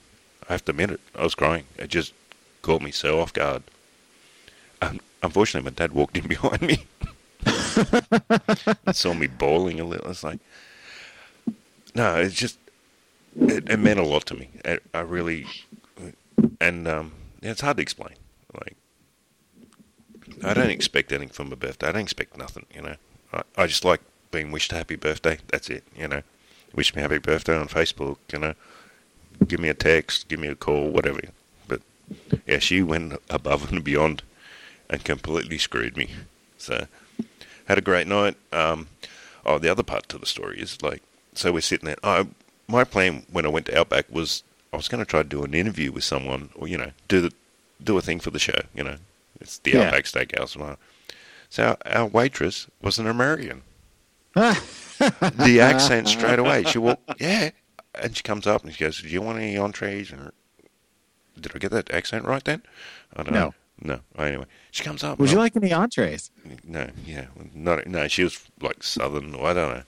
I 0.49 0.53
have 0.53 0.65
to 0.67 0.73
admit 0.73 0.91
it, 0.91 1.01
I 1.15 1.23
was 1.23 1.35
crying. 1.35 1.65
It 1.79 1.89
just 1.89 2.13
caught 2.63 2.83
me 2.83 2.91
so 2.91 3.21
off 3.21 3.33
guard. 3.33 3.63
Um, 4.83 5.01
unfortunately, 5.23 5.71
my 5.71 5.75
dad 5.75 5.93
walked 5.93 6.17
in 6.17 6.27
behind 6.29 6.63
me 6.63 6.87
and 8.87 8.97
saw 8.97 9.15
me 9.15 9.27
bawling 9.27 9.81
a 9.81 9.85
little. 9.85 10.11
It's 10.11 10.23
like, 10.25 10.39
no, 11.95 12.17
it's 12.17 12.35
just, 12.35 12.59
it, 13.41 13.71
it 13.71 13.79
meant 13.79 13.99
a 13.99 14.05
lot 14.05 14.27
to 14.27 14.35
me. 14.35 14.49
I, 14.65 14.79
I 14.93 15.01
really, 15.01 15.47
and 16.61 16.89
um, 16.89 17.13
it's 17.43 17.61
hard 17.61 17.77
to 17.79 17.83
explain. 17.83 18.15
Like, 18.55 18.77
I 20.45 20.55
don't 20.55 20.71
expect 20.71 21.13
anything 21.13 21.31
from 21.31 21.51
my 21.51 21.57
birthday. 21.57 21.89
I 21.89 21.93
don't 21.93 22.03
expect 22.03 22.37
nothing, 22.37 22.67
you 22.75 22.83
know. 22.83 22.97
I, 23.33 23.43
I 23.57 23.67
just 23.67 23.85
like 23.85 24.01
being 24.31 24.51
wished 24.51 24.73
a 24.73 24.77
happy 24.77 24.97
birthday. 24.97 25.39
That's 25.49 25.69
it, 25.71 25.85
you 25.97 26.09
know. 26.09 26.23
Wish 26.75 26.95
me 26.95 27.03
happy 27.03 27.19
birthday 27.19 27.57
on 27.57 27.69
Facebook, 27.69 28.19
you 28.33 28.39
know. 28.39 28.55
Give 29.47 29.61
me 29.61 29.69
a 29.69 29.75
text, 29.75 30.29
give 30.29 30.41
me 30.41 30.49
a 30.49 30.55
call, 30.55 30.89
whatever. 30.89 31.21
But 31.69 31.83
yeah, 32.47 32.59
she 32.59 32.83
went 32.83 33.15
above 33.31 33.73
and 33.73 33.83
beyond 33.83 34.23
and 34.89 35.05
completely 35.05 35.59
screwed 35.59 35.97
me. 35.97 36.11
So 36.59 36.87
had 37.67 37.79
a 37.79 37.83
great 37.83 38.07
night. 38.07 38.37
Um, 38.53 38.89
oh, 39.45 39.59
the 39.59 39.69
other 39.69 39.83
part 39.83 40.09
to 40.09 40.19
the 40.19 40.27
story 40.27 40.61
is 40.61 40.83
like, 40.83 41.03
so 41.35 41.53
we're 41.53 41.61
sitting 41.61 41.87
there. 41.87 41.97
I, 42.03 42.27
my 42.69 42.85
plan 42.85 43.25
when 43.31 43.45
I 43.47 43.49
went 43.49 43.67
to 43.67 43.79
Outback 43.79 44.07
was 44.11 44.43
I 44.73 44.77
was 44.77 44.89
going 44.89 45.05
to 45.05 45.09
try 45.09 45.23
to 45.23 45.29
do 45.29 45.45
an 45.45 45.55
interview 45.55 45.93
with 45.93 46.05
someone, 46.05 46.51
or 46.57 46.67
you 46.69 46.77
know, 46.79 46.91
do 47.09 47.21
the 47.21 47.33
do 47.83 47.97
a 47.99 48.03
thing 48.03 48.21
for 48.21 48.31
the 48.31 48.39
show. 48.39 48.61
You 48.75 48.85
know, 48.85 48.97
it's 49.41 49.59
the 49.59 49.73
Yeah. 49.73 49.83
Outback 49.85 50.05
Steakhouse. 50.05 50.55
and 50.55 50.65
all. 50.65 50.77
So 51.51 51.77
our, 51.85 51.97
our 52.03 52.07
waitress 52.07 52.67
was 52.83 52.99
an 52.99 53.07
American. 53.07 53.63
the 54.35 55.59
accent 55.63 56.09
straight 56.09 56.39
away. 56.39 56.65
She 56.65 56.79
walked, 56.79 57.21
yeah, 57.21 57.51
and 57.95 58.17
she 58.17 58.23
comes 58.23 58.47
up 58.47 58.65
and 58.65 58.73
she 58.75 58.83
goes, 58.85 59.01
"Do 59.01 59.09
you 59.09 59.23
want 59.23 59.39
any 59.39 59.57
entrees?" 59.57 60.11
And 60.13 60.33
did 61.41 61.53
I 61.55 61.59
get 61.59 61.71
that 61.71 61.93
accent 61.93 62.25
right 62.25 62.43
then? 62.45 62.63
I 63.17 63.23
don't 63.23 63.35
No. 63.35 63.41
know. 63.41 64.01
No. 64.17 64.25
Anyway, 64.25 64.47
she 64.71 64.83
comes 64.85 65.03
up. 65.05 65.19
Would 65.19 65.31
you 65.31 65.39
I- 65.39 65.43
like 65.43 65.57
any 65.57 65.73
entrees? 65.73 66.31
no, 66.65 66.89
yeah, 67.07 67.27
not 67.55 67.87
no. 67.87 68.09
She 68.09 68.25
was 68.25 68.41
like 68.61 68.83
southern, 68.83 69.35
or 69.35 69.49
I 69.49 69.53
don't 69.55 69.75
know. 69.77 69.83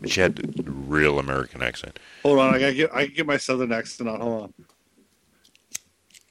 But 0.00 0.10
she 0.10 0.20
had 0.20 0.38
a 0.66 0.70
real 0.70 1.18
American 1.18 1.62
accent. 1.62 1.98
Hold 2.22 2.38
on, 2.38 2.54
I 2.54 2.58
gotta 2.58 2.74
get 2.74 2.94
I 2.94 3.06
can 3.06 3.14
get 3.14 3.26
my 3.26 3.36
southern 3.36 3.72
accent 3.72 4.08
on. 4.08 4.20
Hold 4.20 4.42
on. 4.42 4.54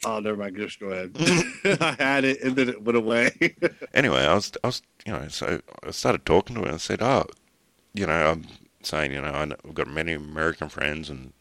Oh, 0.05 0.19
never 0.19 0.37
mind. 0.37 0.55
Just 0.55 0.79
go 0.79 0.87
ahead. 0.87 1.15
I 1.81 1.95
had 1.99 2.23
it 2.23 2.41
and 2.41 2.55
then 2.55 2.69
it 2.69 2.81
went 2.81 2.97
away. 2.97 3.31
Anyway, 3.93 4.19
I 4.19 4.33
was, 4.33 4.51
I 4.63 4.67
was, 4.67 4.81
you 5.05 5.11
know, 5.11 5.27
so 5.27 5.59
I 5.83 5.91
started 5.91 6.25
talking 6.25 6.55
to 6.55 6.61
her 6.61 6.67
and 6.67 6.75
I 6.75 6.77
said, 6.77 7.01
"Oh, 7.01 7.25
you 7.93 8.05
know, 8.05 8.31
I'm 8.31 8.45
saying, 8.83 9.11
you 9.11 9.21
know, 9.21 9.27
I 9.27 9.45
know, 9.45 9.55
I've 9.65 9.73
got 9.73 9.87
many 9.87 10.13
American 10.13 10.69
friends 10.69 11.09
and 11.09 11.33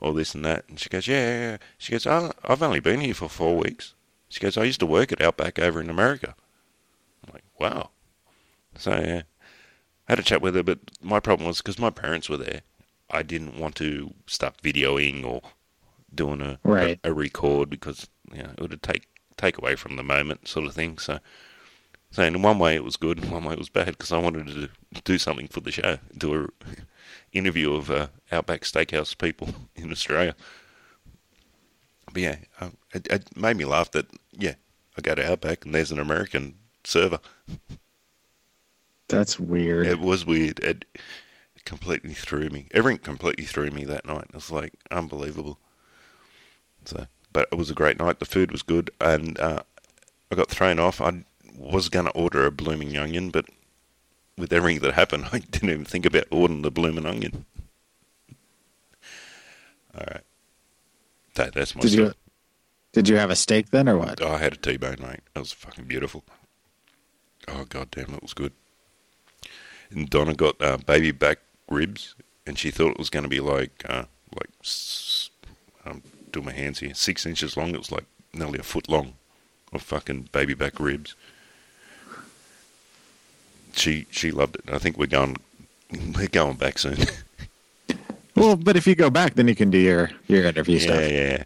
all 0.00 0.12
this 0.12 0.34
and 0.34 0.44
that. 0.44 0.64
And 0.68 0.78
she 0.78 0.88
goes, 0.88 1.08
yeah, 1.08 1.16
yeah, 1.16 1.50
yeah. 1.50 1.56
She 1.78 1.92
goes, 1.92 2.06
oh, 2.06 2.32
I've 2.44 2.62
only 2.62 2.80
been 2.80 3.00
here 3.00 3.14
for 3.14 3.28
four 3.28 3.56
weeks. 3.56 3.94
She 4.28 4.40
goes, 4.40 4.56
I 4.56 4.64
used 4.64 4.80
to 4.80 4.86
work 4.86 5.12
at 5.12 5.22
Outback 5.22 5.58
over 5.58 5.80
in 5.80 5.90
America. 5.90 6.34
I'm 7.26 7.32
like, 7.32 7.44
wow. 7.58 7.90
So, 8.76 8.92
yeah, 8.92 9.22
had 10.08 10.18
a 10.18 10.22
chat 10.22 10.42
with 10.42 10.54
her, 10.54 10.62
but 10.62 10.78
my 11.02 11.20
problem 11.20 11.46
was 11.46 11.58
because 11.58 11.78
my 11.78 11.90
parents 11.90 12.28
were 12.28 12.36
there, 12.36 12.62
I 13.10 13.22
didn't 13.22 13.58
want 13.58 13.74
to 13.76 14.12
start 14.26 14.60
videoing 14.62 15.24
or 15.24 15.42
doing 16.14 16.40
a, 16.40 16.58
Right. 16.64 16.98
a, 17.04 17.10
a 17.10 17.12
record 17.12 17.70
because, 17.70 18.08
you 18.32 18.42
know, 18.42 18.50
it 18.56 18.60
would 18.60 18.82
take, 18.82 19.08
take 19.36 19.58
away 19.58 19.76
from 19.76 19.96
the 19.96 20.02
moment 20.02 20.48
sort 20.48 20.66
of 20.66 20.74
thing. 20.74 20.98
So, 20.98 21.18
so 22.10 22.22
in 22.22 22.42
one 22.42 22.58
way 22.58 22.74
it 22.76 22.84
was 22.84 22.96
good, 22.96 23.22
in 23.22 23.30
one 23.30 23.44
way 23.44 23.54
it 23.54 23.58
was 23.58 23.68
bad 23.68 23.86
because 23.86 24.12
I 24.12 24.18
wanted 24.18 24.46
to 24.48 24.68
do 25.04 25.18
something 25.18 25.48
for 25.48 25.60
the 25.60 25.72
show, 25.72 25.98
do 26.16 26.44
a 26.44 26.66
interview 27.32 27.74
of 27.74 27.90
uh, 27.90 28.08
Outback 28.30 28.62
Steakhouse 28.62 29.16
people 29.16 29.48
in 29.76 29.90
Australia. 29.90 30.34
But 32.12 32.22
yeah, 32.22 32.36
uh, 32.60 32.70
it, 32.92 33.06
it 33.10 33.36
made 33.36 33.56
me 33.56 33.64
laugh 33.64 33.90
that 33.92 34.06
yeah, 34.32 34.54
I 34.96 35.00
go 35.00 35.14
to 35.14 35.32
Outback 35.32 35.64
and 35.64 35.74
there's 35.74 35.90
an 35.92 35.98
American 35.98 36.54
server. 36.84 37.18
That's 39.14 39.38
weird. 39.38 39.86
It 39.86 40.00
was 40.00 40.26
weird. 40.26 40.58
It 40.60 40.84
completely 41.64 42.14
threw 42.14 42.48
me. 42.50 42.66
Everything 42.72 42.98
completely 42.98 43.44
threw 43.44 43.70
me 43.70 43.84
that 43.84 44.06
night. 44.06 44.26
It 44.28 44.34
was 44.34 44.50
like 44.50 44.74
unbelievable. 44.90 45.58
So, 46.84 47.06
but 47.32 47.48
it 47.50 47.56
was 47.56 47.70
a 47.70 47.74
great 47.74 47.98
night. 47.98 48.18
The 48.18 48.26
food 48.26 48.52
was 48.52 48.62
good, 48.62 48.90
and 49.00 49.38
uh, 49.38 49.62
I 50.30 50.34
got 50.34 50.50
thrown 50.50 50.78
off. 50.78 51.00
I 51.00 51.24
was 51.56 51.88
going 51.88 52.06
to 52.06 52.12
order 52.12 52.44
a 52.44 52.50
blooming 52.50 52.96
onion, 52.96 53.30
but 53.30 53.46
with 54.36 54.52
everything 54.52 54.82
that 54.82 54.94
happened, 54.94 55.26
I 55.32 55.38
didn't 55.38 55.70
even 55.70 55.84
think 55.84 56.06
about 56.06 56.26
ordering 56.30 56.62
the 56.62 56.70
blooming 56.70 57.06
onion. 57.06 57.46
All 59.96 60.04
right. 60.10 60.22
That, 61.36 61.54
that's 61.54 61.74
my 61.74 61.82
Did 61.82 61.90
story. 61.92 62.06
you 62.08 62.14
did 62.92 63.08
you 63.08 63.16
have 63.16 63.30
a 63.30 63.36
steak 63.36 63.70
then 63.70 63.88
or 63.88 63.98
what? 63.98 64.22
Oh, 64.22 64.32
I 64.32 64.38
had 64.38 64.52
a 64.52 64.56
T-bone, 64.56 64.98
mate. 65.00 65.20
That 65.34 65.40
was 65.40 65.52
fucking 65.52 65.86
beautiful. 65.86 66.22
Oh, 67.48 67.64
god 67.68 67.90
damn, 67.90 68.14
it 68.14 68.22
was 68.22 68.34
good. 68.34 68.52
And 69.90 70.08
Donna 70.10 70.34
got 70.34 70.60
uh, 70.60 70.78
baby 70.78 71.10
back 71.12 71.38
ribs, 71.70 72.14
and 72.46 72.58
she 72.58 72.70
thought 72.70 72.90
it 72.92 72.98
was 72.98 73.10
going 73.10 73.22
to 73.22 73.28
be 73.28 73.40
like, 73.40 73.84
uh, 73.88 74.04
like, 74.34 74.50
s- 74.62 75.30
um, 75.86 76.02
do 76.32 76.40
my 76.42 76.52
hands 76.52 76.80
here, 76.80 76.94
six 76.94 77.26
inches 77.26 77.56
long. 77.56 77.70
It 77.74 77.78
was 77.78 77.92
like 77.92 78.04
nearly 78.32 78.58
a 78.58 78.62
foot 78.64 78.88
long 78.88 79.14
of 79.72 79.82
fucking 79.82 80.28
baby 80.32 80.54
back 80.54 80.80
ribs. 80.80 81.14
She 83.72 84.06
she 84.10 84.30
loved 84.30 84.56
it. 84.56 84.62
I 84.72 84.78
think 84.78 84.96
we're 84.98 85.06
going 85.06 85.36
we're 86.16 86.28
going 86.28 86.56
back 86.56 86.78
soon. 86.78 86.98
Well, 88.36 88.56
but 88.56 88.74
if 88.76 88.84
you 88.88 88.96
go 88.96 89.10
back, 89.10 89.34
then 89.34 89.46
you 89.46 89.54
can 89.54 89.70
do 89.70 89.78
your 89.78 90.10
your 90.26 90.42
interview 90.44 90.80
stuff. 90.80 91.02
yeah, 91.02 91.06
yeah. 91.08 91.44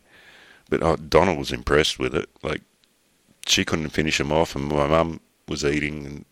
But 0.70 0.82
uh, 0.82 0.96
Donna 0.96 1.34
was 1.34 1.52
impressed 1.52 1.98
with 1.98 2.14
it. 2.14 2.30
Like, 2.42 2.62
she 3.46 3.62
couldn't 3.62 3.90
finish 3.90 4.16
them 4.16 4.32
off, 4.32 4.56
and 4.56 4.68
my 4.68 4.86
mum 4.86 5.20
was 5.48 5.66
eating, 5.66 6.06
and 6.06 6.24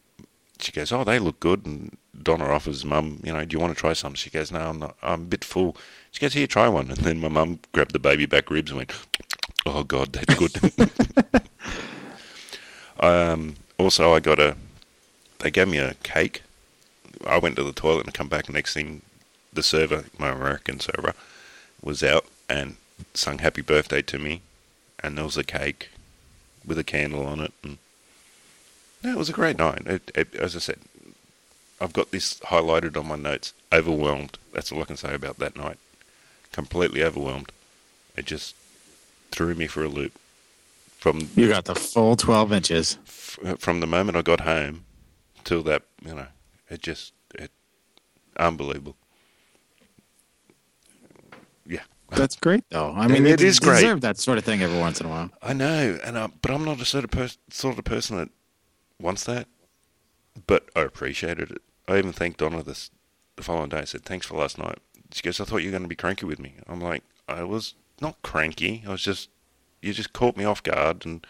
she 0.59 0.73
goes, 0.73 0.93
"Oh, 0.93 1.05
they 1.05 1.19
look 1.19 1.41
good." 1.41 1.67
And 1.67 1.97
Donna 2.23 2.47
offers 2.47 2.85
mum, 2.85 3.21
"You 3.25 3.33
know, 3.33 3.45
do 3.45 3.55
you 3.55 3.61
want 3.61 3.75
to 3.75 3.81
try 3.81 3.93
some?" 3.93 4.15
She 4.15 4.31
goes, 4.31 4.51
"No, 4.51 4.61
I'm 4.61 4.79
not. 4.79 4.97
I'm 5.03 5.23
a 5.23 5.25
bit 5.25 5.45
full." 5.45 5.77
She 6.11 6.21
goes, 6.21 6.35
"Here, 6.35 6.47
try 6.47 6.69
one." 6.69 6.91
And 6.91 6.99
then 6.99 7.21
my 7.21 7.29
mum 7.29 7.61
grabbed 7.73 7.93
the 7.93 7.99
baby 7.99 8.27
back 8.27 8.51
ribs 8.51 8.71
and 8.71 8.79
went, 8.79 8.93
"Oh 9.65 9.85
God, 9.85 10.13
that's 10.13 10.35
good." 10.35 10.53
um, 13.01 13.57
also, 13.79 14.15
I 14.15 14.21
got 14.21 14.39
a. 14.39 14.57
They 15.41 15.51
gave 15.51 15.69
me 15.69 15.79
a 15.79 15.95
cake. 16.03 16.43
I 17.27 17.39
went 17.39 17.57
to 17.57 17.63
the 17.63 17.73
toilet 17.73 18.07
and 18.07 18.15
come 18.15 18.29
back. 18.29 18.49
Next 18.49 18.75
thing, 18.75 19.03
the 19.53 19.63
server, 19.63 20.05
my 20.19 20.31
American 20.31 20.81
server, 20.81 21.15
was 21.83 22.03
out 22.03 22.27
and 22.49 22.77
sung 23.15 23.39
happy 23.39 23.63
birthday 23.63 24.03
to 24.03 24.19
me. 24.19 24.43
And 25.01 25.17
there 25.17 25.25
was 25.25 25.37
a 25.37 25.45
cake 25.45 25.91
with 26.65 26.79
a 26.79 26.85
candle 26.85 27.27
on 27.27 27.41
it. 27.41 27.53
And 27.63 27.79
it 29.09 29.17
was 29.17 29.29
a 29.29 29.33
great 29.33 29.59
night. 29.59 29.83
It, 29.87 30.11
it, 30.15 30.35
as 30.35 30.57
I 30.57 30.61
said, 30.61 30.79
I've 31.81 31.93
got 31.93 32.11
this 32.11 32.41
highlighted 32.41 32.97
on 32.97 33.07
my 33.09 33.17
notes. 33.17 33.53
Overwhelmed. 33.73 34.39
That's 34.53 34.73
all 34.73 34.81
I 34.83 34.85
can 34.85 34.97
say 34.97 35.15
about 35.15 35.39
that 35.39 35.57
night. 35.57 35.79
Completely 36.53 37.03
overwhelmed. 37.03 37.53
It 38.17 38.25
just 38.25 38.55
threw 39.31 39.55
me 39.55 39.67
for 39.67 39.83
a 39.85 39.89
loop. 39.89 40.13
From 40.99 41.29
You 41.37 41.49
got 41.49 41.67
the 41.67 41.75
full 41.75 42.17
twelve 42.17 42.53
inches. 42.53 42.99
f- 43.07 43.39
from 43.59 43.81
the 43.81 43.87
moment 43.87 44.17
I 44.17 44.23
got 44.23 44.41
home 44.41 44.85
till 45.45 45.63
that, 45.65 45.83
you 46.05 46.15
know, 46.15 46.27
it 46.71 46.81
just, 46.81 47.13
it, 47.35 47.51
unbelievable. 48.39 48.97
Yeah. 51.67 51.83
That's 52.11 52.37
great 52.37 52.65
though. 52.71 52.93
I 52.97 53.09
mean, 53.09 53.27
it 53.27 53.41
is 53.43 53.59
great. 53.61 53.77
deserve 53.81 54.01
that 54.03 54.19
sort 54.19 54.39
of 54.39 54.45
thing 54.45 54.63
every 54.63 54.79
once 54.79 55.01
in 55.01 55.07
a 55.07 55.11
while. 55.11 55.31
I 55.43 55.53
know, 55.53 55.99
and 56.05 56.17
uh, 56.17 56.29
but 56.41 56.51
I'm 56.53 56.65
not 56.65 56.81
a 56.81 56.85
sort 56.85 57.05
of 57.05 57.11
pers- 57.11 57.39
sort 57.51 57.79
of 57.79 57.85
person 57.85 58.17
that 58.17 58.29
wants 59.01 59.25
that. 59.25 59.47
But 60.47 60.69
I 60.75 60.83
appreciated 60.83 61.51
it. 61.51 61.63
I 61.89 61.99
even 61.99 62.13
thanked 62.13 62.39
Donna 62.39 62.63
this 62.63 62.91
the 63.37 63.43
following 63.43 63.69
day. 63.71 63.79
I 63.79 63.85
said, 63.85 64.05
"Thanks 64.05 64.27
for 64.27 64.37
last 64.37 64.59
night." 64.59 64.79
She 65.13 65.23
goes, 65.23 65.41
"I 65.41 65.45
thought 65.45 65.59
you 65.59 65.69
were 65.69 65.79
going 65.79 65.83
to 65.83 65.89
be 65.89 65.95
cranky 65.97 66.27
with 66.27 66.39
me." 66.39 66.55
I'm 66.67 66.81
like, 66.81 67.03
"I 67.29 67.45
was 67.45 67.75
not 68.01 68.21
cranky. 68.23 68.85
I 68.87 68.91
was 68.91 69.03
just 69.03 69.31
you 69.81 69.93
just 69.93 70.13
caught 70.13 70.37
me 70.37 70.45
off 70.45 70.63
guard." 70.63 71.07
And 71.07 71.27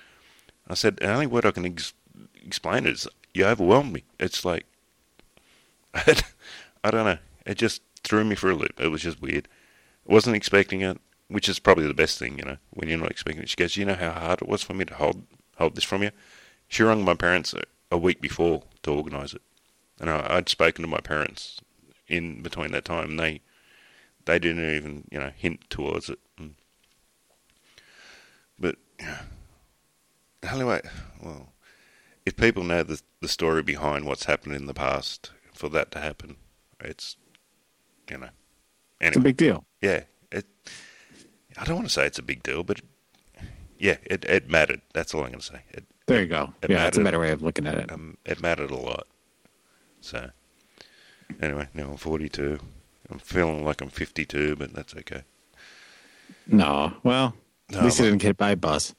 I 0.66 0.74
said, 0.74 0.96
"The 0.96 1.12
only 1.12 1.26
word 1.26 1.46
I 1.46 1.50
can 1.52 1.66
ex- 1.66 1.94
explain 2.42 2.86
is 2.86 3.06
you 3.34 3.44
overwhelmed 3.44 3.92
me." 3.92 4.04
It's 4.18 4.44
like 4.44 4.66
I 6.84 6.90
don't 6.90 7.04
know. 7.04 7.18
It 7.44 7.58
just 7.58 7.82
threw 8.02 8.24
me 8.24 8.34
for 8.34 8.50
a 8.50 8.54
loop. 8.54 8.80
It 8.80 8.88
was 8.88 9.02
just 9.02 9.20
weird. 9.20 9.48
I 10.08 10.12
wasn't 10.12 10.36
expecting 10.36 10.82
it, 10.82 11.00
which 11.28 11.48
is 11.48 11.58
probably 11.58 11.86
the 11.86 11.94
best 11.94 12.18
thing, 12.18 12.38
you 12.38 12.44
know, 12.44 12.56
when 12.70 12.88
you're 12.88 12.98
not 12.98 13.10
expecting 13.10 13.42
it. 13.42 13.48
She 13.48 13.56
goes, 13.56 13.76
"You 13.76 13.84
know 13.84 13.94
how 13.94 14.12
hard 14.12 14.42
it 14.42 14.48
was 14.48 14.62
for 14.62 14.74
me 14.74 14.84
to 14.84 14.94
hold 14.94 15.26
hold 15.56 15.74
this 15.74 15.84
from 15.84 16.02
you." 16.02 16.10
She 16.68 16.82
rang 16.82 17.04
my 17.04 17.14
parents 17.14 17.54
a, 17.90 17.96
week 17.96 18.20
before 18.20 18.62
to 18.82 18.92
organise 18.92 19.32
it, 19.32 19.42
and 20.00 20.10
I, 20.10 20.36
I'd 20.36 20.48
spoken 20.48 20.82
to 20.82 20.88
my 20.88 21.00
parents 21.00 21.60
in 22.08 22.42
between 22.42 22.72
that 22.72 22.84
time, 22.84 23.10
and 23.10 23.20
they 23.20 23.40
they 24.26 24.38
didn't 24.38 24.74
even 24.74 25.04
you 25.10 25.18
know 25.18 25.30
hint 25.34 25.70
towards 25.70 26.10
it. 26.10 26.18
And, 26.38 26.54
but 28.58 28.76
anyway, 30.42 30.82
well, 31.22 31.52
if 32.26 32.36
people 32.36 32.64
know 32.64 32.82
the 32.82 33.00
the 33.20 33.28
story 33.28 33.62
behind 33.62 34.04
what's 34.04 34.24
happened 34.24 34.54
in 34.54 34.66
the 34.66 34.74
past, 34.74 35.30
for 35.54 35.68
that 35.70 35.90
to 35.92 36.00
happen, 36.00 36.36
it's 36.80 37.16
you 38.10 38.18
know. 38.18 38.28
Anyway, 39.00 39.08
It's 39.08 39.16
a 39.16 39.20
big 39.20 39.36
deal. 39.36 39.64
yeah, 39.80 40.04
it. 40.32 40.46
I 41.58 41.64
don't 41.64 41.76
want 41.76 41.88
to 41.88 41.92
say 41.92 42.06
it's 42.06 42.18
a 42.18 42.22
big 42.22 42.42
deal, 42.42 42.62
but 42.62 42.80
yeah, 43.78 43.96
it 44.04 44.24
it 44.24 44.50
mattered. 44.50 44.82
That's 44.92 45.14
all 45.14 45.22
I'm 45.22 45.28
going 45.28 45.40
to 45.40 45.46
say. 45.46 45.60
It 45.70 45.84
There 46.07 46.20
you 46.20 46.26
go. 46.28 46.52
It 46.62 46.70
yeah, 46.70 46.84
that's 46.84 46.98
a 46.98 47.02
better 47.04 47.18
way 47.18 47.30
of 47.32 47.42
looking 47.42 47.66
at 47.66 47.74
it. 47.76 47.90
um, 47.92 48.16
it 48.24 48.40
mattered 48.40 48.70
a 48.70 48.76
lot. 48.76 49.07
So 50.00 50.30
anyway, 51.42 51.68
now 51.74 51.90
I'm 51.90 51.96
42. 51.96 52.59
I'm 53.11 53.18
feeling 53.18 53.64
like 53.64 53.80
I'm 53.80 53.88
52, 53.90 54.57
but 54.57 54.72
that's 54.72 54.94
okay. 54.96 55.22
No, 56.46 56.92
well, 57.02 57.34
No, 57.70 57.78
at 57.78 57.84
least 57.84 57.98
well- 57.98 58.09
didn't 58.09 58.22
get 58.22 58.28
hit 58.28 58.36
by 58.36 58.50
a 58.50 58.57
bus. 58.57 58.94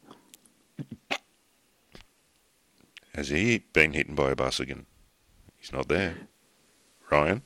Has 3.15 3.29
he 3.29 3.63
been 3.73 3.93
hit 3.93 4.13
by 4.15 4.31
a 4.31 4.35
bus 4.35 4.59
again? 4.59 4.85
He's 5.57 5.71
not 5.73 5.87
there. 5.87 6.15
Ryan? 7.09 7.41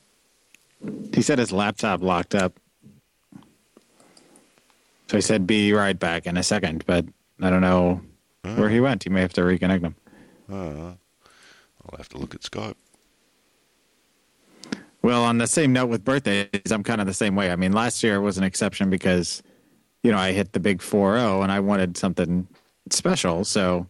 He 1.13 1.21
said 1.21 1.39
his 1.39 1.51
laptop 1.51 2.01
locked 2.01 2.35
up. 2.35 2.59
So 5.07 5.17
he 5.17 5.21
said, 5.21 5.45
"Be 5.45 5.71
right 5.73 5.97
back 5.97 6.25
in 6.25 6.35
a 6.35 6.43
second, 6.43 6.83
but 6.85 7.05
I 7.41 7.49
don't 7.49 7.61
know 7.61 8.01
where 8.43 8.69
he 8.69 8.79
went. 8.79 9.05
You 9.05 9.11
may 9.11 9.21
have 9.21 9.33
to 9.33 9.41
reconnect 9.41 9.81
him. 9.81 9.95
Uh, 10.51 10.93
I'll 11.89 11.97
have 11.97 12.09
to 12.09 12.17
look 12.17 12.35
at 12.35 12.41
Skype. 12.41 12.75
Well, 15.03 15.23
on 15.23 15.39
the 15.39 15.47
same 15.47 15.73
note 15.73 15.87
with 15.87 16.05
birthdays, 16.05 16.71
I'm 16.71 16.83
kind 16.83 17.01
of 17.01 17.07
the 17.07 17.13
same 17.13 17.35
way. 17.35 17.51
I 17.51 17.55
mean, 17.55 17.71
last 17.71 18.03
year 18.03 18.21
was 18.21 18.37
an 18.37 18.43
exception 18.43 18.89
because, 18.89 19.41
you 20.03 20.11
know, 20.11 20.17
I 20.17 20.31
hit 20.31 20.53
the 20.53 20.59
big 20.59 20.81
4 20.81 21.17
0 21.17 21.41
and 21.41 21.51
I 21.51 21.59
wanted 21.59 21.97
something 21.97 22.47
special. 22.91 23.43
So 23.43 23.87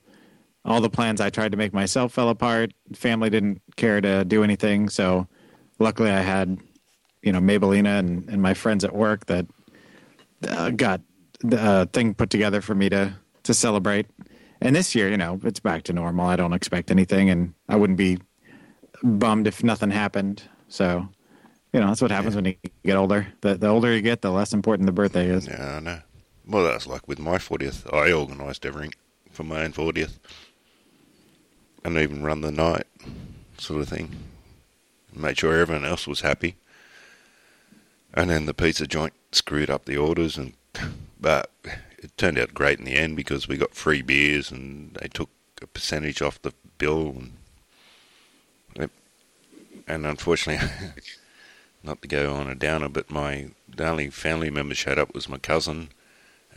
all 0.64 0.80
the 0.80 0.90
plans 0.90 1.20
I 1.20 1.30
tried 1.30 1.52
to 1.52 1.58
make 1.58 1.74
myself 1.74 2.14
fell 2.14 2.30
apart. 2.30 2.74
Family 2.94 3.30
didn't 3.30 3.62
care 3.76 4.00
to 4.00 4.24
do 4.24 4.44
anything. 4.44 4.88
So 4.88 5.28
luckily 5.80 6.12
I 6.12 6.22
had, 6.22 6.60
you 7.22 7.34
know, 7.34 7.40
Mabelina 7.40 8.00
and, 8.00 8.30
and 8.30 8.42
my 8.42 8.54
friends 8.54 8.86
at 8.86 8.96
work 8.96 9.26
that 9.26 9.48
uh, 10.48 10.70
got 10.70 11.02
the 11.42 11.62
uh, 11.62 11.86
thing 11.88 12.14
put 12.14 12.30
together 12.30 12.62
for 12.62 12.76
me 12.76 12.88
to, 12.90 13.16
to 13.44 13.54
celebrate. 13.54 14.06
And 14.62 14.76
this 14.76 14.94
year, 14.94 15.10
you 15.10 15.18
know, 15.18 15.40
it's 15.44 15.60
back 15.60 15.84
to 15.84 15.94
normal. 15.94 16.28
I 16.28 16.36
don't 16.36 16.54
expect 16.54 16.92
anything 16.92 17.30
and 17.30 17.54
I 17.68 17.76
wouldn't 17.76 17.98
be 17.98 18.20
bummed 19.04 19.48
if 19.48 19.64
nothing 19.64 19.90
happened. 19.90 20.44
So, 20.68 21.08
you 21.74 21.80
know, 21.80 21.88
that's 21.88 22.02
what 22.02 22.12
happens 22.12 22.36
when 22.36 22.46
you 22.46 22.56
get 22.86 22.96
older. 22.96 23.28
The, 23.42 23.56
the 23.56 23.68
older 23.68 23.94
you 23.94 24.02
get, 24.02 24.22
the 24.22 24.32
less 24.32 24.54
important 24.54 24.86
the 24.86 24.92
birthday 24.92 25.28
is. 25.28 25.48
Yeah, 25.48 25.78
I 25.78 25.80
know. 25.80 26.00
Well, 26.48 26.64
that's 26.66 26.86
like 26.86 27.08
with 27.08 27.20
my 27.20 27.38
40th. 27.38 27.92
I 27.94 28.12
organised 28.12 28.66
everything 28.66 28.94
for 29.32 29.44
my 29.44 29.64
own 29.64 29.74
40th. 29.74 30.20
And 31.84 31.98
even 31.98 32.22
run 32.22 32.42
the 32.42 32.52
night, 32.52 32.86
sort 33.58 33.82
of 33.82 33.90
thing. 33.90 34.16
Made 35.16 35.40
sure 35.40 35.58
everyone 35.58 35.86
else 35.86 36.06
was 36.06 36.22
happy. 36.22 36.56
And 38.14 38.30
then 38.30 38.46
the 38.46 38.54
pizza 38.54 38.86
joint 38.86 39.14
screwed 39.32 39.70
up 39.70 39.86
the 39.86 39.98
orders, 39.98 40.38
and 40.38 40.54
but 41.20 41.50
it 42.02 42.18
turned 42.18 42.40
out 42.40 42.54
great 42.54 42.80
in 42.80 42.86
the 42.86 42.96
end 42.96 43.16
because 43.16 43.48
we 43.48 43.58
got 43.58 43.76
free 43.76 44.02
beers 44.02 44.52
and 44.52 44.96
they 44.96 45.08
took 45.08 45.30
a 45.62 45.68
percentage 45.68 46.22
off 46.22 46.42
the 46.42 46.54
bill. 46.78 47.16
And, 48.76 48.90
and 49.88 50.06
unfortunately, 50.06 50.68
not 51.84 52.02
to 52.02 52.08
go 52.08 52.34
on 52.34 52.50
a 52.50 52.56
downer, 52.56 52.90
but 52.90 53.12
my 53.12 53.50
the 53.74 53.88
only 53.88 54.10
family 54.10 54.50
member 54.50 54.76
showed 54.76 54.98
up 54.98 55.14
was 55.14 55.30
my 55.30 55.38
cousin 55.38 55.90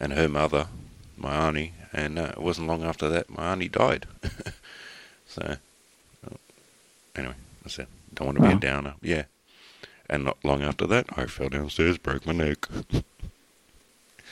and 0.01 0.15
her 0.15 0.29
mother, 0.29 0.69
my 1.17 1.33
auntie, 1.33 1.75
and 1.93 2.19
uh, 2.19 2.33
it 2.37 2.43
wasn't 2.43 2.67
long 2.67 2.83
after 2.83 3.09
that 3.11 3.31
my 3.31 3.53
auntie 3.53 3.69
died. 3.69 4.07
so 5.27 5.57
uh, 6.27 6.37
anyway, 7.15 7.35
that's 7.63 7.79
it. 7.79 7.89
Don't 8.15 8.27
want 8.27 8.39
to 8.39 8.45
be 8.45 8.53
a 8.53 8.59
downer. 8.59 8.95
Yeah. 9.03 9.25
And 10.09 10.25
not 10.25 10.39
long 10.45 10.63
after 10.63 10.87
that, 10.87 11.07
I 11.17 11.27
fell 11.27 11.49
downstairs, 11.49 11.99
broke 11.99 12.27
my 12.27 12.33
neck. 12.33 12.67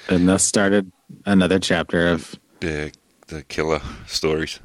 And 0.08 0.28
thus 0.28 0.42
started 0.42 0.90
another 1.26 1.58
chapter 1.58 2.08
of 2.08 2.34
the 2.60 2.92
the 3.28 3.42
killer 3.44 3.80
stories. 4.06 4.60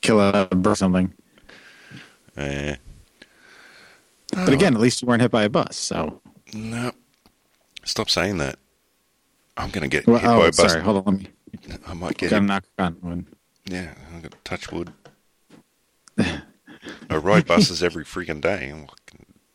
Killer 0.00 0.48
or 0.64 0.76
something. 0.76 1.12
Uh, 2.36 2.74
But 4.32 4.52
again, 4.52 4.74
at 4.74 4.80
least 4.80 5.02
you 5.02 5.08
weren't 5.08 5.22
hit 5.22 5.30
by 5.30 5.44
a 5.44 5.48
bus. 5.48 5.76
So, 5.76 6.20
no, 6.54 6.92
stop 7.84 8.08
saying 8.10 8.38
that. 8.38 8.58
I'm 9.56 9.70
gonna 9.70 9.88
get 9.88 10.06
well, 10.06 10.18
hit 10.18 10.26
by 10.26 10.34
oh, 10.34 10.40
a 10.40 10.44
bus. 10.46 10.56
sorry. 10.56 10.82
Hold 10.82 11.06
on. 11.06 11.14
Let 11.14 11.22
me 11.22 11.76
I 11.86 11.94
might 11.94 12.16
get 12.18 12.30
hit. 12.30 12.42
knock 12.42 12.64
on 12.78 12.94
one. 13.00 13.26
Yeah, 13.66 13.94
I'm 14.08 14.20
gonna 14.20 14.30
touch 14.44 14.72
wood. 14.72 14.92
I 16.18 17.16
ride 17.16 17.46
buses 17.46 17.82
every 17.82 18.04
freaking 18.04 18.40
day. 18.40 18.72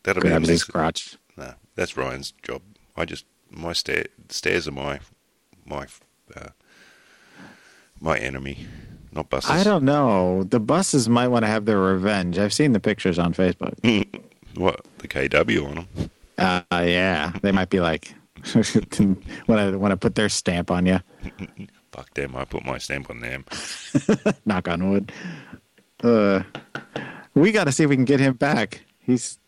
That'll 0.04 0.24
be 0.24 0.48
his 0.48 0.64
crotch. 0.64 1.18
No, 1.36 1.54
that's 1.76 1.98
Ryan's 1.98 2.32
job. 2.44 2.62
I 2.96 3.06
just 3.06 3.26
my 3.50 3.74
stair, 3.74 4.06
stairs 4.30 4.68
are 4.68 4.72
my 4.72 5.00
my 5.68 5.86
uh, 6.36 6.50
my 8.00 8.18
enemy, 8.18 8.66
not 9.12 9.30
buses. 9.30 9.50
I 9.50 9.64
don't 9.64 9.84
know. 9.84 10.44
The 10.44 10.60
buses 10.60 11.10
might 11.10 11.28
want 11.28 11.44
to 11.44 11.48
have 11.48 11.66
their 11.66 11.80
revenge. 11.80 12.38
I've 12.40 12.54
seen 12.54 12.74
the 12.74 12.80
pictures 12.80 13.20
on 13.20 13.34
Facebook. 13.34 13.74
what 14.56 14.82
the 15.00 15.08
KW 15.08 15.68
on 15.68 15.76
them. 15.76 16.12
Uh, 16.38 16.62
yeah, 16.72 17.32
they 17.42 17.52
might 17.52 17.70
be 17.70 17.80
like 17.80 18.14
want 18.56 18.92
to 18.92 19.78
want 19.78 19.92
to 19.92 19.98
put 19.98 20.16
their 20.16 20.30
stamp 20.30 20.72
on 20.72 20.86
you. 20.86 21.00
Fuck 21.92 22.14
them! 22.14 22.36
I 22.36 22.46
put 22.46 22.64
my 22.66 22.78
stamp 22.78 23.10
on 23.10 23.22
them. 23.22 23.46
Knock 24.46 24.68
on 24.68 24.90
wood. 24.90 25.12
Uh, 26.04 26.44
we 27.34 27.52
got 27.52 27.64
to 27.64 27.72
see 27.72 27.84
if 27.84 27.90
we 27.90 27.96
can 27.96 28.06
get 28.06 28.20
him 28.20 28.34
back. 28.34 28.82
He's. 29.00 29.40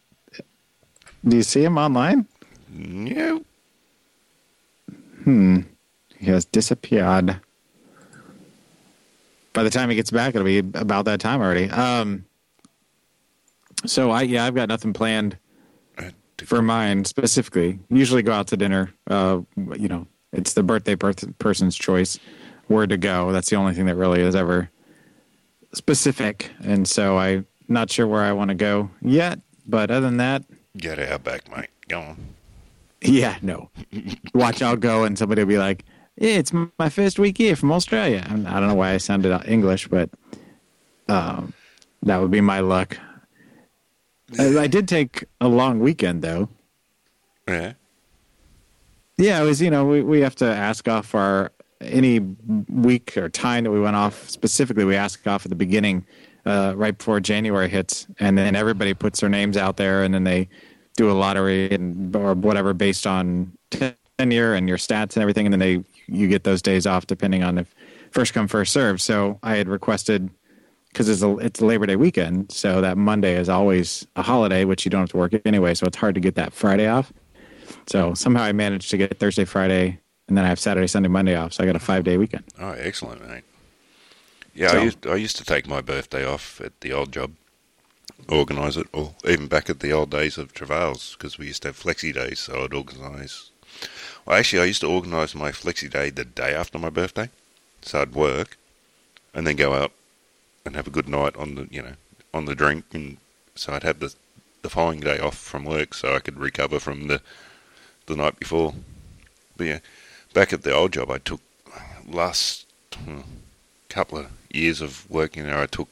Do 1.27 1.35
you 1.35 1.43
see 1.43 1.63
him 1.63 1.77
online? 1.77 2.25
No, 2.71 3.43
Hmm. 5.23 5.61
He 6.19 6.27
has 6.31 6.45
disappeared. 6.45 7.39
By 9.53 9.63
the 9.63 9.69
time 9.69 9.89
he 9.89 9.95
gets 9.95 10.11
back, 10.11 10.35
it'll 10.35 10.45
be 10.45 10.59
about 10.59 11.05
that 11.05 11.19
time 11.19 11.41
already. 11.41 11.69
Um. 11.69 12.25
So 13.85 14.11
I 14.11 14.23
yeah 14.23 14.45
I've 14.45 14.55
got 14.55 14.67
nothing 14.69 14.93
planned 14.93 15.37
for 16.45 16.61
mine 16.61 17.05
specifically. 17.05 17.79
Usually 17.89 18.21
go 18.21 18.31
out 18.33 18.47
to 18.47 18.57
dinner. 18.57 18.93
Uh, 19.09 19.41
you 19.77 19.87
know, 19.87 20.07
it's 20.31 20.53
the 20.53 20.63
birthday 20.63 20.95
per- 20.95 21.13
person's 21.39 21.75
choice 21.77 22.19
where 22.67 22.87
to 22.87 22.97
go. 22.97 23.31
That's 23.31 23.49
the 23.49 23.55
only 23.55 23.73
thing 23.73 23.85
that 23.87 23.95
really 23.95 24.21
is 24.21 24.35
ever 24.35 24.69
specific. 25.73 26.51
And 26.63 26.87
so 26.87 27.17
I'm 27.17 27.45
not 27.67 27.91
sure 27.91 28.07
where 28.07 28.21
I 28.21 28.31
want 28.31 28.49
to 28.49 28.55
go 28.55 28.89
yet. 29.01 29.39
But 29.67 29.91
other 29.91 30.05
than 30.07 30.17
that, 30.17 30.43
get 30.77 30.99
Outback, 30.99 31.49
mate. 31.55 31.69
Go 31.87 31.99
on. 32.01 32.17
yeah, 33.01 33.37
no. 33.41 33.69
Watch, 34.33 34.61
I'll 34.61 34.75
go, 34.75 35.03
and 35.03 35.17
somebody 35.17 35.41
will 35.41 35.47
be 35.49 35.57
like, 35.57 35.85
yeah, 36.19 36.37
"It's 36.37 36.51
my 36.53 36.89
first 36.89 37.17
week 37.17 37.37
here 37.37 37.55
from 37.55 37.71
Australia." 37.71 38.25
And 38.29 38.47
I 38.47 38.59
don't 38.59 38.67
know 38.67 38.75
why 38.75 38.91
I 38.91 38.97
sounded 38.97 39.41
English, 39.47 39.87
but 39.87 40.09
um, 41.07 41.53
that 42.03 42.21
would 42.21 42.31
be 42.31 42.41
my 42.41 42.59
luck. 42.59 42.97
I, 44.37 44.57
I 44.59 44.67
did 44.67 44.87
take 44.87 45.23
a 45.41 45.47
long 45.47 45.79
weekend, 45.79 46.21
though. 46.21 46.49
Yeah. 47.47 47.73
Yeah, 49.17 49.41
it 49.41 49.45
was. 49.45 49.61
You 49.61 49.69
know, 49.71 49.85
we 49.85 50.01
we 50.01 50.21
have 50.21 50.35
to 50.35 50.45
ask 50.45 50.87
off 50.87 51.15
our 51.15 51.51
any 51.81 52.19
week 52.19 53.15
or 53.17 53.29
time 53.29 53.63
that 53.63 53.71
we 53.71 53.79
went 53.79 53.95
off. 53.95 54.29
Specifically, 54.29 54.85
we 54.85 54.95
ask 54.95 55.25
off 55.25 55.45
at 55.45 55.49
the 55.49 55.55
beginning, 55.55 56.05
uh, 56.45 56.73
right 56.75 56.97
before 56.97 57.19
January 57.19 57.69
hits, 57.69 58.07
and 58.19 58.37
then 58.37 58.55
everybody 58.55 58.93
puts 58.93 59.21
their 59.21 59.29
names 59.29 59.57
out 59.57 59.77
there, 59.77 60.03
and 60.03 60.13
then 60.13 60.25
they 60.25 60.47
do 60.95 61.09
a 61.09 61.13
lottery 61.13 61.71
and 61.71 62.15
or 62.15 62.33
whatever 62.33 62.73
based 62.73 63.07
on 63.07 63.51
tenure 64.17 64.53
and 64.53 64.67
your 64.67 64.77
stats 64.77 65.15
and 65.15 65.17
everything, 65.17 65.45
and 65.45 65.53
then 65.53 65.59
they 65.59 65.83
you 66.11 66.27
get 66.27 66.43
those 66.43 66.61
days 66.61 66.85
off 66.85 67.07
depending 67.07 67.43
on 67.43 67.57
if 67.57 67.73
first 68.11 68.33
come 68.33 68.47
first 68.47 68.73
serve. 68.73 69.01
So 69.01 69.39
I 69.43 69.55
had 69.55 69.67
requested 69.67 70.29
because 70.89 71.07
it's 71.09 71.21
a 71.21 71.37
it's 71.37 71.59
a 71.61 71.65
Labor 71.65 71.85
Day 71.85 71.95
weekend, 71.95 72.51
so 72.51 72.81
that 72.81 72.97
Monday 72.97 73.35
is 73.35 73.49
always 73.49 74.05
a 74.15 74.21
holiday, 74.21 74.65
which 74.65 74.85
you 74.85 74.91
don't 74.91 75.01
have 75.01 75.09
to 75.11 75.17
work 75.17 75.33
anyway. 75.45 75.73
So 75.73 75.85
it's 75.85 75.97
hard 75.97 76.15
to 76.15 76.21
get 76.21 76.35
that 76.35 76.53
Friday 76.53 76.87
off. 76.87 77.13
So 77.87 78.13
somehow 78.15 78.43
I 78.43 78.51
managed 78.51 78.89
to 78.91 78.97
get 78.97 79.19
Thursday, 79.19 79.45
Friday, 79.45 79.99
and 80.27 80.37
then 80.37 80.43
I 80.45 80.47
have 80.47 80.59
Saturday, 80.59 80.87
Sunday, 80.87 81.09
Monday 81.09 81.35
off. 81.35 81.53
So 81.53 81.63
I 81.63 81.67
got 81.67 81.75
a 81.75 81.79
five 81.79 82.03
day 82.03 82.17
weekend. 82.17 82.43
Oh, 82.59 82.71
excellent, 82.71 83.27
mate. 83.27 83.43
Yeah, 84.55 84.71
So- 84.71 84.79
I 84.79 84.83
used 84.83 85.07
I 85.07 85.15
used 85.15 85.35
to 85.37 85.45
take 85.45 85.67
my 85.67 85.81
birthday 85.81 86.25
off 86.25 86.59
at 86.61 86.81
the 86.81 86.91
old 86.91 87.11
job, 87.13 87.33
organise 88.27 88.75
it, 88.75 88.87
or 88.91 89.13
even 89.25 89.47
back 89.47 89.69
at 89.69 89.79
the 89.81 89.91
old 89.91 90.09
days 90.09 90.37
of 90.39 90.53
Travails, 90.53 91.15
because 91.15 91.37
we 91.37 91.45
used 91.47 91.61
to 91.61 91.69
have 91.69 91.79
flexi 91.79 92.11
days, 92.13 92.39
so 92.39 92.63
I'd 92.63 92.73
organise. 92.73 93.48
Actually, 94.29 94.61
I 94.61 94.65
used 94.65 94.81
to 94.81 94.87
organise 94.87 95.33
my 95.33 95.51
flexi 95.51 95.89
day 95.89 96.11
the 96.11 96.23
day 96.23 96.53
after 96.53 96.77
my 96.77 96.89
birthday, 96.89 97.29
so 97.81 98.01
I'd 98.01 98.13
work, 98.13 98.57
and 99.33 99.47
then 99.47 99.55
go 99.55 99.73
out 99.73 99.91
and 100.65 100.75
have 100.75 100.87
a 100.87 100.91
good 100.91 101.09
night 101.09 101.35
on 101.35 101.55
the 101.55 101.67
you 101.71 101.81
know 101.81 101.93
on 102.33 102.45
the 102.45 102.55
drink, 102.55 102.85
and 102.93 103.17
so 103.55 103.73
I'd 103.73 103.83
have 103.83 103.99
the 103.99 104.13
the 104.61 104.69
following 104.69 104.99
day 104.99 105.19
off 105.19 105.37
from 105.37 105.65
work, 105.65 105.93
so 105.93 106.15
I 106.15 106.19
could 106.19 106.37
recover 106.37 106.79
from 106.79 107.07
the 107.07 107.21
the 108.05 108.15
night 108.15 108.39
before. 108.39 108.75
But 109.57 109.67
yeah, 109.67 109.79
back 110.33 110.53
at 110.53 110.61
the 110.61 110.73
old 110.73 110.93
job, 110.93 111.09
I 111.09 111.17
took 111.17 111.41
last 112.07 112.65
hmm, 112.95 113.21
couple 113.89 114.19
of 114.19 114.31
years 114.51 114.81
of 114.81 115.09
working 115.09 115.43
there, 115.43 115.57
I 115.57 115.65
took 115.65 115.89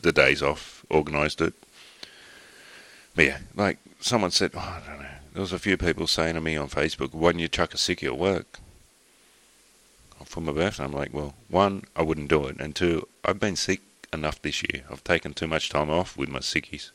the 0.00 0.12
days 0.12 0.42
off, 0.42 0.84
organised 0.90 1.40
it. 1.40 1.54
But 3.14 3.24
yeah, 3.26 3.38
like 3.54 3.78
someone 4.00 4.30
said, 4.30 4.52
oh, 4.54 4.58
I 4.58 4.88
don't 4.88 5.00
know. 5.00 5.03
There 5.34 5.40
was 5.40 5.52
a 5.52 5.58
few 5.58 5.76
people 5.76 6.06
saying 6.06 6.34
to 6.36 6.40
me 6.40 6.56
on 6.56 6.68
Facebook, 6.68 7.12
"Why 7.12 7.30
didn't 7.30 7.40
you 7.40 7.48
chuck 7.48 7.74
a 7.74 7.76
sickie 7.76 8.06
at 8.06 8.16
work 8.16 8.60
for 10.24 10.40
my 10.40 10.52
birthday?" 10.52 10.84
I'm 10.84 10.92
like, 10.92 11.12
well, 11.12 11.34
one, 11.48 11.84
I 11.96 12.02
wouldn't 12.02 12.28
do 12.28 12.46
it, 12.46 12.56
and 12.60 12.74
two, 12.74 13.08
I've 13.24 13.40
been 13.40 13.56
sick 13.56 13.80
enough 14.12 14.40
this 14.40 14.62
year. 14.62 14.84
I've 14.88 15.02
taken 15.02 15.34
too 15.34 15.48
much 15.48 15.70
time 15.70 15.90
off 15.90 16.16
with 16.16 16.28
my 16.28 16.38
sickies. 16.38 16.92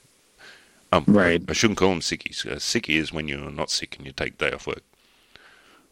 Um, 0.92 1.04
Right. 1.06 1.44
I, 1.50 1.54
shouldn't 1.54 1.78
call 1.78 1.90
them 1.90 2.00
sickies. 2.00 2.46
A 2.46 2.56
sickie 2.56 2.96
is 2.96 3.12
when 3.12 3.28
you're 3.28 3.52
not 3.52 3.70
sick 3.70 3.98
and 3.98 4.06
you 4.06 4.14
take 4.14 4.38
day 4.38 4.52
off 4.52 4.68
work. 4.68 4.84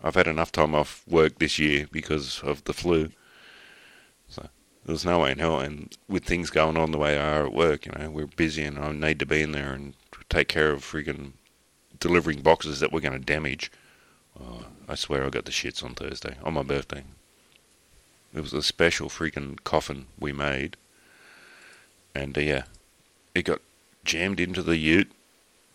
I've 0.02 0.16
had 0.16 0.28
enough 0.28 0.54
time 0.54 0.74
off 0.74 1.04
work 1.06 1.40
this 1.40 1.60
year 1.60 1.88
because 1.92 2.40
of 2.44 2.64
the 2.64 2.74
flu. 2.74 3.12
So 4.30 4.48
there's 4.86 5.06
no 5.06 5.20
way 5.20 5.32
in 5.32 5.40
hell. 5.40 5.60
And 5.60 5.96
with 6.08 6.24
things 6.24 6.50
going 6.50 6.78
on 6.78 6.92
the 6.92 6.98
way 6.98 7.14
they 7.16 7.22
are 7.22 7.46
at 7.46 7.54
work, 7.54 7.86
you 7.86 7.92
know, 7.92 8.10
we're 8.10 8.26
busy 8.26 8.64
and 8.64 8.80
I 8.80 8.92
need 8.94 9.20
to 9.20 9.26
be 9.26 9.42
in 9.42 9.52
there 9.52 9.74
and 9.74 9.94
take 10.30 10.48
care 10.48 10.72
of 10.72 10.82
freaking 10.82 11.34
delivering 12.00 12.42
boxes 12.42 12.80
that 12.80 12.92
we're 12.92 13.02
going 13.02 13.20
to 13.20 13.26
damage. 13.26 13.72
Oh, 14.40 14.66
I 14.88 14.96
swear 14.96 15.26
I 15.26 15.30
got 15.30 15.46
the 15.46 15.52
shits 15.52 15.84
on 15.84 15.96
Thursday, 15.96 16.38
on 16.44 16.54
my 16.54 16.64
birthday. 16.64 17.04
It 18.34 18.42
was 18.42 18.54
a 18.54 18.62
special 18.62 19.10
freaking 19.10 19.64
coffin 19.64 20.06
we 20.20 20.32
made. 20.32 20.78
And 22.14 22.38
uh, 22.38 22.42
yeah, 22.42 22.64
it 23.34 23.44
got 23.46 23.62
jammed 24.04 24.40
into 24.40 24.62
the 24.62 24.78
ute. 24.78 25.12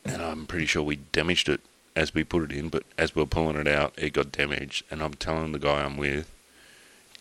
And 0.05 0.21
I'm 0.21 0.47
pretty 0.47 0.67
sure 0.67 0.83
we 0.83 0.97
damaged 0.97 1.49
it 1.49 1.61
as 1.95 2.15
we 2.15 2.25
put 2.25 2.51
it 2.51 2.57
in, 2.57 2.69
but 2.69 2.85
as 2.99 3.15
we're 3.15 3.27
pulling 3.27 3.57
it 3.57 3.69
out, 3.69 3.95
it 3.97 4.15
got 4.15 4.33
damaged. 4.33 4.85
And 4.91 5.03
I'm 5.03 5.15
telling 5.15 5.53
the 5.53 5.59
guy 5.59 5.83
I'm 5.83 5.97
with, 5.97 6.31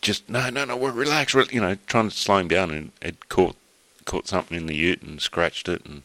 just 0.02 0.28
no, 0.30 0.50
no, 0.50 0.66
no, 0.66 0.76
we're 0.76 0.92
relax, 0.92 1.34
re-" 1.36 1.46
you 1.52 1.62
know, 1.62 1.78
trying 1.88 2.10
to 2.10 2.16
slow 2.16 2.38
him 2.38 2.48
down, 2.48 2.72
and 2.72 2.92
it 3.02 3.30
caught 3.30 3.56
caught 4.06 4.28
something 4.28 4.58
in 4.58 4.66
the 4.66 4.76
ute 4.76 5.04
and 5.04 5.22
scratched 5.22 5.70
it, 5.70 5.86
and 5.86 6.02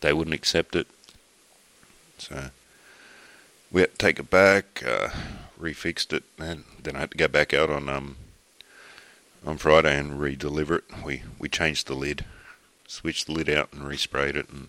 they 0.00 0.12
wouldn't 0.12 0.34
accept 0.34 0.74
it. 0.74 0.86
So 2.18 2.50
we 3.70 3.80
had 3.82 3.92
to 3.92 3.98
take 3.98 4.18
it 4.18 4.30
back, 4.30 4.82
uh, 4.86 5.10
refixed 5.60 6.12
it, 6.12 6.24
and 6.38 6.64
then 6.82 6.96
I 6.96 7.00
had 7.00 7.10
to 7.12 7.18
go 7.18 7.28
back 7.28 7.52
out 7.52 7.70
on 7.70 7.88
um 7.88 8.16
on 9.44 9.58
Friday 9.58 9.98
and 9.98 10.20
re-deliver 10.20 10.76
it. 10.76 10.84
We 11.04 11.22
we 11.38 11.48
changed 11.48 11.86
the 11.86 11.94
lid, 11.94 12.24
switched 12.86 13.26
the 13.26 13.32
lid 13.32 13.48
out, 13.48 13.72
and 13.72 13.82
resprayed 13.82 14.36
it, 14.36 14.48
and 14.48 14.68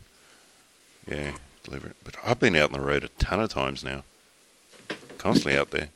yeah, 1.07 1.35
deliver 1.63 1.87
it. 1.87 1.97
But 2.03 2.15
I've 2.23 2.39
been 2.39 2.55
out 2.55 2.73
on 2.73 2.79
the 2.79 2.85
road 2.85 3.03
a 3.03 3.09
ton 3.09 3.39
of 3.39 3.49
times 3.49 3.83
now, 3.83 4.03
constantly 5.17 5.57
out 5.57 5.71
there. 5.71 5.89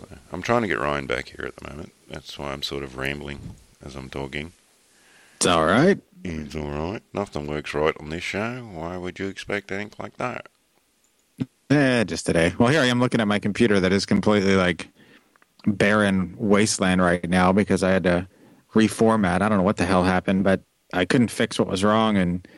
So 0.00 0.06
I'm 0.32 0.42
trying 0.42 0.62
to 0.62 0.68
get 0.68 0.78
Ryan 0.78 1.06
back 1.06 1.28
here 1.28 1.44
at 1.44 1.56
the 1.56 1.68
moment. 1.68 1.92
That's 2.08 2.38
why 2.38 2.52
I'm 2.52 2.62
sort 2.62 2.82
of 2.82 2.96
rambling 2.96 3.56
as 3.84 3.94
I'm 3.94 4.10
talking. 4.10 4.52
It's 5.38 5.46
all 5.46 5.66
right. 5.66 6.00
It's 6.24 6.56
all 6.56 6.68
right. 6.68 7.00
Nothing 7.12 7.46
works 7.46 7.72
right 7.72 7.94
on 8.00 8.10
this 8.10 8.24
show. 8.24 8.68
Why 8.72 8.96
would 8.96 9.20
you 9.20 9.28
expect 9.28 9.70
anything 9.70 9.94
like 9.96 10.16
that? 10.16 10.48
Eh, 11.70 12.02
just 12.02 12.26
today. 12.26 12.54
Well, 12.58 12.70
here 12.70 12.80
I 12.80 12.86
am 12.86 12.98
looking 12.98 13.20
at 13.20 13.28
my 13.28 13.38
computer 13.38 13.78
that 13.78 13.92
is 13.92 14.04
completely 14.04 14.56
like 14.56 14.88
barren 15.64 16.34
wasteland 16.36 17.00
right 17.02 17.30
now 17.30 17.52
because 17.52 17.84
I 17.84 17.90
had 17.90 18.02
to 18.02 18.26
reformat. 18.74 19.40
I 19.40 19.48
don't 19.48 19.58
know 19.58 19.64
what 19.64 19.76
the 19.76 19.86
hell 19.86 20.02
happened, 20.02 20.42
but 20.42 20.62
I 20.92 21.04
couldn't 21.04 21.30
fix 21.30 21.56
what 21.56 21.68
was 21.68 21.84
wrong, 21.84 22.16
and 22.16 22.48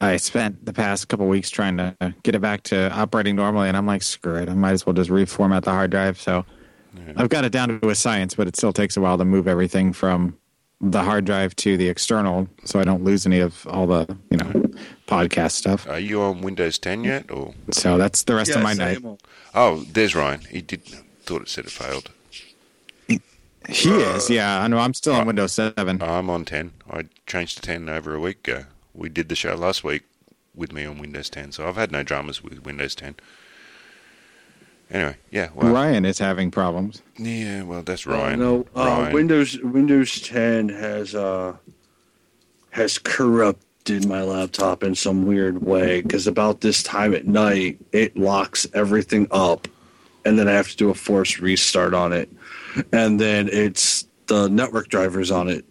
I 0.00 0.16
spent 0.18 0.64
the 0.64 0.72
past 0.72 1.08
couple 1.08 1.26
weeks 1.26 1.50
trying 1.50 1.78
to 1.78 2.14
get 2.22 2.36
it 2.36 2.40
back 2.40 2.62
to 2.64 2.88
operating 2.92 3.34
normally. 3.34 3.66
And 3.66 3.76
I'm 3.76 3.86
like, 3.86 4.04
screw 4.04 4.36
it, 4.36 4.48
I 4.48 4.54
might 4.54 4.72
as 4.72 4.86
well 4.86 4.94
just 4.94 5.10
reformat 5.10 5.64
the 5.64 5.72
hard 5.72 5.90
drive. 5.90 6.20
So 6.20 6.46
I've 7.16 7.30
got 7.30 7.44
it 7.44 7.50
down 7.50 7.80
to 7.80 7.88
a 7.88 7.96
science, 7.96 8.36
but 8.36 8.46
it 8.46 8.54
still 8.54 8.72
takes 8.72 8.96
a 8.96 9.00
while 9.00 9.18
to 9.18 9.24
move 9.24 9.48
everything 9.48 9.92
from 9.92 10.38
the 10.82 11.02
hard 11.02 11.24
drive 11.24 11.54
to 11.56 11.76
the 11.76 11.88
external, 11.88 12.48
so 12.64 12.80
I 12.80 12.84
don't 12.84 13.04
lose 13.04 13.24
any 13.24 13.38
of 13.40 13.66
all 13.68 13.86
the 13.86 14.16
you 14.30 14.36
know 14.36 14.50
podcast 15.06 15.52
stuff. 15.52 15.86
Are 15.88 15.98
you 16.00 16.20
on 16.22 16.40
Windows 16.42 16.78
10 16.78 17.04
yet? 17.04 17.30
Or 17.30 17.54
So 17.70 17.96
that's 17.98 18.24
the 18.24 18.34
rest 18.34 18.50
of 18.50 18.62
my 18.62 18.70
Yes, 18.70 18.78
night. 18.78 18.96
am 18.96 19.06
on- 19.06 19.18
oh, 19.54 19.84
there's 19.92 20.14
Ryan. 20.14 20.40
He 20.50 20.60
did 20.62 20.82
thought 21.24 21.42
it 21.42 21.48
said 21.48 21.64
it 21.66 21.70
failed. 21.70 22.10
He 23.68 23.90
is, 23.90 24.28
yeah. 24.28 24.60
I 24.60 24.66
know. 24.66 24.78
I'm 24.78 24.92
still 24.92 25.14
on 25.14 25.20
uh, 25.22 25.26
Windows 25.26 25.52
7. 25.52 26.02
I'm 26.02 26.28
on 26.28 26.44
10. 26.44 26.72
I 26.90 27.04
changed 27.28 27.58
to 27.58 27.62
10 27.62 27.88
over 27.88 28.12
a 28.12 28.18
week 28.18 28.48
ago. 28.48 28.64
We 28.92 29.08
did 29.08 29.28
the 29.28 29.36
show 29.36 29.54
last 29.54 29.84
week 29.84 30.02
with 30.52 30.72
me 30.72 30.84
on 30.84 30.98
Windows 30.98 31.30
10, 31.30 31.52
so 31.52 31.68
I've 31.68 31.76
had 31.76 31.92
no 31.92 32.02
dramas 32.02 32.42
with 32.42 32.64
Windows 32.64 32.96
10. 32.96 33.14
Anyway, 34.92 35.16
yeah, 35.30 35.48
well, 35.54 35.72
Ryan 35.72 36.04
is 36.04 36.18
having 36.18 36.50
problems. 36.50 37.00
yeah, 37.16 37.62
well, 37.62 37.82
that's 37.82 38.06
Ryan. 38.06 38.38
no, 38.38 38.66
uh, 38.76 38.84
Ryan. 38.84 39.14
Windows 39.14 39.58
Windows 39.62 40.20
10 40.20 40.68
has 40.68 41.14
uh 41.14 41.56
has 42.70 42.98
corrupted 42.98 44.06
my 44.06 44.22
laptop 44.22 44.82
in 44.82 44.94
some 44.94 45.26
weird 45.26 45.62
way 45.62 46.02
because 46.02 46.26
about 46.26 46.60
this 46.60 46.82
time 46.82 47.14
at 47.14 47.26
night 47.26 47.78
it 47.92 48.16
locks 48.18 48.66
everything 48.74 49.26
up, 49.30 49.66
and 50.26 50.38
then 50.38 50.46
I 50.46 50.52
have 50.52 50.68
to 50.68 50.76
do 50.76 50.90
a 50.90 50.94
forced 50.94 51.40
restart 51.40 51.94
on 51.94 52.12
it, 52.12 52.30
and 52.92 53.18
then 53.18 53.48
it's 53.50 54.06
the 54.26 54.48
network 54.48 54.88
drivers 54.88 55.30
on 55.30 55.48
it 55.48 55.64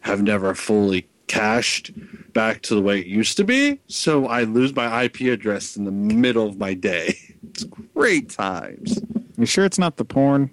have 0.00 0.20
never 0.20 0.52
fully 0.52 1.06
cached 1.28 1.92
back 2.32 2.60
to 2.62 2.74
the 2.74 2.82
way 2.82 2.98
it 2.98 3.06
used 3.06 3.36
to 3.36 3.44
be, 3.44 3.78
so 3.86 4.26
I 4.26 4.42
lose 4.42 4.74
my 4.74 5.04
IP 5.04 5.20
address 5.22 5.76
in 5.76 5.84
the 5.84 5.92
middle 5.92 6.48
of 6.48 6.58
my 6.58 6.74
day. 6.74 7.16
It's 7.54 7.64
great 7.94 8.30
times. 8.30 9.00
You 9.36 9.46
sure 9.46 9.64
it's 9.64 9.78
not 9.78 9.96
the 9.96 10.04
porn? 10.04 10.50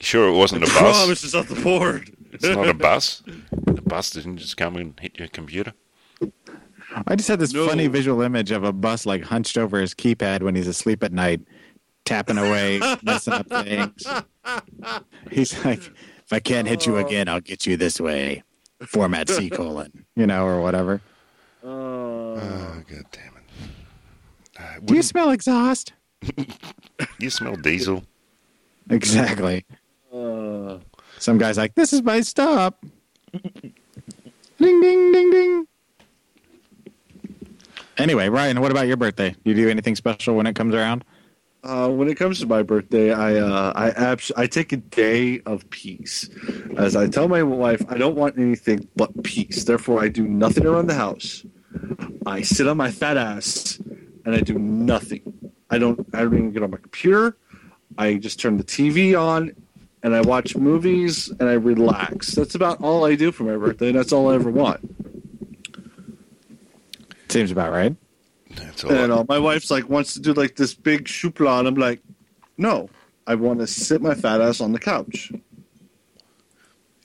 Sure, 0.00 0.28
it 0.28 0.36
wasn't 0.36 0.64
a 0.64 0.66
I 0.66 0.80
bus. 0.80 0.96
promise 0.96 1.24
it's 1.24 1.34
not 1.34 1.48
the 1.48 1.60
board. 1.62 2.10
It's 2.32 2.44
not 2.44 2.68
a 2.68 2.74
bus. 2.74 3.22
The 3.66 3.82
bus 3.82 4.10
didn't 4.10 4.38
just 4.38 4.56
come 4.56 4.76
and 4.76 4.98
hit 4.98 5.18
your 5.18 5.28
computer. 5.28 5.74
I 7.06 7.16
just 7.16 7.28
had 7.28 7.38
this 7.38 7.52
No. 7.52 7.68
funny 7.68 7.86
visual 7.86 8.22
image 8.22 8.50
of 8.50 8.64
a 8.64 8.72
bus 8.72 9.04
like 9.04 9.22
hunched 9.24 9.58
over 9.58 9.78
his 9.78 9.94
keypad 9.94 10.42
when 10.42 10.54
he's 10.54 10.66
asleep 10.66 11.02
at 11.04 11.12
night, 11.12 11.42
tapping 12.06 12.38
away, 12.38 12.80
messing 13.02 13.34
up 13.34 13.46
things. 13.48 14.06
He's 15.30 15.62
like, 15.64 15.80
if 15.80 16.32
I 16.32 16.40
can't 16.40 16.66
hit 16.66 16.86
you 16.86 16.96
oh. 16.96 17.04
again, 17.04 17.28
I'll 17.28 17.40
get 17.40 17.66
you 17.66 17.76
this 17.76 18.00
way. 18.00 18.42
Format 18.86 19.28
C 19.28 19.50
colon, 19.50 20.06
you 20.14 20.26
know, 20.26 20.46
or 20.46 20.62
whatever. 20.62 21.02
Oh, 21.62 22.36
oh 22.36 22.82
god 22.88 23.04
damn 23.12 23.35
it. 23.35 23.35
Do 24.84 24.94
you 24.94 25.02
smell 25.02 25.30
exhaust? 25.30 25.92
you 27.18 27.30
smell 27.30 27.56
diesel. 27.56 28.04
Exactly. 28.90 29.64
Uh, 30.12 30.78
Some 31.18 31.38
guy's 31.38 31.58
like, 31.58 31.74
this 31.74 31.92
is 31.92 32.02
my 32.02 32.20
stop. 32.20 32.84
ding, 33.32 33.72
ding, 34.58 35.12
ding, 35.12 35.30
ding. 35.30 35.66
Anyway, 37.98 38.28
Ryan, 38.28 38.60
what 38.60 38.70
about 38.70 38.86
your 38.86 38.96
birthday? 38.96 39.30
Do 39.30 39.50
you 39.50 39.54
do 39.54 39.68
anything 39.68 39.96
special 39.96 40.36
when 40.36 40.46
it 40.46 40.54
comes 40.54 40.74
around? 40.74 41.04
Uh, 41.64 41.88
when 41.88 42.08
it 42.08 42.14
comes 42.14 42.38
to 42.38 42.46
my 42.46 42.62
birthday, 42.62 43.12
I 43.12 43.36
uh, 43.36 43.72
I 43.74 43.90
abs- 43.90 44.30
I 44.36 44.46
take 44.46 44.72
a 44.72 44.76
day 44.76 45.40
of 45.46 45.68
peace, 45.70 46.28
as 46.76 46.94
I 46.94 47.08
tell 47.08 47.26
my 47.26 47.42
wife 47.42 47.82
I 47.88 47.98
don't 47.98 48.14
want 48.14 48.38
anything 48.38 48.86
but 48.94 49.10
peace. 49.24 49.64
Therefore, 49.64 50.00
I 50.00 50.08
do 50.08 50.28
nothing 50.28 50.64
around 50.64 50.86
the 50.86 50.94
house. 50.94 51.44
I 52.24 52.42
sit 52.42 52.68
on 52.68 52.76
my 52.76 52.92
fat 52.92 53.16
ass 53.16 53.80
and 54.26 54.34
I 54.34 54.40
do 54.40 54.58
nothing. 54.58 55.22
I 55.70 55.78
don't 55.78 56.06
I 56.12 56.18
don't 56.20 56.34
even 56.34 56.50
get 56.52 56.62
on 56.62 56.70
my 56.70 56.76
computer. 56.76 57.36
I 57.96 58.14
just 58.14 58.38
turn 58.38 58.58
the 58.58 58.64
TV 58.64 59.18
on 59.18 59.52
and 60.02 60.14
I 60.14 60.20
watch 60.20 60.54
movies 60.56 61.28
and 61.40 61.48
I 61.48 61.54
relax. 61.54 62.32
That's 62.32 62.54
about 62.54 62.82
all 62.82 63.06
I 63.06 63.14
do 63.14 63.32
for 63.32 63.44
my 63.44 63.56
birthday. 63.56 63.88
And 63.88 63.96
that's 63.98 64.12
all 64.12 64.30
I 64.30 64.34
ever 64.34 64.50
want. 64.50 64.80
Seems 67.28 67.50
about 67.50 67.72
right. 67.72 67.96
That's 68.50 68.84
all. 68.84 68.92
And 68.92 69.12
I- 69.12 69.16
uh, 69.16 69.24
my 69.28 69.38
wife's 69.38 69.70
like 69.70 69.88
wants 69.88 70.14
to 70.14 70.20
do 70.20 70.32
like 70.32 70.56
this 70.56 70.74
big 70.74 71.04
shoopla, 71.04 71.58
and 71.58 71.68
I'm 71.68 71.74
like, 71.74 72.00
no, 72.56 72.88
I 73.26 73.34
want 73.34 73.58
to 73.60 73.66
sit 73.66 74.00
my 74.00 74.14
fat 74.14 74.40
ass 74.40 74.60
on 74.60 74.72
the 74.72 74.78
couch. 74.78 75.32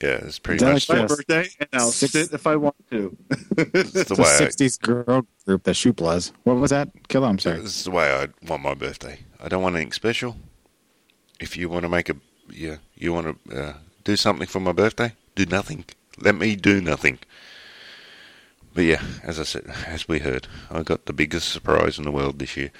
Yeah, 0.02 0.18
it's 0.26 0.38
pretty 0.38 0.64
much 0.64 0.88
my 0.88 1.06
birthday, 1.06 1.48
and 1.60 1.68
I'll 1.72 1.90
Six- 1.90 2.12
sit 2.12 2.32
if 2.32 2.46
I 2.46 2.56
want 2.56 2.74
to. 2.90 3.16
the 3.28 4.04
The 4.08 4.16
way. 4.18 4.28
I, 4.28 4.48
60s 4.48 4.80
girl 4.80 5.26
group, 5.46 5.62
the 5.62 5.70
Shooplas. 5.72 6.32
What 6.44 6.56
was 6.56 6.70
that? 6.70 6.88
Kill 7.08 7.24
I'm 7.24 7.38
sorry. 7.38 7.60
this 7.60 7.76
is 7.78 7.84
the 7.84 7.90
way 7.90 8.10
I 8.12 8.28
want 8.46 8.62
my 8.62 8.74
birthday. 8.74 9.20
I 9.40 9.48
don't 9.48 9.62
want 9.62 9.76
anything 9.76 9.92
special. 9.92 10.36
If 11.40 11.56
you 11.56 11.68
want 11.68 11.82
to 11.84 11.88
make 11.88 12.08
a, 12.08 12.16
yeah, 12.50 12.76
you 12.96 13.12
want 13.12 13.44
to 13.46 13.62
uh, 13.62 13.72
do 14.04 14.16
something 14.16 14.46
for 14.46 14.60
my 14.60 14.72
birthday, 14.72 15.14
do 15.34 15.46
nothing. 15.46 15.84
Let 16.20 16.34
me 16.36 16.56
do 16.56 16.80
nothing. 16.80 17.18
But 18.74 18.84
yeah, 18.84 19.02
as 19.22 19.38
I 19.38 19.42
said, 19.44 19.64
as 19.86 20.08
we 20.08 20.18
heard, 20.20 20.46
I 20.70 20.82
got 20.82 21.06
the 21.06 21.12
biggest 21.12 21.48
surprise 21.50 21.98
in 21.98 22.04
the 22.04 22.10
world 22.10 22.38
this 22.38 22.56
year. 22.56 22.70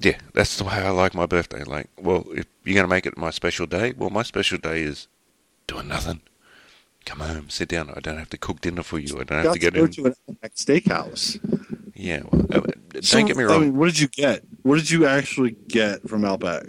Yeah, 0.00 0.18
that's 0.32 0.56
the 0.56 0.64
way 0.64 0.74
I 0.74 0.90
like 0.90 1.14
my 1.14 1.26
birthday. 1.26 1.64
Like, 1.64 1.88
well, 1.98 2.24
if 2.32 2.46
you're 2.64 2.74
going 2.74 2.84
to 2.84 2.88
make 2.88 3.04
it 3.06 3.18
my 3.18 3.30
special 3.30 3.66
day, 3.66 3.92
well, 3.96 4.10
my 4.10 4.22
special 4.22 4.58
day 4.58 4.82
is 4.82 5.08
doing 5.66 5.88
nothing. 5.88 6.20
Come 7.04 7.20
home, 7.20 7.50
sit 7.50 7.68
down. 7.68 7.90
I 7.90 8.00
don't 8.00 8.18
have 8.18 8.30
to 8.30 8.38
cook 8.38 8.60
dinner 8.60 8.82
for 8.84 8.98
you. 8.98 9.18
I 9.18 9.24
don't 9.24 9.38
have 9.38 9.44
Got 9.44 9.54
to 9.54 9.58
to 9.58 9.70
get 9.70 9.74
go 9.74 9.84
in. 9.84 9.90
to 9.92 10.06
an 10.06 10.14
Outback 10.30 10.54
steakhouse. 10.54 11.38
Yeah, 11.94 12.22
well, 12.30 12.42
uh, 12.52 12.60
don't 12.90 13.04
So, 13.04 13.24
get 13.26 13.36
me 13.36 13.42
I 13.44 13.46
wrong. 13.48 13.60
mean, 13.62 13.76
what 13.76 13.86
did 13.86 13.98
you 14.00 14.08
get? 14.08 14.44
What 14.62 14.76
did 14.76 14.90
you 14.90 15.06
actually 15.06 15.56
get 15.68 16.08
from 16.08 16.24
Outback? 16.24 16.64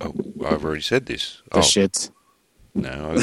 Oh, 0.00 0.14
I've 0.46 0.64
already 0.64 0.80
said 0.82 1.06
this. 1.06 1.42
The 1.52 1.58
oh, 1.58 1.60
shits. 1.60 2.10
no. 2.74 3.14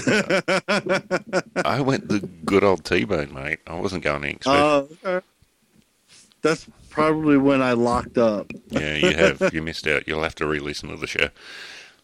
I, 0.68 1.78
I 1.78 1.82
went 1.82 2.10
the 2.10 2.20
good 2.46 2.64
old 2.64 2.86
T-bone, 2.86 3.34
mate. 3.34 3.60
I 3.66 3.80
wasn't 3.80 4.04
going 4.04 4.24
anything 4.24 4.42
special. 4.42 4.90
Uh, 5.04 5.10
okay. 5.18 5.26
That's 6.44 6.68
probably 6.92 7.38
when 7.38 7.62
I 7.64 7.72
locked 7.74 8.18
up. 8.20 8.52
yeah, 8.70 8.96
you 8.96 9.16
have. 9.16 9.42
You 9.54 9.62
missed 9.64 9.88
out. 9.88 10.08
You'll 10.08 10.22
have 10.24 10.36
to 10.36 10.46
re-listen 10.48 10.90
to 10.90 10.96
the 10.98 11.08
show. 11.08 11.30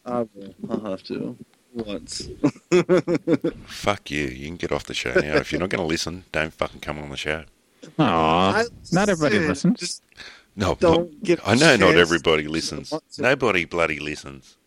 I 0.05 0.21
will. 0.33 0.55
I'll 0.69 0.91
have 0.91 1.03
to 1.03 1.37
once. 1.73 2.27
Fuck 3.65 4.11
you. 4.11 4.25
You 4.27 4.47
can 4.47 4.55
get 4.57 4.71
off 4.71 4.85
the 4.85 4.93
show 4.93 5.13
now. 5.13 5.35
If 5.37 5.51
you're 5.51 5.59
not 5.61 5.69
going 5.69 5.81
to 5.81 5.87
listen, 5.87 6.23
don't 6.31 6.53
fucking 6.53 6.79
come 6.81 6.99
on 6.99 7.09
the 7.09 7.17
show. 7.17 7.43
Aw. 7.99 8.51
I 8.59 8.65
Not 8.91 9.09
everybody 9.09 9.37
said, 9.39 9.47
listens. 9.49 9.79
Just 9.79 10.03
No, 10.55 10.75
Don't 10.75 11.11
not- 11.11 11.23
get 11.23 11.39
I 11.47 11.55
know 11.55 11.75
not 11.77 11.95
everybody 11.95 12.47
listens. 12.47 12.93
Nobody 13.17 13.65
bloody 13.65 13.99
listens. 13.99 14.57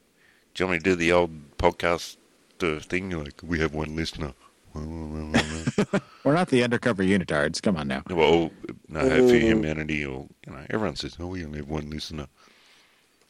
Do 0.55 0.63
you 0.65 0.69
want 0.69 0.79
me 0.79 0.79
to 0.85 0.91
do 0.91 0.97
the 0.97 1.13
old 1.13 1.31
podcast 1.59 2.17
uh, 2.63 2.79
thing? 2.81 3.11
Like, 3.11 3.41
we 3.43 3.59
have 3.61 3.75
one 3.75 3.95
listener. 3.97 4.33
We're 4.75 6.35
not 6.35 6.49
the 6.49 6.65
undercover 6.65 7.05
unitards. 7.05 7.63
Come 7.63 7.77
on 7.77 7.87
now. 7.89 8.03
well, 8.11 8.51
no 8.89 9.01
hope 9.01 9.11
for 9.29 9.35
Oh. 9.37 9.39
humanity, 9.39 10.05
or 10.05 10.27
you 10.47 10.53
know, 10.53 10.67
everyone 10.71 10.97
says, 10.97 11.17
"Oh, 11.21 11.29
we 11.29 11.45
only 11.45 11.59
have 11.59 11.69
one 11.69 11.91
listener." 11.91 12.27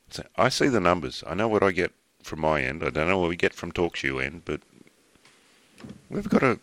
So 0.09 0.23
I 0.37 0.49
see 0.49 0.69
the 0.69 0.81
numbers. 0.81 1.23
I 1.27 1.35
know 1.35 1.49
what 1.49 1.63
I 1.63 1.71
get 1.73 1.93
from 2.25 2.41
my 2.41 2.63
end. 2.63 2.83
I 2.83 2.91
don't 2.91 3.09
know 3.09 3.19
what 3.19 3.29
we 3.29 3.37
get 3.37 3.55
from 3.55 3.73
TalkShoe 3.73 4.25
end, 4.25 4.43
but 4.45 4.61
we've 6.11 6.29
got 6.29 6.43
a, 6.43 6.59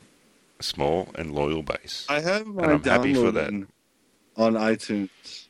a 0.60 0.64
small 0.64 1.10
and 1.16 1.34
loyal 1.34 1.64
base. 1.64 2.06
I 2.10 2.20
have 2.22 2.42
And 2.48 2.56
my 2.56 2.72
I'm 2.74 2.84
happy 2.84 3.14
for 3.14 3.32
that. 3.32 3.50
on 3.52 4.54
iTunes. 4.54 5.48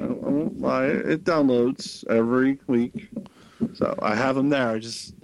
I 0.00 0.06
won't 0.06 0.58
lie, 0.60 0.86
it 0.86 1.22
downloads 1.24 2.02
every 2.08 2.58
week, 2.66 3.08
so 3.74 3.94
I 4.00 4.14
have 4.14 4.36
them 4.36 4.48
there. 4.48 4.68
I 4.70 4.78
just 4.78 5.14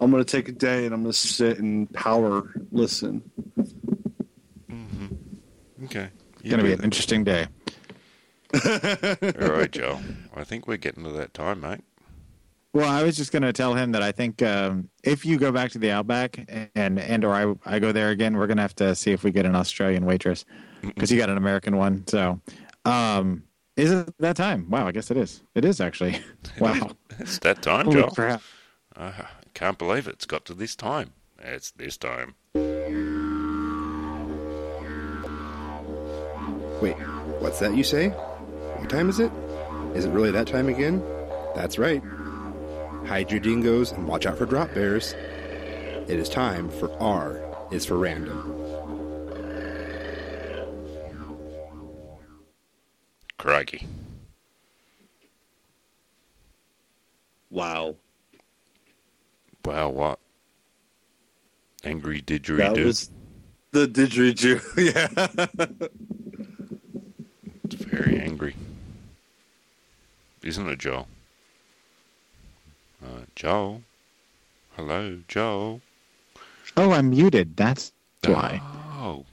I'm 0.00 0.10
gonna 0.10 0.22
take 0.24 0.48
a 0.48 0.52
day 0.52 0.84
and 0.84 0.94
I'm 0.94 1.02
gonna 1.02 1.12
sit 1.14 1.58
and 1.58 1.90
power 1.94 2.52
listen. 2.70 3.22
Mm-hmm. 4.70 5.84
Okay, 5.86 6.08
It's 6.40 6.50
going 6.50 6.58
to 6.58 6.64
be 6.64 6.72
an 6.72 6.82
interesting 6.84 7.24
day. 7.24 7.46
all 8.52 9.48
right, 9.50 9.70
Joe. 9.72 9.98
I 10.36 10.44
think 10.44 10.66
we're 10.66 10.76
getting 10.76 11.04
to 11.04 11.10
that 11.12 11.32
time, 11.32 11.60
mate. 11.60 11.80
Well, 12.78 12.88
I 12.88 13.02
was 13.02 13.16
just 13.16 13.32
going 13.32 13.42
to 13.42 13.52
tell 13.52 13.74
him 13.74 13.90
that 13.90 14.04
I 14.04 14.12
think 14.12 14.40
um, 14.40 14.88
if 15.02 15.26
you 15.26 15.36
go 15.36 15.50
back 15.50 15.72
to 15.72 15.80
the 15.80 15.90
Outback 15.90 16.38
and 16.76 17.00
and 17.00 17.24
or 17.24 17.34
I 17.34 17.74
I 17.74 17.80
go 17.80 17.90
there 17.90 18.10
again, 18.10 18.36
we're 18.36 18.46
going 18.46 18.58
to 18.58 18.62
have 18.62 18.76
to 18.76 18.94
see 18.94 19.10
if 19.10 19.24
we 19.24 19.32
get 19.32 19.44
an 19.46 19.56
Australian 19.56 20.04
waitress 20.06 20.44
because 20.82 21.10
you 21.10 21.18
got 21.18 21.28
an 21.28 21.36
American 21.36 21.76
one. 21.76 22.06
So, 22.06 22.40
um, 22.84 23.42
is 23.76 23.90
it 23.90 24.14
that 24.20 24.36
time? 24.36 24.70
Wow, 24.70 24.86
I 24.86 24.92
guess 24.92 25.10
it 25.10 25.16
is. 25.16 25.42
It 25.56 25.64
is 25.64 25.80
actually. 25.80 26.20
Wow. 26.60 26.90
It's 27.18 27.40
that 27.40 27.62
time, 27.62 27.86
Holy 27.86 28.00
Joe. 28.00 28.10
crap. 28.10 28.42
I 28.96 29.26
can't 29.54 29.76
believe 29.76 30.06
it. 30.06 30.12
It's 30.14 30.26
got 30.26 30.44
to 30.44 30.54
this 30.54 30.76
time. 30.76 31.14
It's 31.40 31.72
this 31.72 31.96
time. 31.96 32.36
Wait, 36.80 36.94
what's 37.40 37.58
that 37.58 37.74
you 37.76 37.82
say? 37.82 38.10
What 38.10 38.88
time 38.88 39.08
is 39.08 39.18
it? 39.18 39.32
Is 39.96 40.04
it 40.04 40.10
really 40.10 40.30
that 40.30 40.46
time 40.46 40.68
again? 40.68 41.02
That's 41.56 41.76
right. 41.76 42.00
Hide 43.08 43.30
your 43.30 43.40
dingoes 43.40 43.92
and 43.92 44.06
watch 44.06 44.26
out 44.26 44.36
for 44.36 44.44
drop 44.44 44.74
bears. 44.74 45.14
It 45.14 46.18
is 46.18 46.28
time 46.28 46.68
for 46.68 46.92
R 47.00 47.40
is 47.70 47.86
for 47.86 47.96
random. 47.96 48.54
Crikey. 53.38 53.86
Wow. 57.48 57.96
Wow, 59.64 59.88
what? 59.88 60.18
Angry 61.84 62.20
didgeridoo. 62.20 62.58
That 62.58 62.74
didgeridoo. 62.74 62.84
was 62.84 63.10
the 63.70 63.88
didgeridoo. 63.88 64.60
yeah. 65.58 65.66
It's 67.64 67.74
very 67.74 68.20
angry. 68.20 68.54
Isn't 70.42 70.68
it, 70.68 70.78
Joel? 70.78 71.08
Uh, 73.02 73.22
Joel? 73.34 73.82
Hello, 74.76 75.20
Joel? 75.28 75.80
Oh, 76.76 76.92
I'm 76.92 77.10
muted. 77.10 77.56
That's 77.56 77.92
why. 78.24 78.60
Oh, 78.62 79.24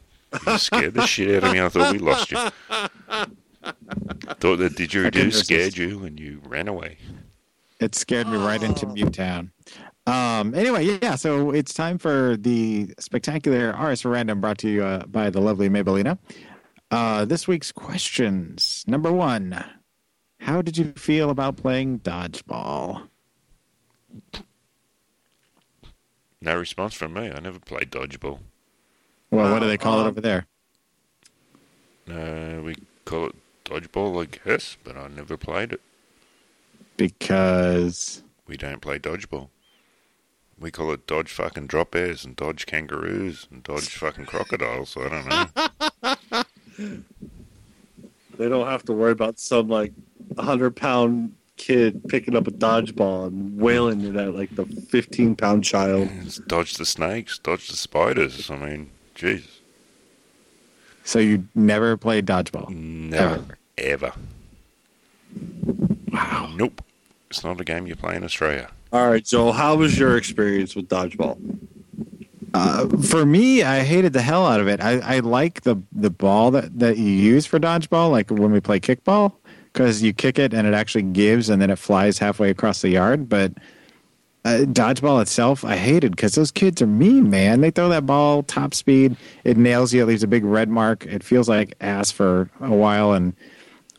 you 0.45 0.57
scared 0.57 0.93
the 0.93 1.05
shit 1.05 1.43
out 1.43 1.47
of 1.47 1.53
me. 1.53 1.61
I 1.61 1.70
thought 1.70 1.91
we 1.93 1.99
lost 1.99 2.32
you. 2.32 2.38
Thought 4.39 4.57
the 4.57 4.70
didgeridoo 4.70 5.26
resist. 5.26 5.45
scared 5.45 5.78
you 5.78 6.03
and 6.05 6.20
you 6.20 6.41
ran 6.45 6.68
away. 6.68 6.97
It 7.80 7.95
scared 7.95 8.28
me 8.28 8.38
right 8.38 8.61
into 8.61 8.86
Mute 8.88 9.13
Town. 9.13 9.51
Um, 10.07 10.53
anyway, 10.53 10.97
yeah, 11.01 11.16
so 11.16 11.51
it's 11.51 11.74
time 11.74 11.97
for 11.97 12.38
the 12.38 12.93
spectacular 12.99 13.72
RS 13.72 14.01
for 14.01 14.09
Random 14.09 14.39
brought 14.39 14.59
to 14.59 14.70
you 14.70 14.84
uh, 14.84 15.05
by 15.07 15.30
the 15.30 15.41
lovely 15.41 15.68
Mabelina. 15.68 16.18
Uh, 16.91 17.26
this 17.26 17.47
week's 17.47 17.72
questions. 17.72 18.84
Number 18.88 19.11
one 19.11 19.63
How 20.41 20.61
did 20.61 20.78
you 20.78 20.93
feel 20.93 21.32
about 21.32 21.57
playing 21.57 21.99
dodgeball? 21.99 23.07
No 26.41 26.57
response 26.57 26.93
from 26.93 27.13
me. 27.13 27.32
I 27.32 27.39
never 27.39 27.59
played 27.59 27.89
dodgeball. 27.89 28.39
Well, 29.32 29.51
what 29.51 29.59
do 29.59 29.68
they 29.68 29.78
call 29.78 29.99
it 29.99 30.03
um, 30.03 30.07
over 30.07 30.22
there? 30.22 30.45
Uh, 32.09 32.61
we 32.61 32.76
call 33.03 33.28
it 33.28 33.36
dodgeball, 33.66 34.24
I 34.24 34.38
guess, 34.47 34.78
but 34.84 34.95
I 34.95 35.07
never 35.07 35.38
played 35.38 35.74
it. 35.74 35.82
Because. 36.97 38.22
We 38.47 38.57
don't 38.57 38.82
play 38.82 38.99
dodgeball. 38.99 39.49
We 40.59 40.72
call 40.72 40.91
it 40.91 41.07
dodge 41.07 41.32
fucking 41.32 41.68
drop 41.68 41.91
bears 41.91 42.24
and 42.24 42.36
dodge 42.36 42.66
kangaroos 42.66 43.47
and 43.51 43.63
dodge 43.63 43.89
fucking 43.89 44.26
crocodiles. 44.26 44.95
I 44.95 45.09
don't 45.09 45.28
know. 45.28 46.43
They 48.38 48.49
don't 48.49 48.68
have 48.68 48.84
to 48.86 48.93
worry 48.93 49.11
about 49.11 49.39
some 49.39 49.70
like 49.70 49.93
hundred 50.38 50.76
pound 50.76 51.36
kid 51.58 52.01
picking 52.08 52.36
up 52.36 52.47
a 52.47 52.51
dodgeball 52.51 53.28
and 53.28 53.60
wailing 53.60 54.01
it 54.01 54.16
at 54.16 54.36
like 54.36 54.56
the 54.56 54.66
fifteen 54.66 55.36
pound 55.36 55.64
child. 55.64 56.10
Dodge 56.47 56.76
the 56.76 56.86
snakes, 56.86 57.38
dodge 57.39 57.68
the 57.68 57.76
spiders. 57.76 58.49
I 58.49 58.56
mean, 58.58 58.89
jeez. 59.16 59.47
So 61.03 61.20
you 61.20 61.47
never 61.53 61.97
played 61.97 62.26
dodgeball? 62.26 62.70
Never. 62.70 63.58
Ever. 63.78 64.14
Wow. 66.12 66.51
Nope. 66.56 66.82
It's 67.30 67.43
not 67.43 67.60
a 67.60 67.64
game 67.64 67.86
you 67.86 67.95
play 67.95 68.16
in 68.16 68.24
Australia. 68.24 68.70
All 68.93 69.10
right, 69.10 69.24
Joel, 69.24 69.51
how 69.51 69.76
was 69.76 69.99
your 69.99 70.16
experience 70.16 70.76
with 70.76 70.88
dodgeball? 70.88 71.38
Uh, 72.53 72.88
for 72.99 73.26
me, 73.26 73.64
I 73.64 73.82
hated 73.82 74.14
the 74.14 74.22
hell 74.22 74.45
out 74.45 74.62
of 74.62 74.70
it. 74.70 74.80
I, 74.80 74.99
I 74.99 75.20
like 75.20 75.64
the 75.64 75.76
the 75.91 76.10
ball 76.10 76.51
that, 76.51 76.80
that 76.80 76.97
you 76.97 77.10
use 77.10 77.45
for 77.45 77.60
dodgeball, 77.60 78.12
like 78.12 78.32
when 78.32 78.51
we 78.51 78.62
play 78.62 78.80
kickball, 78.80 79.34
because 79.76 80.02
you 80.02 80.14
kick 80.14 80.40
it 80.40 80.54
and 80.54 80.66
it 80.66 80.74
actually 80.74 81.04
gives 81.04 81.50
and 81.50 81.62
then 81.62 81.70
it 81.70 81.78
flies 81.78 82.18
halfway 82.18 82.50
across 82.50 82.82
the 82.82 82.88
yard. 82.88 83.28
But 83.28 83.52
uh, 84.46 84.60
dodgeball 84.60 85.22
itself, 85.22 85.66
I 85.66 85.76
hated 85.76 86.16
because 86.16 86.36
those 86.36 86.50
kids 86.50 86.82
are 86.82 86.88
mean, 86.88 87.30
man. 87.30 87.60
They 87.60 87.72
throw 87.72 87.90
that 87.90 88.06
ball 88.06 88.44
top 88.44 88.74
speed, 88.74 89.18
it 89.44 89.58
nails 89.58 89.94
you, 89.94 90.04
it 90.04 90.06
leaves 90.06 90.24
a 90.24 90.28
big 90.28 90.46
red 90.46 90.70
mark. 90.70 91.06
It 91.06 91.24
feels 91.24 91.50
like 91.50 91.76
ass 91.82 92.10
for 92.10 92.50
a 92.62 92.74
while, 92.74 93.12
and 93.12 93.36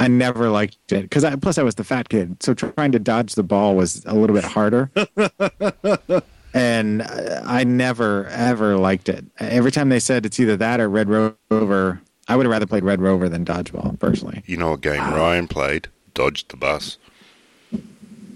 I 0.00 0.08
never 0.08 0.48
liked 0.48 0.92
it 0.92 1.02
because 1.02 1.24
I, 1.24 1.36
plus 1.36 1.58
I 1.58 1.62
was 1.62 1.74
the 1.74 1.84
fat 1.84 2.08
kid, 2.08 2.42
so 2.42 2.54
trying 2.54 2.92
to 2.92 2.98
dodge 2.98 3.34
the 3.34 3.42
ball 3.42 3.76
was 3.76 4.02
a 4.06 4.14
little 4.14 4.34
bit 4.34 4.44
harder. 4.44 4.90
and 6.54 7.02
I 7.02 7.64
never 7.64 8.28
ever 8.28 8.78
liked 8.78 9.10
it. 9.10 9.26
Every 9.38 9.72
time 9.72 9.90
they 9.90 10.00
said 10.00 10.24
it's 10.24 10.40
either 10.40 10.56
that 10.56 10.80
or 10.80 10.88
Red 10.88 11.10
Rover, 11.10 12.00
I 12.28 12.36
would 12.36 12.46
have 12.46 12.50
rather 12.50 12.66
played 12.66 12.84
Red 12.84 13.00
Rover 13.00 13.28
than 13.28 13.44
dodgeball 13.44 13.98
personally. 13.98 14.42
You 14.46 14.56
know 14.56 14.70
what 14.70 14.80
game 14.80 15.00
Ryan 15.00 15.46
played? 15.48 15.88
Dodged 16.14 16.50
the 16.50 16.56
bus. 16.56 16.98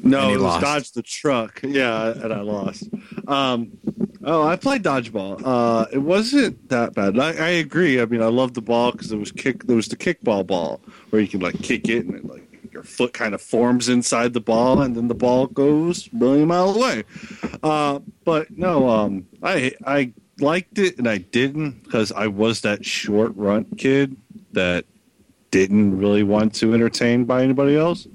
No, 0.03 0.29
he 0.29 0.33
it 0.35 0.37
was 0.37 0.43
lost. 0.43 0.61
dodge 0.63 0.93
the 0.93 1.03
truck. 1.03 1.61
Yeah, 1.71 2.13
and 2.13 2.33
I 2.33 2.41
lost. 2.41 2.89
Um, 3.29 3.73
oh, 4.25 4.43
I 4.43 4.57
played 4.57 4.83
dodgeball. 4.83 5.43
Uh, 5.45 5.87
it 5.93 5.99
wasn't 5.99 6.69
that 6.71 6.95
bad. 6.95 7.19
I, 7.19 7.33
I 7.33 7.49
agree. 7.51 8.01
I 8.01 8.07
mean, 8.07 8.23
I 8.23 8.27
loved 8.27 8.55
the 8.55 8.63
ball 8.63 8.93
because 8.93 9.13
it 9.13 9.19
was 9.19 9.31
kick. 9.31 9.67
There 9.67 9.77
was 9.77 9.89
the 9.89 9.97
kickball 9.97 10.47
ball 10.47 10.81
where 11.11 11.21
you 11.21 11.29
can 11.29 11.41
like 11.41 11.61
kick 11.63 11.89
it 11.89 12.07
and 12.07 12.15
it, 12.15 12.25
like 12.25 12.43
your 12.73 12.83
foot 12.83 13.13
kind 13.13 13.35
of 13.35 13.43
forms 13.43 13.89
inside 13.89 14.33
the 14.33 14.41
ball 14.41 14.81
and 14.81 14.97
then 14.97 15.09
the 15.09 15.15
ball 15.15 15.47
goes 15.49 16.09
a 16.13 16.17
million 16.17 16.49
miles 16.49 16.77
away. 16.77 17.05
Uh, 17.63 17.99
but 18.25 18.51
no, 18.57 18.89
um, 18.89 19.27
I 19.43 19.73
I 19.87 20.13
liked 20.41 20.79
it 20.79 20.99
and 20.99 21.09
I 21.09 21.19
didn't 21.19 21.85
because 21.85 22.13
I 22.13 22.27
was 22.27 22.61
that 22.63 22.85
short 22.85 23.33
runt 23.37 23.79
kid 23.79 24.17
that 24.53 24.85
didn't 25.51 25.99
really 25.99 26.23
want 26.23 26.55
to 26.57 26.75
entertain 26.75 27.25
by 27.25 27.43
anybody 27.43 27.77
else 27.77 28.07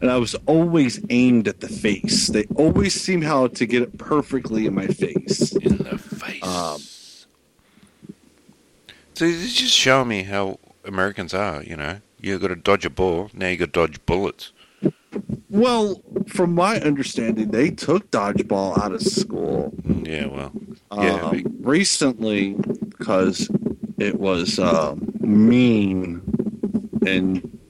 and 0.00 0.10
I 0.10 0.16
was 0.16 0.34
always 0.46 1.00
aimed 1.10 1.48
at 1.48 1.60
the 1.60 1.68
face. 1.68 2.28
They 2.28 2.44
always 2.56 2.94
seem 2.94 3.22
how 3.22 3.48
to 3.48 3.66
get 3.66 3.82
it 3.82 3.98
perfectly 3.98 4.66
in 4.66 4.74
my 4.74 4.86
face. 4.86 5.52
In 5.56 5.78
the 5.78 5.98
face. 5.98 6.42
Um, 6.42 6.80
So 9.14 9.26
this 9.26 9.54
just 9.54 9.74
show 9.74 10.04
me 10.04 10.22
how 10.24 10.58
Americans 10.84 11.34
are, 11.34 11.62
you 11.62 11.76
know. 11.76 12.00
You 12.20 12.38
got 12.38 12.48
to 12.48 12.56
dodge 12.56 12.84
a 12.84 12.90
ball, 12.90 13.30
now 13.32 13.48
you 13.48 13.56
got 13.56 13.66
to 13.66 13.86
dodge 13.86 14.04
bullets. 14.06 14.52
Well, 15.50 16.02
from 16.26 16.54
my 16.54 16.80
understanding, 16.80 17.50
they 17.50 17.70
took 17.70 18.10
dodgeball 18.10 18.78
out 18.78 18.92
of 18.92 19.02
school 19.02 19.72
Yeah, 19.84 20.26
well, 20.26 20.52
yeah, 20.92 21.20
um, 21.20 21.44
recently 21.60 22.54
because 22.90 23.48
it 23.98 24.18
was 24.20 24.58
um, 24.58 25.12
mean 25.20 26.22
and 27.06 27.60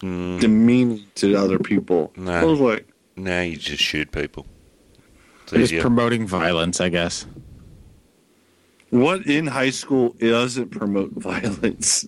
mm, 0.00 0.40
demeaning 0.40 1.04
to 1.16 1.34
other 1.36 1.58
people. 1.58 2.12
Nah. 2.16 2.40
I 2.40 2.44
was 2.44 2.60
like, 2.60 2.88
now 3.16 3.40
you 3.42 3.56
just 3.56 3.82
shoot 3.82 4.10
people. 4.10 4.46
It's 5.44 5.52
Just 5.52 5.62
easier. 5.64 5.82
promoting 5.82 6.26
violence, 6.26 6.80
I 6.80 6.88
guess. 6.88 7.26
what 8.90 9.26
in 9.26 9.46
high 9.46 9.70
school 9.70 10.16
doesn't 10.18 10.70
promote 10.70 11.10
violence? 11.16 12.06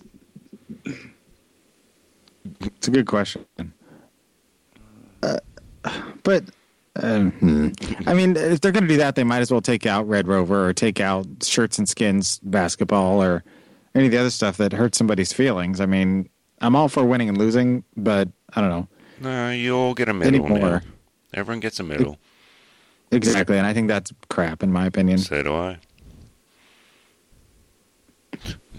It's 2.61 2.87
a 2.87 2.91
good 2.91 3.05
question. 3.07 3.45
Uh, 5.85 6.01
but 6.23 6.43
hmm. 6.99 7.69
I 8.05 8.13
mean, 8.13 8.35
if 8.35 8.59
they're 8.59 8.71
going 8.71 8.83
to 8.83 8.89
do 8.89 8.97
that, 8.97 9.15
they 9.15 9.23
might 9.23 9.39
as 9.39 9.51
well 9.51 9.61
take 9.61 9.85
out 9.85 10.07
Red 10.07 10.27
Rover 10.27 10.67
or 10.67 10.73
take 10.73 10.99
out 10.99 11.25
shirts 11.43 11.77
and 11.77 11.87
skins 11.87 12.39
basketball 12.43 13.23
or 13.23 13.43
any 13.93 14.05
of 14.05 14.11
the 14.11 14.17
other 14.17 14.29
stuff 14.29 14.57
that 14.57 14.73
hurts 14.73 14.97
somebody's 14.97 15.31
feelings. 15.31 15.79
I 15.79 15.85
mean, 15.85 16.29
I'm 16.59 16.75
all 16.75 16.89
for 16.89 17.05
winning 17.05 17.29
and 17.29 17.37
losing, 17.37 17.83
but 17.95 18.27
I 18.55 18.61
don't 18.61 18.69
know. 18.69 18.87
No, 19.21 19.51
you 19.51 19.75
all 19.75 19.93
get 19.93 20.09
a 20.09 20.13
medal 20.13 20.47
now. 20.47 20.55
Anymore. 20.55 20.83
Everyone 21.33 21.59
gets 21.59 21.79
a 21.79 21.83
medal. 21.83 22.17
Exactly, 23.11 23.57
and 23.57 23.65
I 23.67 23.73
think 23.73 23.87
that's 23.87 24.11
crap, 24.29 24.63
in 24.63 24.71
my 24.71 24.85
opinion. 24.85 25.19
So 25.19 25.41
do 25.41 25.53
I. 25.53 25.77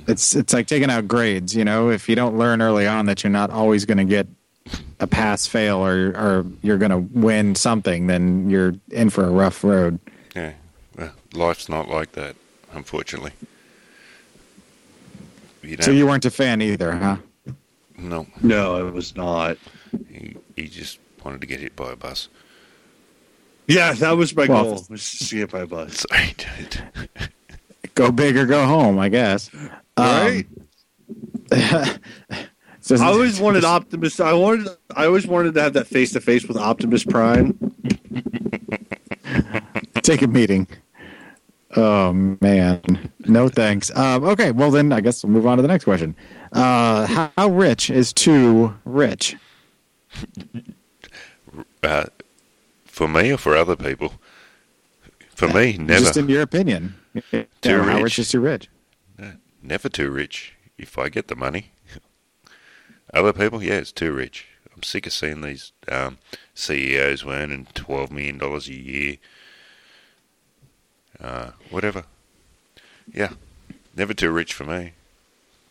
It's 0.08 0.36
it's 0.36 0.52
like 0.52 0.66
taking 0.66 0.90
out 0.90 1.08
grades. 1.08 1.54
You 1.54 1.64
know, 1.64 1.90
if 1.90 2.08
you 2.08 2.14
don't 2.16 2.36
learn 2.36 2.60
early 2.60 2.86
on 2.86 3.06
that 3.06 3.24
you're 3.24 3.30
not 3.30 3.50
always 3.50 3.84
going 3.84 3.98
to 3.98 4.04
get 4.04 4.28
a 5.00 5.06
pass, 5.06 5.46
fail, 5.46 5.78
or 5.78 6.08
or 6.16 6.46
you're 6.62 6.78
going 6.78 6.90
to 6.90 6.98
win 7.18 7.54
something, 7.54 8.06
then 8.06 8.48
you're 8.50 8.74
in 8.90 9.10
for 9.10 9.24
a 9.24 9.30
rough 9.30 9.62
road. 9.64 9.98
Yeah. 10.34 10.52
Well, 10.96 11.12
life's 11.34 11.68
not 11.68 11.88
like 11.88 12.12
that, 12.12 12.36
unfortunately. 12.72 13.32
You 15.62 15.76
So 15.80 15.90
you 15.90 16.06
weren't 16.06 16.24
a 16.24 16.30
fan 16.30 16.62
either, 16.62 16.92
huh? 16.92 17.16
No, 17.98 18.26
No, 18.42 18.86
it 18.86 18.92
was 18.92 19.16
not. 19.16 19.56
he, 20.08 20.36
he 20.54 20.68
just 20.68 20.98
wanted 21.24 21.40
to 21.40 21.46
get 21.46 21.60
hit 21.60 21.74
by 21.74 21.92
a 21.92 21.96
bus. 21.96 22.28
Yeah, 23.66 23.92
that 23.94 24.12
was 24.16 24.36
my 24.36 24.46
Well, 24.46 24.62
goal. 24.64 24.86
Was 24.90 25.10
to 25.10 25.24
see 25.24 25.40
it 25.40 25.50
by 25.50 25.64
bus. 25.64 26.04
Sorry, 26.10 26.34
dude. 26.36 26.82
Go 27.94 28.12
big 28.12 28.36
or 28.36 28.46
go 28.46 28.64
home, 28.66 28.98
I 28.98 29.08
guess. 29.08 29.50
Right? 29.98 30.46
Um, 31.50 31.50
So- 32.86 32.94
I 33.04 33.06
always 33.08 33.40
wanted 33.40 33.64
Optimus. 33.64 34.20
I 34.20 34.32
wanted. 34.32 34.68
I 34.94 35.06
always 35.06 35.26
wanted 35.26 35.54
to 35.54 35.62
have 35.62 35.72
that 35.72 35.88
face 35.88 36.12
to 36.12 36.20
face 36.20 36.44
with 36.46 36.56
Optimus 36.56 37.02
Prime. 37.02 37.58
take 40.02 40.22
a 40.22 40.28
meeting. 40.28 40.68
Oh 41.76 42.12
man, 42.40 43.10
no 43.26 43.48
thanks. 43.48 43.90
Um, 43.96 44.22
okay, 44.22 44.52
well 44.52 44.70
then 44.70 44.92
I 44.92 45.00
guess 45.00 45.24
we'll 45.24 45.32
move 45.32 45.48
on 45.48 45.58
to 45.58 45.62
the 45.62 45.68
next 45.68 45.82
question. 45.82 46.14
Uh, 46.52 47.06
how, 47.06 47.32
how 47.36 47.48
rich 47.48 47.90
is 47.90 48.12
too 48.12 48.72
rich? 48.84 49.34
Uh, 51.82 52.04
for 52.84 53.08
me 53.08 53.32
or 53.32 53.36
for 53.36 53.56
other 53.56 53.74
people? 53.74 54.12
For 55.34 55.48
me, 55.48 55.76
never. 55.76 56.00
Just 56.04 56.16
in 56.16 56.28
your 56.28 56.42
opinion, 56.42 56.94
Too 57.32 57.44
Yeah, 57.64 57.82
How 57.82 57.94
rich. 57.96 58.02
rich 58.04 58.18
is 58.20 58.30
too 58.30 58.40
rich? 58.40 58.68
Never 59.60 59.88
too 59.88 60.10
rich 60.10 60.54
if 60.78 60.96
I 60.96 61.08
get 61.08 61.26
the 61.26 61.34
money. 61.34 61.72
Other 63.12 63.32
people, 63.32 63.62
yeah, 63.62 63.74
it's 63.74 63.92
too 63.92 64.12
rich. 64.12 64.46
I'm 64.74 64.82
sick 64.82 65.06
of 65.06 65.12
seeing 65.12 65.40
these 65.40 65.72
um, 65.90 66.18
CEOs 66.54 67.24
earning 67.24 67.66
$12 67.74 68.10
million 68.10 68.40
a 68.42 68.58
year. 68.70 69.16
Uh, 71.20 71.50
whatever. 71.70 72.04
Yeah, 73.12 73.32
never 73.96 74.12
too 74.12 74.30
rich 74.30 74.52
for 74.52 74.64
me. 74.64 74.92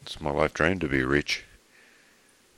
It's 0.02 0.20
my 0.20 0.32
life 0.32 0.54
dream 0.54 0.80
to 0.80 0.88
be 0.88 1.04
rich. 1.04 1.44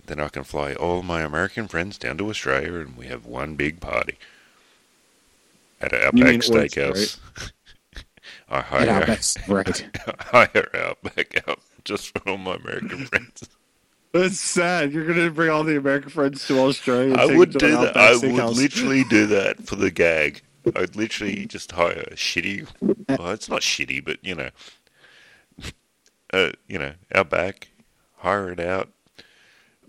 Then 0.06 0.20
I 0.22 0.30
can 0.30 0.44
fly 0.46 0.74
all 0.74 1.04
my 1.04 1.22
American 1.22 1.68
friends 1.68 1.98
down 1.98 2.18
to 2.20 2.30
Australia 2.30 2.76
and 2.76 2.96
we 2.96 3.08
have 3.08 3.26
one 3.26 3.56
big 3.56 3.82
party 3.82 4.18
at 5.82 5.92
an 5.94 6.02
Outback 6.02 6.36
Oyster, 6.36 6.54
Steakhouse. 6.54 7.20
I 8.50 8.62
hire, 8.62 8.90
At 8.90 9.04
Outback's, 9.04 9.38
right. 9.50 9.90
hire 10.20 10.70
Outback 10.74 11.48
out 11.48 11.60
just 11.84 12.08
for 12.08 12.30
all 12.30 12.38
my 12.38 12.56
American 12.56 13.06
friends. 13.08 13.50
It's 14.14 14.40
sad. 14.40 14.94
You're 14.94 15.06
going 15.06 15.18
to 15.18 15.32
bring 15.32 15.50
all 15.50 15.64
the 15.64 15.78
American 15.78 16.10
friends 16.10 16.48
to 16.48 16.60
Australia. 16.60 17.16
I 17.16 17.26
would 17.26 17.52
do 17.52 17.72
that. 17.72 17.98
I 17.98 18.12
would 18.12 18.22
Steakhouse. 18.22 18.56
literally 18.56 19.04
do 19.04 19.28
that 19.28 19.64
for 19.66 19.76
the 19.76 19.92
gag. 19.92 20.42
I'd 20.76 20.96
literally 20.96 21.46
just 21.46 21.72
hire 21.72 22.08
a 22.12 22.16
shitty. 22.16 22.68
Well, 22.82 23.32
it's 23.32 23.50
not 23.50 23.62
shitty, 23.62 24.04
but 24.04 24.24
you 24.24 24.36
know, 24.36 24.50
uh, 26.34 26.52
you 26.68 26.78
know, 26.78 26.94
Outback, 27.14 27.70
hire 28.18 28.52
it 28.52 28.60
out. 28.60 28.90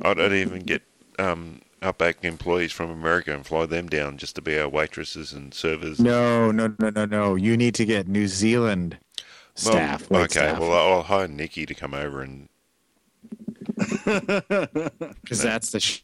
I 0.03 0.15
don't 0.15 0.35
even 0.35 0.61
get 0.61 0.83
um, 1.19 1.61
Outback 1.83 2.25
employees 2.25 2.73
from 2.73 2.91
America 2.91 3.35
and 3.35 3.45
fly 3.45 3.67
them 3.67 3.89
down 3.89 4.19
just 4.19 4.37
to 4.37 4.43
be 4.43 4.59
our 4.59 4.69
waitresses 4.69 5.33
and 5.33 5.53
servers. 5.53 5.99
No, 5.99 6.51
no, 6.51 6.75
no, 6.79 6.91
no, 6.91 7.05
no. 7.05 7.35
You 7.35 7.57
need 7.57 7.75
to 7.77 7.85
get 7.85 8.09
New 8.09 8.29
Zealand 8.29 8.99
staff. 9.55 10.09
wait 10.11 10.21
okay, 10.23 10.33
staff. 10.33 10.59
well, 10.61 10.73
I'll 10.73 11.03
hire 11.03 11.29
Nikki 11.29 11.67
to 11.67 11.75
come 11.75 11.95
over 11.95 12.23
and 12.23 12.49
because 15.23 15.43
that's 15.43 15.71
the 15.71 15.81
sh- 15.81 16.03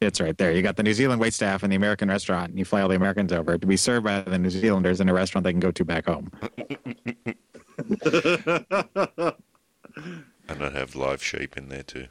it's 0.00 0.20
right 0.20 0.36
there. 0.36 0.52
You 0.52 0.62
got 0.62 0.76
the 0.76 0.82
New 0.82 0.94
Zealand 0.94 1.20
wait 1.20 1.34
staff 1.34 1.62
and 1.62 1.72
the 1.72 1.76
American 1.76 2.08
restaurant, 2.08 2.50
and 2.50 2.58
you 2.58 2.64
fly 2.64 2.82
all 2.82 2.88
the 2.88 2.96
Americans 2.96 3.32
over 3.32 3.56
to 3.58 3.66
be 3.66 3.76
served 3.76 4.04
by 4.04 4.20
the 4.20 4.38
New 4.38 4.50
Zealanders 4.50 5.00
in 5.00 5.08
a 5.08 5.14
restaurant 5.14 5.44
they 5.44 5.52
can 5.52 5.60
go 5.60 5.70
to 5.70 5.84
back 5.84 6.06
home. 6.06 6.30
and 10.48 10.62
I'd 10.62 10.74
have 10.74 10.94
live 10.94 11.22
sheep 11.22 11.56
in 11.56 11.68
there 11.68 11.82
too, 11.82 12.06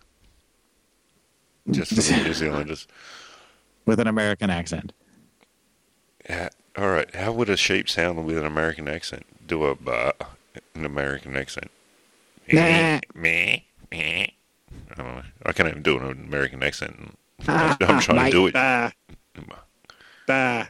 just 1.71 1.93
for 1.93 2.01
the 2.01 2.23
New 2.23 2.33
Zealanders. 2.33 2.87
with 3.85 3.99
an 3.99 4.07
American 4.07 4.49
accent. 4.49 4.93
Yeah, 6.29 6.49
all 6.77 6.89
right. 6.89 7.13
How 7.13 7.31
would 7.33 7.49
a 7.49 7.57
sheep 7.57 7.89
sound 7.89 8.25
with 8.25 8.37
an 8.37 8.45
American 8.45 8.87
accent? 8.87 9.25
Do 9.45 9.65
a 9.65 9.75
bah, 9.75 10.13
an 10.73 10.85
American 10.85 11.35
accent. 11.35 11.69
Nah. 12.51 12.99
Meh, 13.13 13.59
meh. 13.91 14.27
I. 15.01 15.23
I 15.45 15.51
can't 15.51 15.69
even 15.69 15.83
do 15.83 15.97
an 15.97 16.25
American 16.25 16.63
accent. 16.63 17.17
I'm, 17.47 17.77
I'm 17.81 17.99
trying 17.99 18.25
to 18.25 18.31
do 18.31 18.47
it. 18.47 18.53
Bah. 18.53 18.91
Bah. 20.27 20.65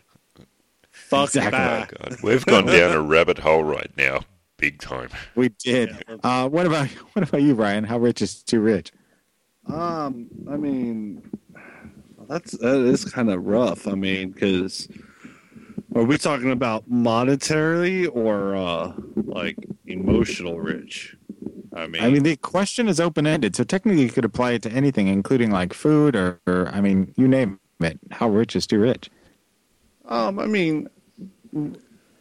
Fuck 0.92 1.26
Exactly. 1.36 1.52
bah. 1.52 1.86
Oh, 1.90 2.10
God. 2.10 2.18
We've 2.24 2.46
gone 2.46 2.66
down 2.66 2.92
a 2.92 3.02
rabbit 3.02 3.40
hole 3.40 3.64
right 3.64 3.92
now, 3.98 4.22
big 4.58 4.80
time. 4.80 5.10
We 5.36 5.50
did. 5.50 6.04
Uh, 6.24 6.50
what 6.50 6.66
about 6.66 6.88
what 7.14 7.28
about 7.28 7.42
you, 7.42 7.54
Ryan? 7.54 7.84
How 7.84 7.98
rich 8.00 8.22
is 8.22 8.42
too 8.44 8.62
rich? 8.62 8.92
Um, 9.68 10.28
I 10.50 10.58
mean, 10.58 11.22
that's 12.28 12.52
that 12.58 12.78
is 12.80 13.06
kind 13.06 13.30
of 13.30 13.46
rough. 13.46 13.88
I 13.88 13.94
mean, 13.96 14.32
because 14.32 14.88
are 15.96 16.04
we 16.04 16.18
talking 16.18 16.52
about 16.52 16.90
monetarily 16.90 18.10
or 18.14 18.56
uh 18.56 18.94
like 19.16 19.58
emotional 19.86 20.60
rich? 20.60 21.16
I 21.76 21.88
mean, 21.88 22.04
I 22.04 22.10
mean, 22.10 22.24
the 22.24 22.36
question 22.36 22.88
is 22.88 23.00
open 23.00 23.26
ended, 23.26 23.56
so 23.56 23.64
technically 23.64 24.04
you 24.04 24.10
could 24.10 24.26
apply 24.26 24.52
it 24.52 24.62
to 24.64 24.72
anything, 24.72 25.08
including 25.08 25.52
like 25.52 25.74
food 25.74 26.16
or, 26.16 26.40
or 26.46 26.70
I 26.70 26.82
mean, 26.82 27.14
you 27.18 27.28
name 27.28 27.60
it. 27.80 28.00
How 28.12 28.30
rich 28.30 28.56
is 28.56 28.68
too 28.68 28.80
rich? 28.80 29.10
Um, 30.06 30.38
I 30.38 30.46
mean, 30.46 30.88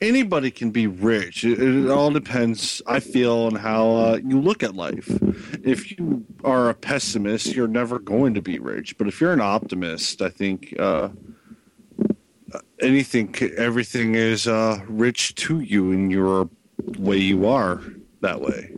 anybody 0.00 0.50
can 0.50 0.70
be 0.70 0.86
rich. 0.86 1.44
It, 1.44 1.60
it 1.60 1.90
all 1.90 2.10
depends, 2.10 2.80
I 2.86 3.00
feel, 3.00 3.36
on 3.40 3.54
how 3.56 3.90
uh, 3.90 4.20
you 4.24 4.40
look 4.40 4.62
at 4.62 4.74
life. 4.74 5.08
If 5.62 5.90
you 5.90 6.24
are 6.44 6.70
a 6.70 6.74
pessimist, 6.74 7.54
you're 7.54 7.68
never 7.68 7.98
going 7.98 8.34
to 8.34 8.42
be 8.42 8.58
rich. 8.58 8.96
But 8.96 9.08
if 9.08 9.20
you're 9.20 9.32
an 9.32 9.40
optimist, 9.40 10.22
I 10.22 10.30
think 10.30 10.74
uh, 10.78 11.10
anything, 12.80 13.34
everything 13.56 14.14
is 14.14 14.46
uh, 14.46 14.80
rich 14.88 15.34
to 15.36 15.60
you 15.60 15.92
in 15.92 16.10
your 16.10 16.48
way 16.98 17.18
you 17.18 17.46
are 17.46 17.82
that 18.20 18.40
way. 18.40 18.72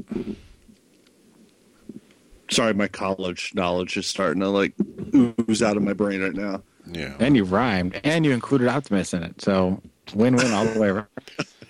Sorry, 2.55 2.73
my 2.75 2.89
college 2.89 3.53
knowledge 3.55 3.97
is 3.97 4.07
starting 4.07 4.41
to 4.41 4.49
like 4.49 4.75
ooze 5.15 5.63
out 5.63 5.77
of 5.77 5.83
my 5.83 5.93
brain 5.93 6.21
right 6.23 6.35
now. 6.35 6.63
Yeah. 6.87 7.15
And 7.19 7.35
you 7.37 7.45
rhymed, 7.45 8.01
and 8.05 8.25
you 8.25 8.33
included 8.33 8.69
Optimus 8.69 9.13
in 9.15 9.23
it, 9.23 9.41
so 9.41 9.81
win-win 10.15 10.53
all 10.53 10.65
the 10.67 10.79
way 10.81 10.89
around. 10.89 11.07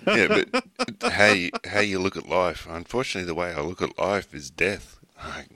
Yeah, 0.06 0.44
but 0.50 1.10
how 1.12 1.32
you, 1.32 1.50
how 1.64 1.80
you 1.80 1.98
look 1.98 2.14
at 2.18 2.28
life. 2.28 2.66
Unfortunately, 2.68 3.26
the 3.26 3.34
way 3.34 3.54
I 3.54 3.62
look 3.62 3.80
at 3.80 3.98
life 3.98 4.34
is 4.34 4.50
death. 4.50 4.98
I, 5.18 5.46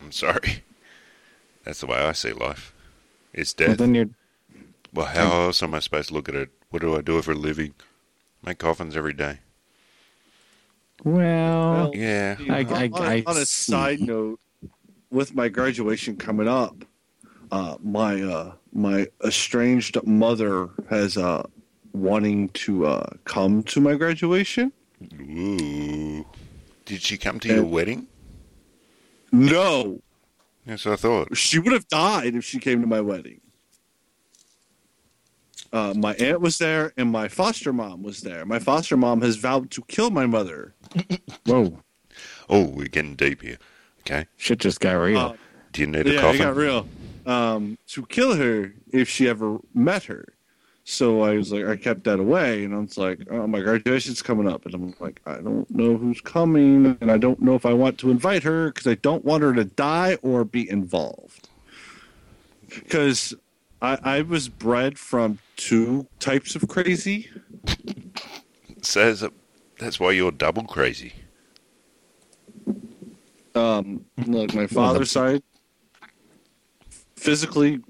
I'm 0.00 0.12
sorry. 0.12 0.62
That's 1.64 1.80
the 1.80 1.86
way 1.88 1.96
I 1.98 2.12
see 2.12 2.32
life. 2.32 2.72
It's 3.32 3.52
Well, 3.58 3.70
death. 3.70 3.78
then 3.78 3.96
you're 3.96 4.10
Well, 4.94 5.06
how 5.06 5.46
else 5.46 5.60
am 5.60 5.74
I 5.74 5.80
supposed 5.80 6.08
to 6.10 6.14
look 6.14 6.28
at 6.28 6.36
it? 6.36 6.50
What 6.70 6.82
do 6.82 6.96
I 6.96 7.00
do 7.00 7.20
for 7.20 7.32
a 7.32 7.34
living? 7.34 7.74
Make 8.46 8.58
coffins 8.58 8.96
every 8.96 9.12
day. 9.14 9.40
Well. 11.04 11.90
Yeah. 11.94 12.36
I- 12.48 12.58
I- 12.60 12.90
on, 12.92 13.02
I 13.02 13.22
on 13.26 13.36
a 13.36 13.46
side 13.46 14.00
note, 14.00 14.40
with 15.10 15.34
my 15.34 15.48
graduation 15.48 16.16
coming 16.16 16.48
up, 16.48 16.84
uh, 17.50 17.76
my 17.82 18.22
uh, 18.22 18.52
my 18.72 19.06
estranged 19.24 19.98
mother 20.06 20.70
has 20.88 21.16
uh, 21.18 21.42
wanting 21.92 22.48
to 22.50 22.86
uh, 22.86 23.06
come 23.24 23.62
to 23.64 23.80
my 23.80 23.94
graduation. 23.94 24.72
Ooh. 25.20 26.24
Did 26.86 27.02
she 27.02 27.18
come 27.18 27.38
to 27.40 27.48
your 27.48 27.64
Uh, 27.64 27.68
wedding? 27.68 28.06
No, 29.32 30.00
Yes, 30.66 30.86
I 30.86 30.96
thought. 30.96 31.36
she 31.36 31.58
would 31.58 31.72
have 31.72 31.88
died 31.88 32.34
if 32.34 32.44
she 32.44 32.58
came 32.58 32.80
to 32.80 32.86
my 32.86 33.00
wedding. 33.00 33.40
Uh, 35.72 35.94
my 35.96 36.14
aunt 36.16 36.40
was 36.40 36.58
there, 36.58 36.92
and 36.98 37.10
my 37.10 37.28
foster 37.28 37.72
mom 37.72 38.02
was 38.02 38.20
there. 38.20 38.44
My 38.44 38.58
foster 38.58 38.96
mom 38.96 39.22
has 39.22 39.36
vowed 39.36 39.70
to 39.70 39.82
kill 39.88 40.10
my 40.10 40.26
mother. 40.26 40.74
Whoa, 41.46 41.78
Oh, 42.48 42.64
we're 42.66 42.88
getting 42.88 43.14
deep 43.14 43.42
here. 43.42 43.58
Okay. 44.00 44.26
shit 44.36 44.58
just 44.58 44.80
got 44.80 44.92
real. 44.94 45.18
Uh, 45.18 45.32
Do 45.72 45.80
you 45.82 45.86
need 45.86 46.06
a 46.06 46.14
yeah, 46.14 46.20
coffin? 46.20 46.40
it 46.40 46.44
got 46.44 46.56
real. 46.56 46.88
Um, 47.24 47.78
to 47.88 48.04
kill 48.06 48.34
her 48.34 48.72
if 48.92 49.08
she 49.08 49.28
ever 49.28 49.58
met 49.74 50.04
her. 50.04 50.26
So 50.84 51.22
I 51.22 51.36
was 51.36 51.52
like, 51.52 51.64
I 51.66 51.76
kept 51.76 52.02
that 52.04 52.18
away, 52.18 52.64
and 52.64 52.74
I 52.74 52.78
was 52.78 52.98
like, 52.98 53.20
oh, 53.30 53.46
my 53.46 53.60
graduation's 53.60 54.20
coming 54.20 54.48
up, 54.48 54.66
and 54.66 54.74
I'm 54.74 54.94
like, 54.98 55.20
I 55.24 55.34
don't 55.36 55.70
know 55.70 55.96
who's 55.96 56.20
coming, 56.20 56.98
and 57.00 57.10
I 57.12 57.18
don't 57.18 57.40
know 57.40 57.54
if 57.54 57.64
I 57.64 57.72
want 57.72 57.98
to 57.98 58.10
invite 58.10 58.42
her 58.42 58.72
because 58.72 58.88
I 58.88 58.96
don't 58.96 59.24
want 59.24 59.44
her 59.44 59.54
to 59.54 59.64
die 59.64 60.18
or 60.22 60.44
be 60.44 60.68
involved. 60.68 61.48
Because 62.68 63.32
I, 63.80 63.98
I 64.02 64.22
was 64.22 64.48
bred 64.48 64.98
from 64.98 65.38
two 65.56 66.08
types 66.18 66.56
of 66.56 66.66
crazy. 66.66 67.30
Says 68.82 69.20
that 69.20 69.32
that's 69.82 69.98
why 69.98 70.12
you're 70.12 70.30
double 70.30 70.64
crazy. 70.64 71.12
Um, 73.54 74.04
like 74.26 74.54
my 74.54 74.66
father's 74.66 75.10
side, 75.18 75.42
physically 77.16 77.80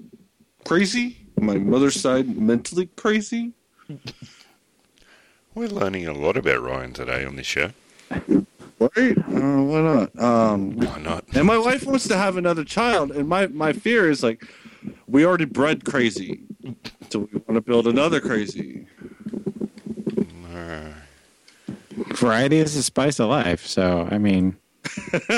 crazy. 0.65 1.17
My 1.39 1.57
mother's 1.57 1.99
side, 1.99 2.37
mentally 2.37 2.87
crazy. 2.95 3.53
We're 5.55 5.67
learning 5.67 6.07
a 6.07 6.13
lot 6.13 6.35
about 6.37 6.61
Ryan 6.61 6.93
today 6.93 7.23
on 7.25 7.35
this 7.35 7.45
show. 7.45 7.69
Right? 8.79 9.17
Uh, 9.17 9.61
why 9.61 9.81
not? 9.81 10.19
Um, 10.19 10.75
Why 10.75 10.99
not? 10.99 11.25
and 11.33 11.45
my 11.45 11.57
wife 11.57 11.85
wants 11.85 12.07
to 12.07 12.17
have 12.17 12.37
another 12.37 12.63
child, 12.65 13.11
and 13.11 13.29
my 13.29 13.47
my 13.47 13.71
fear 13.71 14.09
is 14.09 14.23
like, 14.23 14.43
we 15.07 15.25
already 15.25 15.45
bred 15.45 15.85
crazy, 15.85 16.41
so 17.09 17.19
we 17.19 17.39
want 17.47 17.55
to 17.55 17.61
build 17.61 17.87
another 17.87 18.19
crazy. 18.19 18.87
Uh, 20.53 20.89
Variety 22.15 22.57
is 22.57 22.75
the 22.75 22.83
spice 22.83 23.19
of 23.19 23.29
life. 23.29 23.65
So, 23.65 24.07
I 24.09 24.17
mean, 24.17 24.57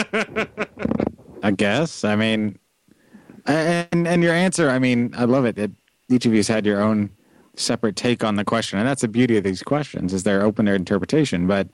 I 1.43 1.51
guess. 1.51 2.03
I 2.03 2.15
mean, 2.15 2.59
and 3.45 4.07
and 4.07 4.23
your 4.23 4.33
answer. 4.33 4.69
I 4.69 4.79
mean, 4.79 5.13
I 5.17 5.25
love 5.25 5.45
it. 5.45 5.57
it 5.57 5.71
each 6.09 6.25
of 6.25 6.33
you's 6.33 6.47
had 6.47 6.65
your 6.65 6.81
own 6.81 7.09
separate 7.55 7.95
take 7.95 8.23
on 8.23 8.35
the 8.35 8.45
question, 8.45 8.79
and 8.79 8.87
that's 8.87 9.01
the 9.01 9.07
beauty 9.07 9.37
of 9.37 9.43
these 9.43 9.63
questions 9.63 10.13
is 10.13 10.23
they're 10.23 10.43
open 10.43 10.65
to 10.65 10.73
interpretation. 10.73 11.47
But 11.47 11.69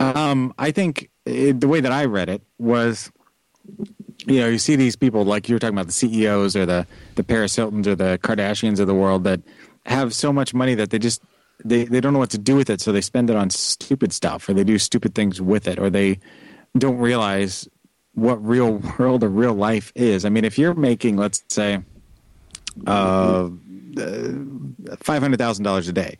um, 0.00 0.54
I 0.58 0.70
think 0.70 1.10
it, 1.24 1.60
the 1.60 1.68
way 1.68 1.80
that 1.80 1.92
I 1.92 2.04
read 2.04 2.28
it 2.28 2.42
was, 2.58 3.10
you 4.26 4.40
know, 4.40 4.48
you 4.48 4.58
see 4.58 4.76
these 4.76 4.96
people 4.96 5.24
like 5.24 5.48
you 5.48 5.54
were 5.54 5.58
talking 5.58 5.76
about 5.76 5.86
the 5.86 5.92
CEOs 5.92 6.56
or 6.56 6.66
the 6.66 6.86
the 7.16 7.24
Paris 7.24 7.56
Hiltons 7.56 7.88
or 7.88 7.94
the 7.94 8.18
Kardashians 8.22 8.80
of 8.80 8.86
the 8.86 8.94
world 8.94 9.24
that 9.24 9.40
have 9.86 10.14
so 10.14 10.32
much 10.32 10.54
money 10.54 10.74
that 10.74 10.90
they 10.90 10.98
just 10.98 11.22
they, 11.64 11.84
they 11.84 12.00
don't 12.00 12.12
know 12.12 12.18
what 12.18 12.30
to 12.30 12.38
do 12.38 12.56
with 12.56 12.70
it, 12.70 12.80
so 12.80 12.92
they 12.92 13.00
spend 13.00 13.30
it 13.30 13.36
on 13.36 13.50
stupid 13.50 14.12
stuff 14.12 14.48
or 14.48 14.54
they 14.54 14.64
do 14.64 14.78
stupid 14.78 15.14
things 15.14 15.40
with 15.40 15.68
it 15.68 15.78
or 15.78 15.90
they 15.90 16.18
don't 16.76 16.98
realize 16.98 17.68
what 18.14 18.44
real 18.44 18.80
world 18.98 19.22
or 19.24 19.28
real 19.28 19.54
life 19.54 19.92
is. 19.94 20.24
I 20.24 20.28
mean, 20.28 20.44
if 20.44 20.58
you're 20.58 20.74
making, 20.74 21.16
let's 21.16 21.42
say, 21.48 21.82
uh, 22.86 23.48
five 24.98 25.22
hundred 25.22 25.38
thousand 25.38 25.64
dollars 25.64 25.88
a 25.88 25.92
day, 25.92 26.18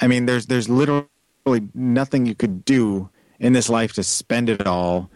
I 0.00 0.06
mean, 0.06 0.26
there's 0.26 0.46
there's 0.46 0.68
literally 0.68 1.08
nothing 1.74 2.26
you 2.26 2.34
could 2.34 2.64
do 2.64 3.10
in 3.38 3.52
this 3.52 3.68
life 3.68 3.92
to 3.94 4.02
spend 4.02 4.48
it 4.48 4.66
all, 4.66 5.10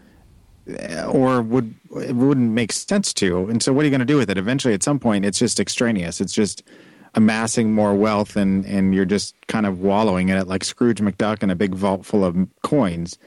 eh, 0.67 1.03
or 1.05 1.41
would 1.41 1.73
it 2.01 2.15
wouldn't 2.15 2.51
make 2.51 2.71
sense 2.71 3.13
to. 3.15 3.47
And 3.47 3.61
so, 3.61 3.73
what 3.73 3.81
are 3.81 3.85
you 3.85 3.91
going 3.91 3.99
to 3.99 4.05
do 4.05 4.17
with 4.17 4.29
it? 4.29 4.37
Eventually, 4.37 4.73
at 4.73 4.83
some 4.83 4.99
point, 4.99 5.25
it's 5.25 5.39
just 5.39 5.59
extraneous. 5.59 6.21
It's 6.21 6.33
just 6.33 6.63
amassing 7.15 7.73
more 7.73 7.95
wealth, 7.95 8.35
and 8.35 8.65
and 8.65 8.93
you're 8.93 9.05
just 9.05 9.35
kind 9.47 9.65
of 9.65 9.79
wallowing 9.81 10.29
in 10.29 10.37
it 10.37 10.47
like 10.47 10.63
Scrooge 10.63 10.99
McDuck 10.99 11.43
in 11.43 11.49
a 11.49 11.55
big 11.55 11.73
vault 11.73 12.05
full 12.05 12.23
of 12.23 12.35
coins. 12.63 13.17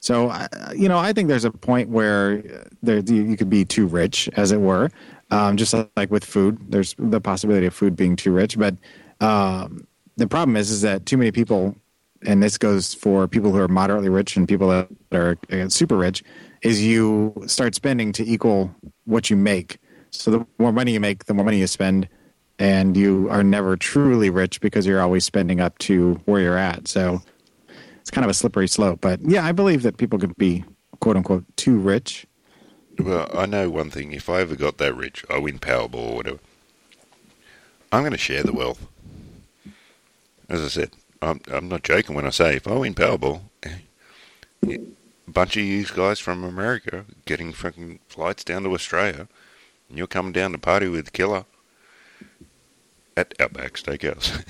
So, 0.00 0.30
I- 0.30 0.48
you 0.74 0.88
know, 0.88 0.98
I 0.98 1.12
think 1.12 1.28
there's 1.28 1.44
a 1.44 1.50
point 1.50 1.90
where 1.90 2.42
there 2.82 2.98
you 3.00 3.22
you 3.24 3.36
could 3.36 3.50
be 3.50 3.64
too 3.64 3.86
rich, 3.86 4.28
as 4.36 4.52
it 4.52 4.60
were. 4.60 4.90
Um, 5.30 5.56
just 5.56 5.74
like 5.96 6.10
with 6.10 6.24
food, 6.24 6.58
there's 6.68 6.94
the 6.98 7.20
possibility 7.20 7.66
of 7.66 7.74
food 7.74 7.94
being 7.96 8.16
too 8.16 8.32
rich. 8.32 8.58
But 8.58 8.74
um, 9.20 9.86
the 10.16 10.26
problem 10.26 10.56
is, 10.56 10.70
is 10.70 10.80
that 10.80 11.06
too 11.06 11.16
many 11.16 11.30
people, 11.30 11.76
and 12.26 12.42
this 12.42 12.58
goes 12.58 12.94
for 12.94 13.28
people 13.28 13.52
who 13.52 13.58
are 13.58 13.68
moderately 13.68 14.08
rich 14.08 14.36
and 14.36 14.48
people 14.48 14.68
that 14.68 14.88
are 15.12 15.38
uh, 15.52 15.68
super 15.68 15.96
rich, 15.96 16.24
is 16.62 16.84
you 16.84 17.32
start 17.46 17.74
spending 17.74 18.12
to 18.12 18.24
equal 18.26 18.74
what 19.04 19.30
you 19.30 19.36
make. 19.36 19.78
So 20.10 20.30
the 20.32 20.46
more 20.58 20.72
money 20.72 20.92
you 20.92 21.00
make, 21.00 21.26
the 21.26 21.34
more 21.34 21.44
money 21.44 21.58
you 21.58 21.68
spend, 21.68 22.08
and 22.60 22.94
you 22.94 23.26
are 23.30 23.42
never 23.42 23.74
truly 23.74 24.28
rich 24.28 24.60
because 24.60 24.86
you're 24.86 25.00
always 25.00 25.24
spending 25.24 25.60
up 25.60 25.78
to 25.78 26.20
where 26.26 26.42
you're 26.42 26.58
at. 26.58 26.86
So 26.86 27.22
it's 28.00 28.10
kind 28.10 28.24
of 28.24 28.30
a 28.30 28.34
slippery 28.34 28.68
slope. 28.68 29.00
But 29.00 29.20
yeah, 29.22 29.44
I 29.44 29.52
believe 29.52 29.82
that 29.82 29.96
people 29.96 30.18
could 30.18 30.36
be 30.36 30.64
quote 31.00 31.16
unquote 31.16 31.44
too 31.56 31.78
rich. 31.78 32.26
Well, 32.98 33.30
I 33.32 33.46
know 33.46 33.70
one 33.70 33.90
thing. 33.90 34.12
If 34.12 34.28
I 34.28 34.42
ever 34.42 34.54
got 34.54 34.76
that 34.76 34.94
rich, 34.94 35.24
I 35.30 35.38
win 35.38 35.58
Powerball 35.58 35.94
or 35.94 36.16
whatever. 36.16 36.38
I'm 37.90 38.02
going 38.02 38.12
to 38.12 38.18
share 38.18 38.42
the 38.42 38.52
wealth. 38.52 38.86
As 40.50 40.60
I 40.62 40.68
said, 40.68 40.90
I'm, 41.22 41.40
I'm 41.50 41.68
not 41.68 41.82
joking 41.82 42.14
when 42.14 42.26
I 42.26 42.30
say 42.30 42.56
if 42.56 42.68
I 42.68 42.74
win 42.74 42.94
Powerball, 42.94 43.40
eh, 43.62 43.78
a 44.66 45.30
bunch 45.30 45.56
of 45.56 45.62
you 45.62 45.86
guys 45.86 46.18
from 46.18 46.44
America 46.44 47.06
getting 47.24 47.52
fucking 47.52 48.00
flights 48.06 48.44
down 48.44 48.64
to 48.64 48.74
Australia, 48.74 49.28
and 49.88 49.96
you're 49.96 50.06
coming 50.06 50.32
down 50.32 50.52
to 50.52 50.58
party 50.58 50.88
with 50.88 51.12
Killa 51.14 51.46
at 53.20 53.34
Outback 53.40 53.74
Steakhouse. 53.74 54.44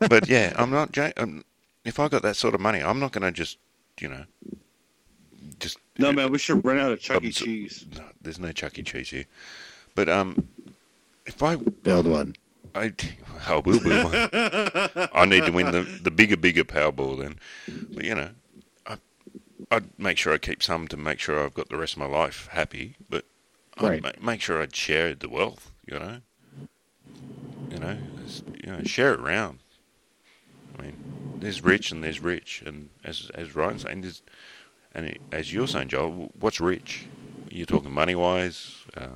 but 0.08 0.28
yeah, 0.28 0.52
I'm 0.56 0.70
not. 0.70 0.92
jo- 0.92 1.12
Um, 1.16 1.44
if 1.84 1.98
I 1.98 2.08
got 2.08 2.22
that 2.22 2.36
sort 2.36 2.54
of 2.54 2.60
money, 2.60 2.80
I'm 2.82 3.00
not 3.00 3.12
going 3.12 3.22
to 3.24 3.32
just, 3.32 3.58
you 4.00 4.08
know, 4.08 4.24
just 5.58 5.78
No, 5.98 6.12
man, 6.12 6.30
we 6.30 6.38
should 6.38 6.64
run 6.64 6.78
out 6.78 6.92
of 6.92 7.00
Chuck 7.00 7.22
E. 7.24 7.28
Abs- 7.28 7.36
Cheese. 7.38 7.86
no, 7.96 8.04
there's 8.20 8.38
no 8.38 8.52
Chuck 8.52 8.78
E. 8.78 8.82
Cheese 8.82 9.10
here. 9.10 9.24
But 9.94 10.08
um, 10.08 10.48
if 11.26 11.42
I 11.42 11.56
Build 11.56 12.06
one. 12.06 12.34
I, 12.74 12.92
I 13.46 13.56
will 13.56 13.80
build 13.80 14.04
one. 14.04 14.14
I 15.12 15.24
need 15.26 15.44
to 15.44 15.52
win 15.52 15.70
the 15.72 15.82
the 15.82 16.10
bigger, 16.10 16.36
bigger 16.38 16.64
Powerball 16.64 17.18
then. 17.20 17.38
But 17.92 18.04
you 18.04 18.14
know, 18.14 18.30
I 18.86 18.96
I'd 19.70 19.98
make 19.98 20.16
sure 20.18 20.32
I 20.32 20.38
keep 20.38 20.62
some 20.62 20.88
to 20.88 20.96
make 20.96 21.18
sure 21.20 21.44
I've 21.44 21.52
got 21.54 21.68
the 21.68 21.76
rest 21.76 21.92
of 21.94 21.98
my 21.98 22.06
life 22.06 22.48
happy. 22.52 22.96
But 23.10 23.24
I'd 23.76 24.02
ma- 24.02 24.12
make 24.22 24.40
sure 24.40 24.62
I'd 24.62 24.74
share 24.74 25.14
the 25.14 25.28
wealth. 25.28 25.70
You 25.86 25.98
know, 25.98 26.16
you 27.72 27.78
know, 27.78 27.96
you 28.64 28.72
know, 28.72 28.82
share 28.84 29.14
it 29.14 29.20
around. 29.20 29.58
I 30.78 30.82
mean, 30.82 30.96
there's 31.38 31.62
rich 31.62 31.90
and 31.90 32.04
there's 32.04 32.20
rich, 32.20 32.62
and 32.66 32.90
as 33.04 33.30
as 33.34 33.54
Ryan's 33.54 33.82
saying, 33.82 34.02
there's 34.02 34.22
and 34.94 35.18
as 35.30 35.52
you're 35.52 35.66
saying, 35.66 35.88
Joel, 35.88 36.32
what's 36.38 36.60
rich? 36.60 37.06
You're 37.50 37.66
talking 37.66 37.92
money 37.92 38.14
wise, 38.14 38.76
uh, 38.96 39.08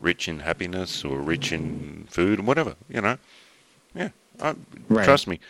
rich 0.00 0.28
in 0.28 0.40
happiness, 0.40 1.04
or 1.04 1.18
rich 1.18 1.52
in 1.52 2.06
food, 2.10 2.38
and 2.38 2.48
whatever. 2.48 2.74
You 2.88 3.00
know, 3.00 3.18
yeah. 3.94 4.10
I, 4.40 4.54
Right. 4.88 5.04
Trust 5.04 5.26
me, 5.26 5.40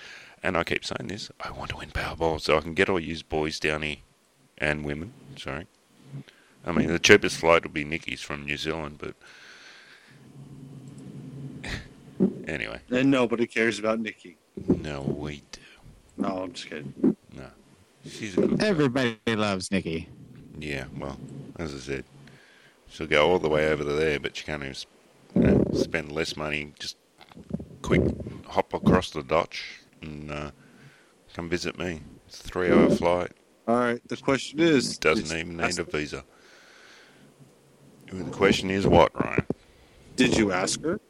and 0.43 0.57
I 0.57 0.65
keep 0.65 0.85
saying 0.85 1.09
this. 1.09 1.31
I 1.41 1.51
want 1.51 1.71
to 1.71 1.77
win 1.77 1.91
Powerball 1.91 2.41
so 2.41 2.57
I 2.57 2.61
can 2.61 2.75
get 2.75 2.89
all 2.89 3.01
you 3.01 3.17
boys 3.29 3.59
down 3.59 3.83
here, 3.83 3.97
and 4.59 4.85
women. 4.85 5.13
Sorry. 5.37 5.67
I 6.65 6.73
mean, 6.73 6.89
the 6.89 6.99
cheapest 6.99 7.39
flight 7.39 7.65
will 7.65 7.73
be 7.73 7.85
Nikki's 7.85 8.21
from 8.21 8.45
New 8.45 8.57
Zealand, 8.57 8.99
but 8.99 9.15
anyway, 12.49 12.81
And 12.91 13.11
nobody 13.11 13.47
cares 13.47 13.79
about 13.79 14.01
Nikki. 14.01 14.37
no, 14.69 15.03
we 15.03 15.43
do. 15.53 15.61
No, 16.17 16.29
I'm 16.43 16.53
just 16.53 16.69
kidding. 16.69 17.17
No, 17.35 17.47
she's 18.07 18.37
a 18.37 18.41
good 18.43 18.59
girl. 18.59 18.69
Everybody 18.69 19.17
loves 19.29 19.71
Nikki. 19.71 20.09
Yeah, 20.59 20.85
well, 20.97 21.19
as 21.59 21.75
I 21.75 21.79
said, 21.79 22.05
she'll 22.89 23.07
go 23.07 23.29
all 23.31 23.39
the 23.39 23.49
way 23.49 23.69
over 23.69 23.83
to 23.85 23.93
there, 23.93 24.21
but 24.21 24.37
she 24.37 24.45
can't 24.45 24.63
even 24.63 24.77
you 25.35 25.41
know, 25.43 25.65
spend 25.75 26.13
less 26.13 26.37
money. 26.37 26.73
Just 26.79 26.97
quick 27.81 28.03
hop 28.47 28.75
across 28.75 29.11
the 29.11 29.23
Dutch 29.23 29.81
and 30.03 30.31
uh, 30.31 30.51
come 31.35 31.49
visit 31.49 31.79
me. 31.79 32.01
It's 32.29 32.41
a 32.41 32.45
three-hour 32.45 32.91
flight. 32.91 33.33
All 33.67 33.77
right. 33.77 34.01
The 34.09 34.17
question 34.19 34.61
is, 34.61 34.99
Doesn't 34.99 35.25
is- 35.27 35.35
even 35.35 35.57
need 35.57 35.79
a 35.79 35.85
visa. 35.85 36.25
The 38.13 38.25
question 38.31 38.71
is 38.71 38.87
what, 38.87 39.11
Ryan? 39.19 39.47
Did 40.17 40.37
you 40.37 40.53
ask 40.53 40.83
her? 40.83 41.01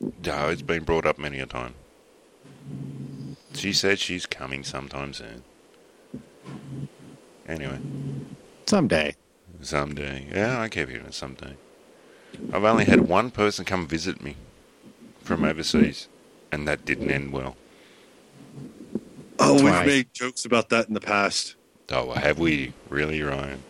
No, 0.00 0.48
it's 0.48 0.62
been 0.62 0.84
brought 0.84 1.06
up 1.06 1.18
many 1.18 1.38
a 1.40 1.46
time. 1.46 1.74
She 3.54 3.72
said 3.72 3.98
she's 3.98 4.26
coming 4.26 4.64
sometime 4.64 5.12
soon. 5.12 5.42
Anyway. 7.46 7.78
Someday. 8.66 9.14
Someday. 9.60 10.26
Yeah, 10.32 10.60
I 10.60 10.68
keep 10.68 10.88
hearing 10.88 11.12
someday. 11.12 11.54
I've 12.52 12.64
only 12.64 12.84
had 12.84 13.02
one 13.02 13.30
person 13.30 13.64
come 13.64 13.86
visit 13.86 14.22
me 14.22 14.36
from 15.22 15.44
overseas, 15.44 16.08
and 16.50 16.66
that 16.66 16.84
didn't 16.84 17.10
end 17.10 17.32
well. 17.32 17.56
Oh, 19.38 19.58
Twice. 19.58 19.62
we've 19.62 19.86
made 19.86 20.14
jokes 20.14 20.44
about 20.44 20.68
that 20.70 20.88
in 20.88 20.94
the 20.94 21.00
past. 21.00 21.54
Oh, 21.90 22.12
have 22.12 22.38
we? 22.38 22.72
Really, 22.88 23.22
Ryan? 23.22 23.62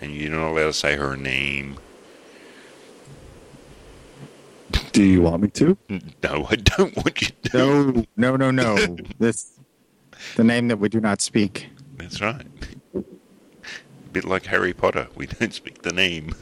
And 0.00 0.14
you're 0.14 0.30
not 0.30 0.50
allowed 0.50 0.66
to 0.66 0.72
say 0.72 0.96
her 0.96 1.16
name. 1.16 1.78
Do 4.96 5.02
you 5.02 5.20
want 5.20 5.42
me 5.42 5.48
to? 5.48 5.76
No, 6.22 6.46
I 6.48 6.56
don't 6.56 6.96
want 6.96 7.20
you 7.20 7.28
to. 7.50 8.06
No, 8.16 8.34
no, 8.34 8.50
no, 8.50 8.76
no. 8.76 8.96
this 9.18 9.58
the 10.36 10.42
name 10.42 10.68
that 10.68 10.78
we 10.78 10.88
do 10.88 11.00
not 11.00 11.20
speak. 11.20 11.68
That's 11.98 12.22
right. 12.22 12.46
A 12.94 13.04
bit 14.10 14.24
like 14.24 14.46
Harry 14.46 14.72
Potter. 14.72 15.08
We 15.14 15.26
don't 15.26 15.52
speak 15.52 15.82
the 15.82 15.92
name. 15.92 16.34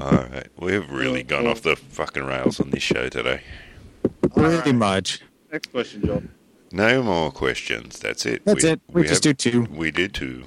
All 0.00 0.12
right. 0.12 0.46
We've 0.60 0.88
really 0.88 1.24
gone 1.24 1.48
off 1.48 1.62
the 1.62 1.74
fucking 1.74 2.24
rails 2.24 2.60
on 2.60 2.70
this 2.70 2.84
show 2.84 3.08
today. 3.08 3.40
Pretty 4.32 4.70
much. 4.70 5.22
Next 5.50 5.72
question, 5.72 6.06
John. 6.06 6.30
No 6.70 7.02
more 7.02 7.32
questions. 7.32 7.98
That's 7.98 8.26
it. 8.26 8.44
That's 8.44 8.62
it. 8.62 8.80
We 8.92 9.02
just 9.02 9.24
have- 9.24 9.36
do 9.36 9.50
two. 9.50 9.62
We 9.72 9.90
did 9.90 10.14
two. 10.14 10.44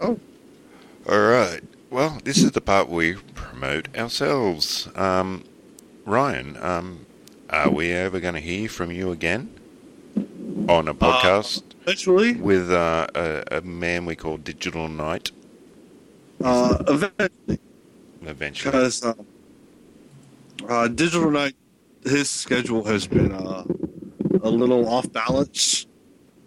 Oh. 0.00 0.18
All 1.06 1.18
right. 1.20 1.60
Well, 1.90 2.18
this 2.24 2.38
is 2.38 2.52
the 2.52 2.60
part 2.60 2.88
we 2.88 3.14
promote 3.34 3.96
ourselves. 3.96 4.88
Um, 4.94 5.44
Ryan, 6.04 6.56
um, 6.62 7.06
are 7.50 7.70
we 7.70 7.90
ever 7.92 8.20
going 8.20 8.34
to 8.34 8.40
hear 8.40 8.68
from 8.68 8.92
you 8.92 9.10
again 9.10 9.52
on 10.68 10.86
a 10.86 10.94
podcast 10.94 11.62
Eventually, 11.82 12.34
with 12.34 12.70
uh, 12.70 13.06
a, 13.14 13.42
a 13.58 13.60
man 13.62 14.06
we 14.06 14.14
call 14.14 14.36
Digital 14.36 14.86
Knight? 14.88 15.32
uh, 16.44 16.82
eventually, 16.86 17.58
Eventually. 18.22 18.70
because 18.72 19.04
uh, 19.04 19.14
uh, 20.68 20.86
Digital 20.88 21.30
Knight, 21.30 21.56
his 22.04 22.30
schedule 22.30 22.84
has 22.84 23.06
been 23.08 23.32
uh, 23.32 23.64
a 24.42 24.48
little 24.50 24.88
off 24.88 25.10
balance 25.12 25.86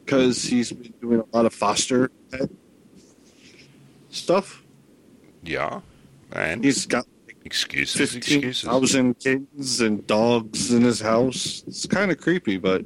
because 0.05 0.41
he's 0.41 0.71
been 0.71 0.93
doing 1.01 1.19
a 1.19 1.35
lot 1.35 1.45
of 1.45 1.53
foster 1.53 2.09
stuff. 4.09 4.62
Yeah. 5.43 5.81
And 6.31 6.63
He's 6.63 6.85
got 6.85 7.05
excuses, 7.45 7.95
fifteen 7.97 8.39
excuses. 8.39 8.63
thousand 8.63 9.19
kittens 9.19 9.81
and 9.81 10.05
dogs 10.07 10.71
in 10.71 10.81
his 10.81 10.99
house. 11.01 11.63
It's 11.67 11.85
kind 11.85 12.11
of 12.11 12.17
creepy, 12.19 12.57
but 12.57 12.81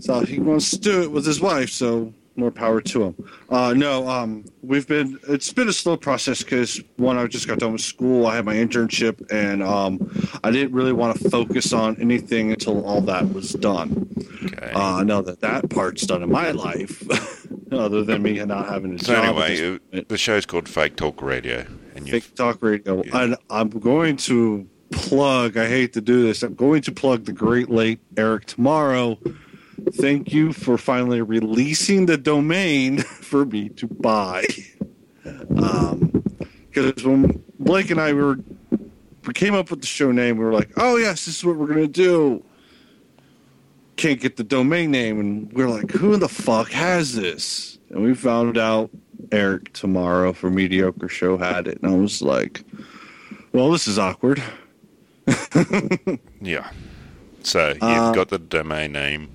so 0.00 0.20
he 0.20 0.38
wants 0.40 0.70
to 0.70 0.78
do 0.78 1.02
it 1.02 1.10
with 1.12 1.26
his 1.26 1.40
wife. 1.40 1.70
So 1.70 2.12
more 2.38 2.50
power 2.50 2.80
to 2.80 2.98
them. 2.98 3.28
Uh, 3.50 3.74
no, 3.74 4.08
um, 4.08 4.44
we've 4.62 4.86
been. 4.86 5.18
It's 5.28 5.52
been 5.52 5.68
a 5.68 5.72
slow 5.72 5.96
process 5.96 6.42
because 6.42 6.80
one, 6.96 7.18
I 7.18 7.26
just 7.26 7.46
got 7.46 7.58
done 7.58 7.72
with 7.72 7.80
school. 7.80 8.26
I 8.26 8.36
had 8.36 8.44
my 8.44 8.54
internship, 8.54 9.30
and 9.30 9.62
um, 9.62 10.10
I 10.44 10.50
didn't 10.50 10.72
really 10.72 10.92
want 10.92 11.18
to 11.18 11.30
focus 11.30 11.72
on 11.72 11.96
anything 12.00 12.52
until 12.52 12.84
all 12.86 13.00
that 13.02 13.32
was 13.32 13.52
done. 13.52 14.08
Okay. 14.44 14.72
Uh, 14.72 15.02
now 15.02 15.20
that 15.20 15.40
that 15.40 15.68
part's 15.70 16.06
done 16.06 16.22
in 16.22 16.30
my 16.30 16.52
life, 16.52 17.04
other 17.72 18.04
than 18.04 18.22
me 18.22 18.42
not 18.44 18.68
having 18.68 18.94
a 18.94 18.98
so 18.98 19.14
job. 19.14 19.24
at 19.24 19.50
anyway, 19.50 19.78
point. 19.92 20.08
the 20.08 20.18
show's 20.18 20.46
called 20.46 20.68
Fake 20.68 20.96
Talk 20.96 21.20
Radio, 21.20 21.66
and 21.94 22.06
you 22.06 22.12
Fake 22.12 22.34
Talk 22.34 22.62
Radio. 22.62 23.02
Yeah. 23.04 23.22
And 23.22 23.36
I'm 23.50 23.68
going 23.68 24.16
to 24.18 24.68
plug, 24.90 25.56
I 25.56 25.68
hate 25.68 25.92
to 25.94 26.00
do 26.00 26.22
this, 26.22 26.42
I'm 26.42 26.54
going 26.54 26.82
to 26.82 26.92
plug 26.92 27.24
the 27.24 27.32
great 27.32 27.68
late 27.68 28.00
Eric 28.16 28.46
tomorrow. 28.46 29.18
Thank 30.00 30.32
you 30.32 30.52
for 30.52 30.78
finally 30.78 31.20
releasing 31.22 32.06
the 32.06 32.16
domain 32.16 32.98
for 33.02 33.44
me 33.44 33.68
to 33.70 33.86
buy. 33.86 34.44
Um, 35.56 36.22
because 36.70 37.04
when 37.04 37.42
Blake 37.58 37.90
and 37.90 38.00
I 38.00 38.12
were, 38.12 38.38
we 39.26 39.32
came 39.34 39.54
up 39.54 39.70
with 39.70 39.80
the 39.80 39.86
show 39.86 40.12
name, 40.12 40.38
we 40.38 40.44
were 40.44 40.52
like, 40.52 40.70
oh, 40.76 40.96
yes, 40.96 41.24
this 41.26 41.38
is 41.38 41.44
what 41.44 41.56
we're 41.56 41.66
going 41.66 41.80
to 41.80 41.88
do. 41.88 42.44
Can't 43.96 44.20
get 44.20 44.36
the 44.36 44.44
domain 44.44 44.90
name. 44.92 45.18
And 45.18 45.52
we're 45.52 45.68
like, 45.68 45.90
who 45.90 46.14
in 46.14 46.20
the 46.20 46.28
fuck 46.28 46.70
has 46.70 47.14
this? 47.16 47.78
And 47.90 48.02
we 48.04 48.14
found 48.14 48.56
out 48.56 48.90
Eric 49.32 49.72
tomorrow 49.72 50.32
for 50.32 50.50
Mediocre 50.50 51.08
Show 51.08 51.36
had 51.36 51.66
it. 51.66 51.80
And 51.82 51.92
I 51.92 51.96
was 51.96 52.22
like, 52.22 52.62
well, 53.52 53.70
this 53.72 53.88
is 53.88 53.98
awkward. 53.98 54.40
yeah. 56.40 56.70
So 57.42 57.68
you've 57.70 57.82
Uh, 57.82 58.12
got 58.12 58.28
the 58.28 58.38
domain 58.38 58.92
name. 58.92 59.30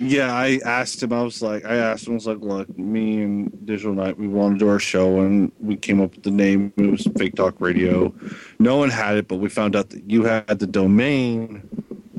Yeah, 0.00 0.32
I 0.32 0.60
asked 0.64 1.02
him. 1.02 1.12
I 1.12 1.22
was 1.22 1.42
like, 1.42 1.64
I 1.64 1.74
asked 1.76 2.06
him. 2.06 2.12
I 2.12 2.14
was 2.14 2.26
like, 2.26 2.38
look, 2.40 2.78
me 2.78 3.20
and 3.22 3.66
Digital 3.66 3.94
Night, 3.94 4.16
we 4.16 4.28
wanted 4.28 4.58
to 4.60 4.64
do 4.64 4.68
our 4.70 4.78
show, 4.78 5.20
and 5.20 5.50
we 5.58 5.76
came 5.76 6.00
up 6.00 6.14
with 6.14 6.22
the 6.22 6.30
name. 6.30 6.72
It 6.76 6.90
was 6.90 7.06
Fake 7.16 7.34
Talk 7.34 7.56
Radio. 7.60 8.14
No 8.60 8.76
one 8.76 8.90
had 8.90 9.16
it, 9.16 9.26
but 9.26 9.36
we 9.36 9.48
found 9.48 9.74
out 9.74 9.90
that 9.90 10.08
you 10.08 10.22
had 10.24 10.46
the 10.60 10.66
domain. 10.68 11.62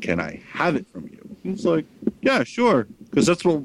Can 0.02 0.20
I 0.20 0.42
have 0.52 0.76
it 0.76 0.86
from 0.92 1.04
you? 1.08 1.38
He 1.44 1.50
was 1.52 1.66
like, 1.66 1.86
yeah, 2.22 2.44
sure, 2.44 2.86
because 3.10 3.26
that's 3.26 3.46
what 3.46 3.64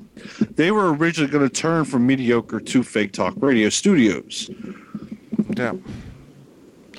they 0.56 0.70
were 0.70 0.94
originally 0.94 1.30
going 1.30 1.48
to 1.48 1.52
turn 1.52 1.84
from 1.84 2.06
mediocre 2.06 2.60
to 2.60 2.82
Fake 2.84 3.10
Talk 3.12 3.34
Radio 3.38 3.68
Studios, 3.68 4.48
Yeah. 5.56 5.72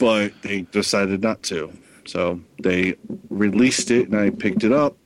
but 0.01 0.34
they 0.41 0.61
decided 0.63 1.22
not 1.22 1.43
to. 1.43 1.72
So 2.05 2.41
they 2.61 2.95
released 3.30 3.89
it, 3.89 4.09
and 4.09 4.18
I 4.20 4.30
picked 4.32 4.63
it 4.66 4.74
up, 4.74 4.97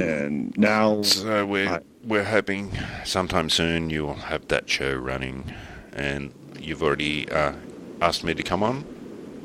and 0.00 0.56
now 0.56 1.02
So 1.02 1.44
we're 1.46 1.68
I- 1.68 1.80
we're 2.04 2.24
hoping 2.24 2.72
sometime 3.04 3.50
soon 3.50 3.90
you'll 3.90 4.14
have 4.14 4.48
that 4.48 4.68
show 4.70 4.94
running, 4.94 5.52
and 5.92 6.32
you've 6.58 6.82
already 6.82 7.28
uh, 7.30 7.52
asked 8.00 8.24
me 8.24 8.32
to 8.34 8.42
come 8.42 8.62
on 8.62 8.84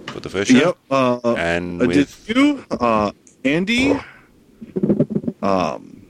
for 0.07 0.19
the 0.21 0.29
first 0.29 0.51
show. 0.51 0.57
Yep. 0.57 0.77
Uh, 0.89 1.33
And 1.37 1.81
uh, 1.81 1.87
did 1.87 1.97
with 1.97 2.29
you, 2.29 2.63
uh, 2.71 3.11
Andy? 3.43 3.99
Um, 5.41 6.05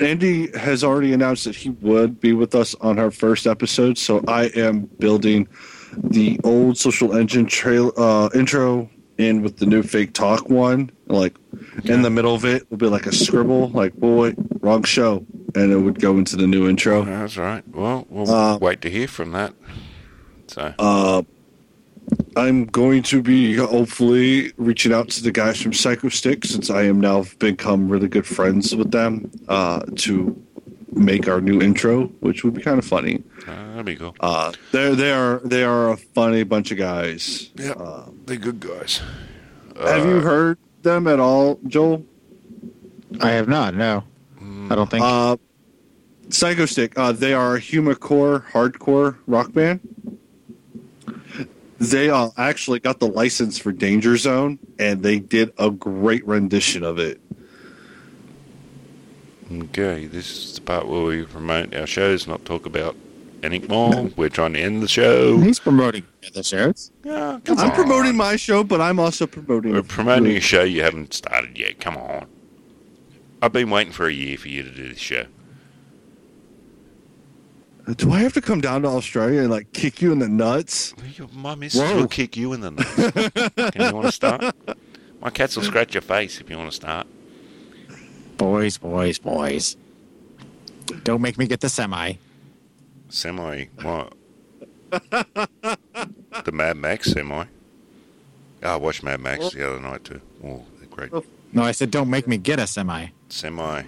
Andy 0.00 0.50
has 0.58 0.82
already 0.84 1.12
announced 1.12 1.44
that 1.44 1.56
he 1.56 1.70
would 1.70 2.20
be 2.20 2.32
with 2.32 2.54
us 2.54 2.74
on 2.80 2.98
our 2.98 3.10
first 3.10 3.46
episode. 3.46 3.96
So 3.98 4.22
I 4.28 4.44
am 4.56 4.80
building 4.98 5.48
the 5.96 6.38
old 6.44 6.76
social 6.76 7.16
engine 7.16 7.46
trail 7.46 7.92
uh, 7.96 8.28
intro 8.34 8.90
in 9.18 9.42
with 9.42 9.56
the 9.58 9.66
new 9.66 9.82
fake 9.82 10.12
talk 10.12 10.48
one. 10.50 10.90
Like 11.06 11.36
in 11.84 12.02
the 12.02 12.10
middle 12.10 12.34
of 12.34 12.44
it 12.44 12.70
would 12.70 12.80
be 12.80 12.86
like 12.86 13.06
a 13.06 13.12
scribble, 13.14 13.68
like 13.70 13.94
boy, 13.94 14.34
wrong 14.60 14.82
show, 14.84 15.24
and 15.54 15.72
it 15.72 15.76
would 15.78 16.00
go 16.00 16.18
into 16.18 16.36
the 16.36 16.46
new 16.46 16.68
intro. 16.68 17.04
that's 17.04 17.36
right. 17.36 17.66
Well, 17.68 18.06
we'll 18.10 18.30
Uh, 18.30 18.58
wait 18.58 18.80
to 18.82 18.90
hear 18.90 19.08
from 19.08 19.32
that. 19.32 19.54
So 20.48 20.74
Uh, 20.78 21.22
I'm 22.36 22.66
going 22.66 23.02
to 23.04 23.22
be 23.22 23.54
hopefully 23.54 24.52
reaching 24.58 24.92
out 24.92 25.08
to 25.10 25.22
the 25.22 25.32
guys 25.32 25.60
from 25.60 25.72
Psychostick 25.72 26.44
since 26.44 26.70
I 26.70 26.82
am 26.82 27.00
now 27.00 27.24
become 27.38 27.88
really 27.88 28.08
good 28.08 28.26
friends 28.26 28.76
with 28.76 28.90
them 28.92 29.30
uh, 29.48 29.80
to 29.96 30.40
make 30.92 31.28
our 31.28 31.40
new 31.40 31.60
intro, 31.60 32.06
which 32.20 32.44
would 32.44 32.54
be 32.54 32.62
kind 32.62 32.78
of 32.78 32.84
funny. 32.84 33.22
Uh, 33.76 33.82
that'd 33.82 33.86
be 33.86 33.96
cool. 33.96 34.16
Uh, 34.20 34.52
they're 34.72 34.94
they 34.94 35.12
are 35.12 35.38
they 35.44 35.62
are 35.62 35.90
a 35.90 35.96
funny 35.98 36.42
bunch 36.44 36.70
of 36.70 36.78
guys. 36.78 37.50
Yeah, 37.56 37.72
Uh, 37.72 38.06
they're 38.24 38.36
good 38.38 38.58
guys. 38.60 39.02
have 39.78 40.06
you 40.06 40.16
Uh, 40.18 40.20
heard 40.22 40.58
them 40.82 41.06
at 41.06 41.20
all, 41.20 41.60
Joel? 41.66 42.04
I 43.20 43.30
have 43.32 43.48
not. 43.48 43.74
No, 43.74 44.02
I 44.70 44.74
don't 44.74 44.90
think. 44.90 45.04
Uh, 45.04 45.36
Psychostick. 46.28 46.94
Uh, 46.96 47.12
they 47.12 47.34
are 47.34 47.56
a 47.56 47.60
humorcore 47.60 48.44
hardcore 48.50 49.16
rock 49.26 49.52
band. 49.52 49.80
They 51.78 52.08
uh, 52.08 52.30
actually 52.38 52.80
got 52.80 52.98
the 53.00 53.06
license 53.06 53.58
for 53.58 53.70
Danger 53.70 54.16
Zone, 54.16 54.58
and 54.78 55.02
they 55.02 55.18
did 55.18 55.52
a 55.58 55.70
great 55.70 56.26
rendition 56.26 56.82
of 56.82 56.98
it. 56.98 57.20
Okay, 59.52 60.06
this 60.06 60.30
is 60.30 60.54
the 60.54 60.62
part 60.62 60.88
where 60.88 61.02
we 61.04 61.24
promote 61.24 61.74
our 61.76 61.86
shows, 61.86 62.26
not 62.26 62.44
talk 62.46 62.64
about 62.66 62.96
anything 63.46 63.68
more. 63.70 64.10
We're 64.16 64.28
trying 64.28 64.52
to 64.54 64.60
end 64.60 64.82
the 64.82 64.88
show. 64.88 65.38
He's 65.38 65.58
promoting 65.58 66.04
the 66.34 66.42
shows. 66.42 66.90
Yeah, 67.04 67.38
come 67.44 67.58
I'm 67.58 67.70
on. 67.70 67.74
promoting 67.76 68.16
my 68.16 68.36
show, 68.36 68.62
but 68.64 68.80
I'm 68.80 68.98
also 69.00 69.26
promoting. 69.26 69.72
We're 69.72 69.82
promoting 69.82 70.36
a 70.36 70.40
show 70.40 70.62
you 70.62 70.82
haven't 70.82 71.14
started 71.14 71.56
yet. 71.58 71.80
Come 71.80 71.96
on. 71.96 72.26
I've 73.42 73.52
been 73.52 73.70
waiting 73.70 73.92
for 73.92 74.06
a 74.06 74.12
year 74.12 74.36
for 74.36 74.48
you 74.48 74.62
to 74.62 74.70
do 74.70 74.88
this 74.88 74.98
show. 74.98 75.26
Uh, 77.86 77.94
do 77.94 78.10
I 78.12 78.18
have 78.18 78.32
to 78.34 78.40
come 78.40 78.60
down 78.60 78.82
to 78.82 78.88
Australia 78.88 79.40
and 79.42 79.50
like 79.50 79.72
kick 79.72 80.02
you 80.02 80.10
in 80.12 80.18
the 80.18 80.28
nuts? 80.28 80.92
Your- 81.16 81.28
My 81.32 81.54
missus 81.54 81.80
will 81.94 82.08
kick 82.08 82.36
you 82.36 82.52
in 82.52 82.60
the 82.60 82.72
nuts. 82.72 82.94
Can 83.74 83.86
you 83.88 83.94
want 83.94 84.06
to 84.06 84.12
start? 84.12 84.44
My 85.20 85.30
cats 85.30 85.56
will 85.56 85.62
scratch 85.64 85.94
your 85.94 86.02
face 86.02 86.40
if 86.40 86.50
you 86.50 86.56
want 86.58 86.70
to 86.70 86.76
start. 86.76 87.06
Boys, 88.36 88.76
boys, 88.76 89.18
boys. 89.18 89.76
Don't 91.04 91.22
make 91.22 91.38
me 91.38 91.46
get 91.46 91.60
the 91.60 91.68
semi. 91.68 92.14
Semi, 93.08 93.66
what? 93.82 94.12
the 94.90 96.50
Mad 96.52 96.76
Max 96.76 97.12
semi. 97.12 97.44
Oh, 98.62 98.68
I 98.68 98.76
watched 98.76 99.02
Mad 99.02 99.20
Max 99.20 99.50
the 99.50 99.68
other 99.68 99.80
night 99.80 100.04
too. 100.04 100.20
Oh, 100.44 100.64
they're 100.78 100.88
great. 100.88 101.12
No, 101.52 101.62
I 101.62 101.72
said 101.72 101.90
don't 101.90 102.10
make 102.10 102.26
me 102.26 102.36
get 102.36 102.58
a 102.58 102.66
semi. 102.66 103.08
Semi. 103.28 103.82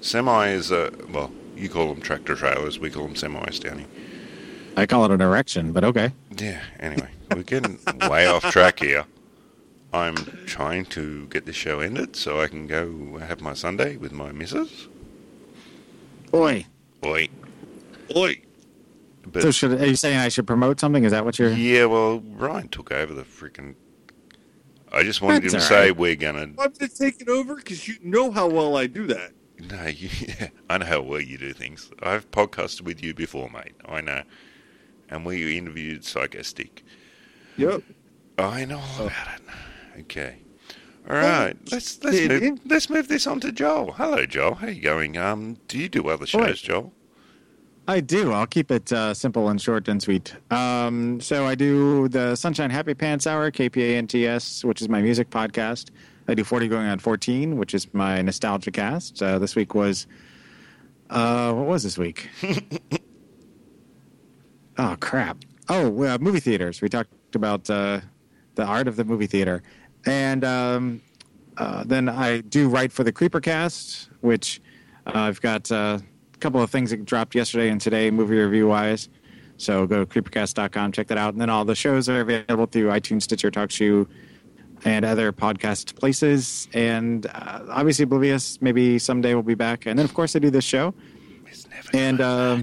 Semi 0.00 0.48
is 0.48 0.70
a, 0.70 0.92
well, 1.10 1.30
you 1.56 1.68
call 1.68 1.88
them 1.88 2.00
tractor 2.00 2.34
trailers. 2.34 2.78
We 2.78 2.90
call 2.90 3.04
them 3.04 3.14
semis 3.14 3.60
down 3.60 3.78
here. 3.78 3.88
I 4.76 4.86
call 4.86 5.04
it 5.04 5.10
an 5.10 5.20
erection, 5.20 5.72
but 5.72 5.84
okay. 5.84 6.12
Yeah, 6.36 6.62
anyway, 6.78 7.10
we're 7.34 7.42
getting 7.42 7.78
way 8.08 8.26
off 8.26 8.44
track 8.50 8.78
here. 8.78 9.04
I'm 9.92 10.14
trying 10.46 10.86
to 10.86 11.26
get 11.26 11.46
the 11.46 11.52
show 11.52 11.80
ended 11.80 12.14
so 12.14 12.40
I 12.40 12.46
can 12.46 12.66
go 12.66 13.18
have 13.18 13.40
my 13.40 13.54
Sunday 13.54 13.96
with 13.96 14.12
my 14.12 14.30
missus. 14.30 14.88
Boy. 16.30 16.66
Oi. 17.04 17.28
Oi. 18.16 18.40
But, 19.26 19.42
So 19.42 19.50
should 19.50 19.80
are 19.80 19.86
you 19.86 19.96
saying 19.96 20.18
I 20.18 20.28
should 20.28 20.46
promote 20.46 20.80
something? 20.80 21.04
Is 21.04 21.12
that 21.12 21.24
what 21.24 21.38
you're? 21.38 21.50
yeah, 21.52 21.84
well, 21.84 22.20
Ryan 22.20 22.68
took 22.68 22.90
over 22.92 23.12
the 23.12 23.22
freaking. 23.22 23.74
I 24.92 25.02
just 25.04 25.22
wanted 25.22 25.42
That's 25.44 25.54
him 25.54 25.60
to 25.60 25.64
all 25.64 25.68
say 25.68 25.80
right. 25.90 25.96
we're 25.96 26.16
gonna. 26.16 26.40
I'm 26.40 26.54
going 26.56 26.72
to 26.72 26.88
take 26.88 27.20
it 27.20 27.28
over 27.28 27.54
because 27.54 27.86
you 27.86 27.96
know 28.02 28.30
how 28.30 28.48
well 28.48 28.76
I 28.76 28.86
do 28.86 29.06
that. 29.08 29.32
No, 29.70 29.86
you, 29.86 30.08
I 30.70 30.78
know 30.78 30.86
how 30.86 31.00
well 31.02 31.20
you 31.20 31.38
do 31.38 31.52
things. 31.52 31.90
I've 32.02 32.28
podcasted 32.30 32.82
with 32.82 33.02
you 33.02 33.14
before, 33.14 33.50
mate. 33.50 33.74
I 33.86 34.00
know, 34.00 34.22
and 35.10 35.24
we 35.24 35.56
interviewed 35.56 36.02
Psychostick. 36.02 36.82
Yep. 37.56 37.82
I 38.38 38.64
know 38.64 38.78
all 38.98 39.06
about 39.06 39.28
it. 39.36 40.00
Okay. 40.00 40.38
All 41.08 41.16
right. 41.16 41.54
Let's 41.70 42.02
let's 42.02 42.26
move, 42.28 42.58
let's 42.64 42.88
move 42.90 43.06
this 43.08 43.26
on 43.26 43.38
to 43.40 43.52
Joel. 43.52 43.92
Hello, 43.92 44.24
Joel. 44.26 44.54
How 44.54 44.68
you 44.68 44.80
going? 44.82 45.16
Um, 45.18 45.58
do 45.68 45.78
you 45.78 45.88
do 45.88 46.08
other 46.08 46.26
shows, 46.26 46.40
Right. 46.40 46.54
Joel? 46.56 46.92
I 47.90 47.98
do. 47.98 48.32
I'll 48.32 48.46
keep 48.46 48.70
it 48.70 48.92
uh, 48.92 49.12
simple 49.14 49.48
and 49.48 49.60
short 49.60 49.88
and 49.88 50.00
sweet. 50.00 50.36
Um, 50.52 51.20
so 51.20 51.44
I 51.44 51.56
do 51.56 52.06
the 52.06 52.36
Sunshine 52.36 52.70
Happy 52.70 52.94
Pants 52.94 53.26
Hour, 53.26 53.50
KPANTS, 53.50 54.62
which 54.62 54.80
is 54.80 54.88
my 54.88 55.02
music 55.02 55.30
podcast. 55.30 55.90
I 56.28 56.34
do 56.34 56.44
40 56.44 56.68
going 56.68 56.86
on 56.86 57.00
14, 57.00 57.56
which 57.56 57.74
is 57.74 57.92
my 57.92 58.22
nostalgia 58.22 58.70
cast. 58.70 59.20
Uh, 59.20 59.40
this 59.40 59.56
week 59.56 59.74
was, 59.74 60.06
uh, 61.10 61.52
what 61.52 61.66
was 61.66 61.82
this 61.82 61.98
week? 61.98 62.28
oh, 64.78 64.96
crap. 65.00 65.38
Oh, 65.68 66.04
uh, 66.04 66.16
movie 66.20 66.38
theaters. 66.38 66.80
We 66.80 66.88
talked 66.88 67.34
about 67.34 67.68
uh, 67.68 68.02
the 68.54 68.66
art 68.66 68.86
of 68.86 68.94
the 68.94 69.04
movie 69.04 69.26
theater. 69.26 69.64
And 70.06 70.44
um, 70.44 71.02
uh, 71.56 71.82
then 71.82 72.08
I 72.08 72.42
do 72.42 72.68
write 72.68 72.92
for 72.92 73.02
the 73.02 73.12
Creepercast, 73.12 74.10
which 74.20 74.62
uh, 75.08 75.12
I've 75.12 75.40
got 75.40 75.72
uh, 75.72 75.98
couple 76.40 76.62
of 76.62 76.70
things 76.70 76.90
that 76.90 77.04
dropped 77.04 77.34
yesterday 77.34 77.68
and 77.68 77.80
today, 77.80 78.10
movie 78.10 78.38
review 78.38 78.68
wise. 78.68 79.08
So 79.56 79.86
go 79.86 80.04
to 80.04 80.06
creepercast.com, 80.06 80.92
check 80.92 81.08
that 81.08 81.18
out. 81.18 81.34
And 81.34 81.40
then 81.40 81.50
all 81.50 81.64
the 81.64 81.74
shows 81.74 82.08
are 82.08 82.20
available 82.20 82.66
through 82.66 82.88
iTunes, 82.88 83.22
Stitcher, 83.22 83.50
TalkShoe, 83.50 84.08
and 84.84 85.04
other 85.04 85.32
podcast 85.32 85.96
places. 85.96 86.66
And 86.72 87.26
uh, 87.26 87.64
obviously, 87.68 88.04
Oblivious, 88.04 88.60
maybe 88.62 88.98
someday 88.98 89.34
we'll 89.34 89.42
be 89.42 89.54
back. 89.54 89.86
And 89.86 89.98
then, 89.98 90.04
of 90.04 90.14
course, 90.14 90.34
I 90.34 90.38
do 90.38 90.50
this 90.50 90.64
show. 90.64 90.94
It's 91.46 91.68
never 91.68 91.88
and 91.92 92.20
uh, 92.20 92.62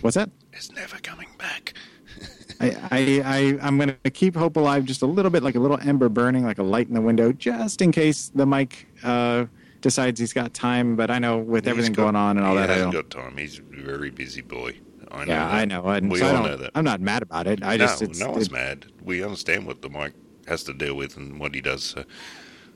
what's 0.00 0.16
that? 0.16 0.30
It's 0.52 0.72
never 0.72 0.96
coming 0.98 1.28
back. 1.38 1.74
I, 2.60 2.70
I, 2.90 3.22
I, 3.24 3.58
I'm 3.62 3.76
going 3.76 3.96
to 4.02 4.10
keep 4.10 4.34
hope 4.34 4.56
alive 4.56 4.84
just 4.84 5.02
a 5.02 5.06
little 5.06 5.30
bit, 5.30 5.42
like 5.42 5.54
a 5.54 5.60
little 5.60 5.78
ember 5.80 6.08
burning, 6.08 6.44
like 6.44 6.58
a 6.58 6.62
light 6.62 6.88
in 6.88 6.94
the 6.94 7.00
window, 7.00 7.32
just 7.32 7.80
in 7.80 7.92
case 7.92 8.30
the 8.34 8.46
mic 8.46 8.88
uh, 9.02 9.46
decides 9.84 10.18
he's 10.18 10.32
got 10.32 10.52
time. 10.54 10.96
But 10.96 11.10
I 11.12 11.20
know 11.20 11.38
with 11.38 11.64
He's 11.64 11.70
everything 11.70 11.92
got- 11.92 12.02
going 12.02 12.16
on 12.16 12.36
and 12.38 12.44
all 12.44 12.54
he 12.54 12.60
that, 12.60 12.70
I 12.70 12.74
hasn't 12.74 12.92
got 12.94 13.10
time. 13.10 13.36
He's 13.36 13.60
a 13.60 13.62
very 13.62 14.10
busy 14.10 14.40
boy. 14.40 14.74
I 15.12 15.24
know 15.26 15.32
yeah, 15.32 15.46
that. 15.46 15.54
I 15.54 15.64
know. 15.66 15.86
And 15.86 16.10
we 16.10 16.18
so 16.18 16.34
all 16.34 16.42
know 16.42 16.56
that. 16.56 16.72
I'm 16.74 16.82
not 16.84 17.00
mad 17.00 17.22
about 17.22 17.46
it. 17.46 17.62
I 17.62 17.76
no, 17.76 17.84
just 17.86 18.02
it's, 18.02 18.18
no 18.18 18.32
one's 18.32 18.46
it- 18.48 18.52
mad. 18.52 18.86
We 19.02 19.22
understand 19.22 19.64
what 19.66 19.80
the 19.82 19.88
mic 19.90 20.12
has 20.48 20.64
to 20.64 20.72
deal 20.74 20.96
with 20.96 21.16
and 21.16 21.38
what 21.38 21.54
he 21.54 21.60
does. 21.60 21.84
So. 21.84 22.04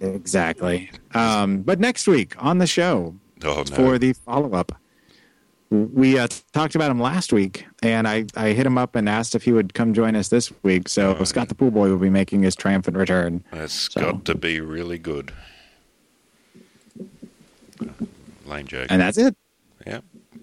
exactly. 0.00 0.90
Um, 1.14 1.62
but 1.62 1.80
next 1.80 2.06
week 2.06 2.34
on 2.38 2.58
the 2.58 2.66
show 2.66 3.16
Oh, 3.44 3.64
no. 3.68 3.76
for 3.76 3.98
the 3.98 4.12
follow 4.12 4.52
up, 4.52 4.72
we 5.70 6.18
uh, 6.18 6.28
talked 6.52 6.74
about 6.76 6.90
him 6.90 6.98
last 7.00 7.30
week, 7.32 7.66
and 7.82 8.08
I, 8.08 8.24
I 8.36 8.48
hit 8.52 8.64
him 8.64 8.78
up 8.78 8.94
and 8.96 9.06
asked 9.08 9.34
if 9.34 9.42
he 9.42 9.52
would 9.52 9.74
come 9.74 9.92
join 9.92 10.16
us 10.16 10.28
this 10.28 10.50
week. 10.62 10.88
So 10.88 11.14
Oh, 11.18 11.24
Scott 11.24 11.48
the 11.50 11.54
Pool 11.54 11.70
Boy 11.70 11.90
will 11.90 11.98
be 11.98 12.08
making 12.08 12.42
his 12.42 12.56
triumphant 12.56 12.96
return. 12.96 13.44
That's 13.52 13.92
So- 13.92 14.00
got 14.00 14.24
to 14.26 14.34
be 14.34 14.60
really 14.60 14.98
good. 14.98 15.32
Lame 18.46 18.66
joke. 18.66 18.86
And 18.90 19.00
that's 19.00 19.18
it. 19.18 19.36
Yeah. 19.86 20.00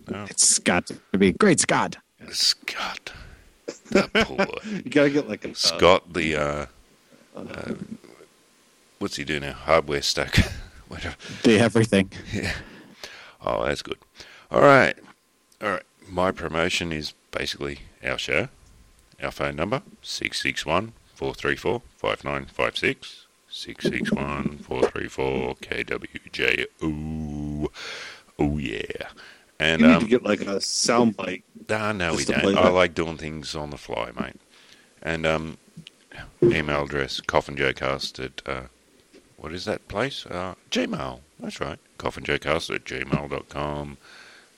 No. 0.09 0.25
It's 0.29 0.59
got 0.59 0.87
to 0.87 1.17
be 1.17 1.31
great, 1.31 1.59
Scott. 1.59 1.97
Scott. 2.31 3.11
That 3.91 4.11
poor. 4.13 4.47
You 4.65 4.89
gotta 4.89 5.09
get 5.09 5.29
like 5.29 5.45
a 5.45 5.55
Scott, 5.55 6.13
the. 6.13 6.35
Uh, 6.35 6.65
uh, 7.35 7.73
what's 8.99 9.15
he 9.15 9.23
do 9.23 9.39
now? 9.39 9.53
Hardware 9.53 10.01
stack. 10.01 10.37
Whatever. 10.87 11.15
The 11.43 11.59
everything. 11.59 12.11
Yeah. 12.31 12.53
Oh, 13.41 13.65
that's 13.65 13.81
good. 13.81 13.97
All 14.51 14.61
right. 14.61 14.95
All 15.61 15.69
right. 15.69 15.83
My 16.07 16.31
promotion 16.31 16.91
is 16.91 17.13
basically 17.31 17.79
our 18.03 18.17
show. 18.17 18.49
Our 19.21 19.31
phone 19.31 19.55
number 19.55 19.81
661 20.01 20.93
434 21.15 21.81
5956. 21.97 23.24
661 23.55 24.57
434 24.57 25.55
KWJ. 25.55 26.65
Oh, 28.37 28.57
yeah. 28.57 29.07
And 29.57 29.81
You 29.81 29.87
need 29.87 29.93
um, 29.93 30.01
to 30.01 30.07
get 30.09 30.23
like 30.23 30.41
a 30.41 30.59
sound 30.59 31.15
bite. 31.15 31.45
Nah, 31.69 31.93
no, 31.93 32.15
we 32.15 32.25
don't. 32.25 32.57
I 32.57 32.67
like 32.67 32.93
doing 32.93 33.15
things 33.17 33.55
on 33.55 33.69
the 33.69 33.77
fly, 33.77 34.11
mate. 34.19 34.41
And 35.01 35.25
um, 35.25 35.57
email 36.43 36.83
address 36.83 37.21
coffinjocast 37.21 38.23
at 38.23 38.41
uh, 38.45 38.63
what 39.37 39.53
is 39.53 39.63
that 39.63 39.87
place? 39.87 40.25
Uh, 40.25 40.55
Gmail. 40.69 41.21
That's 41.39 41.61
right. 41.61 41.79
Coffinjocast 41.97 42.75
at 42.75 42.83
gmail.com. 42.83 43.97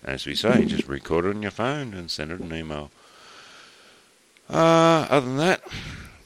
As 0.03 0.25
we 0.25 0.33
say, 0.33 0.65
just 0.65 0.87
record 0.87 1.25
it 1.25 1.35
on 1.35 1.43
your 1.43 1.51
phone 1.51 1.93
and 1.93 2.09
send 2.09 2.31
it 2.31 2.39
an 2.39 2.53
email. 2.53 2.89
Uh, 4.49 5.05
other 5.09 5.27
than 5.27 5.37
that, 5.37 5.61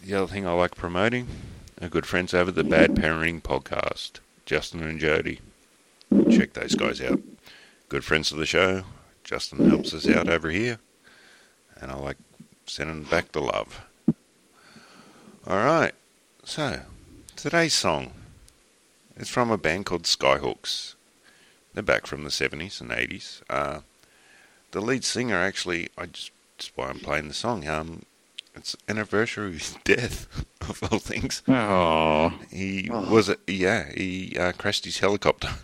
the 0.04 0.14
other 0.14 0.28
thing 0.32 0.48
I 0.48 0.54
like 0.54 0.76
promoting, 0.76 1.28
our 1.82 1.90
good 1.90 2.06
friends 2.06 2.34
over 2.34 2.52
the 2.52 2.64
Bad 2.64 2.92
Parenting 2.92 3.42
Podcast, 3.42 4.20
Justin 4.46 4.84
and 4.84 5.00
Jody. 5.00 5.40
Check 6.30 6.54
those 6.54 6.76
guys 6.76 7.02
out. 7.02 7.20
Good 7.90 8.04
friends 8.04 8.32
of 8.32 8.38
the 8.38 8.46
show. 8.46 8.84
Justin 9.24 9.68
helps 9.68 9.92
us 9.94 10.08
out 10.08 10.30
over 10.30 10.52
here. 10.52 10.78
And 11.80 11.92
I 11.92 11.96
like 11.96 12.18
sending 12.68 13.04
back 13.04 13.32
the 13.32 13.42
love. 13.42 13.82
Alright, 15.48 15.96
so 16.44 16.82
today's 17.36 17.74
song 17.74 18.12
is 19.18 19.30
from 19.30 19.50
a 19.50 19.58
band 19.58 19.88
called 19.88 20.04
Skyhooks. 20.04 20.94
They're 21.74 21.82
back 21.82 22.06
from 22.06 22.24
the 22.24 22.30
70s 22.30 22.80
and 22.80 22.92
80s. 22.92 23.42
Uh, 23.50 23.80
the 24.70 24.82
lead 24.82 25.04
singer 25.04 25.38
actually, 25.38 25.90
I 25.98 26.06
just, 26.06 26.30
that's 26.58 26.72
why 26.76 26.90
I'm 26.90 27.00
playing 27.00 27.28
the 27.28 27.34
song. 27.34 27.68
Um, 27.68 28.04
it's 28.56 28.76
anniversary 28.88 29.48
of 29.48 29.54
his 29.54 29.78
death, 29.84 30.28
of 30.62 30.82
all 30.84 31.00
things. 31.00 31.42
Oh. 31.48 32.34
He 32.52 32.90
was, 32.92 33.30
a, 33.30 33.38
yeah, 33.48 33.92
he 33.94 34.38
uh, 34.38 34.52
crashed 34.54 34.86
his 34.86 35.00
helicopter. 35.00 35.50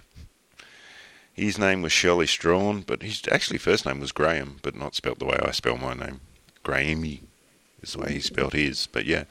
His 1.33 1.59
name 1.59 1.83
was 1.83 1.91
Shirley 1.91 2.25
Strachan, 2.25 2.81
but 2.81 3.03
his 3.03 3.21
actually 3.31 3.59
first 3.59 3.85
name 3.85 3.99
was 3.99 4.11
Graham, 4.11 4.57
but 4.63 4.75
not 4.75 4.95
spelt 4.95 5.19
the 5.19 5.25
way 5.25 5.37
I 5.39 5.51
spell 5.51 5.77
my 5.77 5.93
name. 5.93 6.19
Grahammy 6.63 7.19
is 7.79 7.93
the 7.93 7.99
way 7.99 8.13
he 8.13 8.19
spelled 8.21 8.53
his. 8.53 8.87
But 8.87 9.05
yeah, 9.05 9.25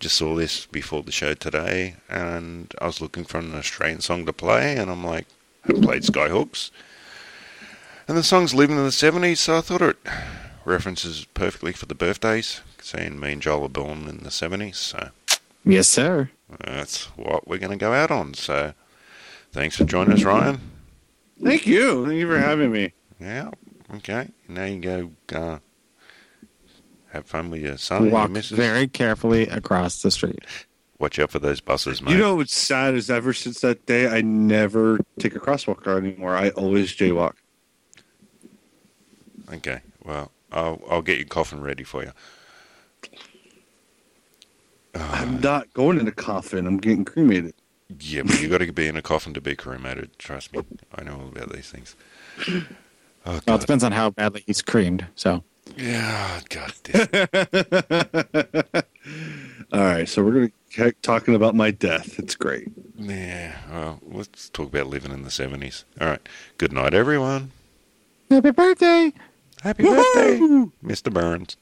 just 0.00 0.16
saw 0.16 0.34
this 0.34 0.66
before 0.66 1.04
the 1.04 1.12
show 1.12 1.34
today, 1.34 1.94
and 2.08 2.74
I 2.80 2.86
was 2.86 3.00
looking 3.00 3.24
for 3.24 3.38
an 3.38 3.54
Australian 3.54 4.00
song 4.00 4.26
to 4.26 4.32
play, 4.32 4.76
and 4.76 4.90
I'm 4.90 5.04
like, 5.04 5.26
I 5.64 5.74
played 5.74 6.02
Skyhooks. 6.02 6.72
And 8.08 8.16
the 8.16 8.24
song's 8.24 8.54
living 8.54 8.76
in 8.76 8.84
the 8.84 8.90
70s, 8.90 9.36
so 9.38 9.58
I 9.58 9.60
thought 9.60 9.82
it 9.82 9.98
references 10.64 11.24
perfectly 11.34 11.72
for 11.72 11.86
the 11.86 11.94
birthdays, 11.94 12.62
saying 12.82 13.18
me 13.20 13.32
and 13.32 13.42
Joel 13.42 13.62
were 13.62 13.68
born 13.68 14.06
in 14.08 14.18
the 14.18 14.30
70s, 14.30 14.76
so 14.76 15.10
Yes, 15.64 15.88
sir. 15.88 16.30
that's 16.64 17.06
what 17.16 17.46
we're 17.46 17.58
going 17.58 17.72
to 17.72 17.76
go 17.76 17.92
out 17.92 18.10
on. 18.10 18.34
So 18.34 18.72
thanks 19.52 19.76
for 19.76 19.84
joining 19.84 20.12
us, 20.14 20.22
Ryan. 20.24 20.60
Thank 21.42 21.66
you. 21.66 22.06
Thank 22.06 22.18
you 22.18 22.26
for 22.26 22.38
having 22.38 22.72
me. 22.72 22.92
Yeah, 23.20 23.50
okay. 23.96 24.30
Now 24.48 24.64
you 24.64 24.78
go 24.80 25.10
uh, 25.36 25.58
have 27.12 27.26
fun 27.26 27.50
with 27.50 27.60
your 27.62 27.76
son 27.76 27.98
and 28.04 28.06
your 28.06 28.14
Walk 28.14 28.30
very 28.30 28.88
carefully 28.88 29.46
across 29.48 30.02
the 30.02 30.10
street. 30.10 30.44
Watch 30.98 31.18
out 31.18 31.30
for 31.30 31.38
those 31.38 31.60
buses, 31.60 32.02
mate. 32.02 32.12
You 32.12 32.18
know 32.18 32.34
what's 32.36 32.56
sad 32.56 32.94
is 32.94 33.08
ever 33.08 33.32
since 33.32 33.60
that 33.60 33.86
day, 33.86 34.08
I 34.08 34.20
never 34.20 34.98
take 35.20 35.36
a 35.36 35.38
crosswalk 35.38 35.84
car 35.84 35.96
anymore. 35.98 36.34
I 36.34 36.50
always 36.50 36.92
jaywalk. 36.94 37.34
Okay, 39.52 39.80
well, 40.04 40.32
I'll, 40.52 40.80
I'll 40.90 41.02
get 41.02 41.18
your 41.18 41.26
coffin 41.26 41.60
ready 41.60 41.84
for 41.84 42.02
you. 42.02 42.12
I'm 44.98 45.40
not 45.40 45.72
going 45.74 45.98
in 45.98 46.08
a 46.08 46.12
coffin. 46.12 46.66
I'm 46.66 46.78
getting 46.78 47.04
cremated. 47.04 47.54
Yeah, 48.00 48.22
but 48.22 48.40
you 48.40 48.48
got 48.48 48.58
to 48.58 48.72
be 48.72 48.86
in 48.86 48.96
a 48.96 49.02
coffin 49.02 49.32
to 49.34 49.40
be 49.40 49.56
cremated. 49.56 50.18
Trust 50.18 50.52
me, 50.52 50.62
I 50.94 51.02
know 51.04 51.14
all 51.20 51.28
about 51.28 51.52
these 51.52 51.70
things. 51.70 51.96
Oh, 53.26 53.40
Well, 53.46 53.56
it 53.56 53.60
depends 53.60 53.82
on 53.82 53.92
how 53.92 54.10
badly 54.10 54.42
he's 54.46 54.60
creamed. 54.62 55.06
So 55.14 55.42
Yeah, 55.76 56.40
God 56.50 56.72
damn. 56.84 57.08
All 59.72 59.80
right, 59.80 60.08
so 60.08 60.22
we're 60.24 60.32
going 60.32 60.48
to 60.48 60.84
keep 60.84 61.00
talking 61.02 61.34
about 61.34 61.54
my 61.54 61.70
death. 61.70 62.18
It's 62.18 62.34
great. 62.34 62.68
Yeah, 62.96 63.54
well, 63.70 64.00
let's 64.06 64.48
talk 64.50 64.68
about 64.68 64.86
living 64.86 65.12
in 65.12 65.22
the 65.22 65.30
70s. 65.30 65.84
All 66.00 66.08
right, 66.08 66.26
good 66.58 66.72
night, 66.72 66.94
everyone. 66.94 67.52
happy 68.30 68.50
birthday. 68.50 69.12
Happy 69.62 69.82
birthday, 69.82 70.38
Mr. 70.84 71.12
Burns. 71.12 71.56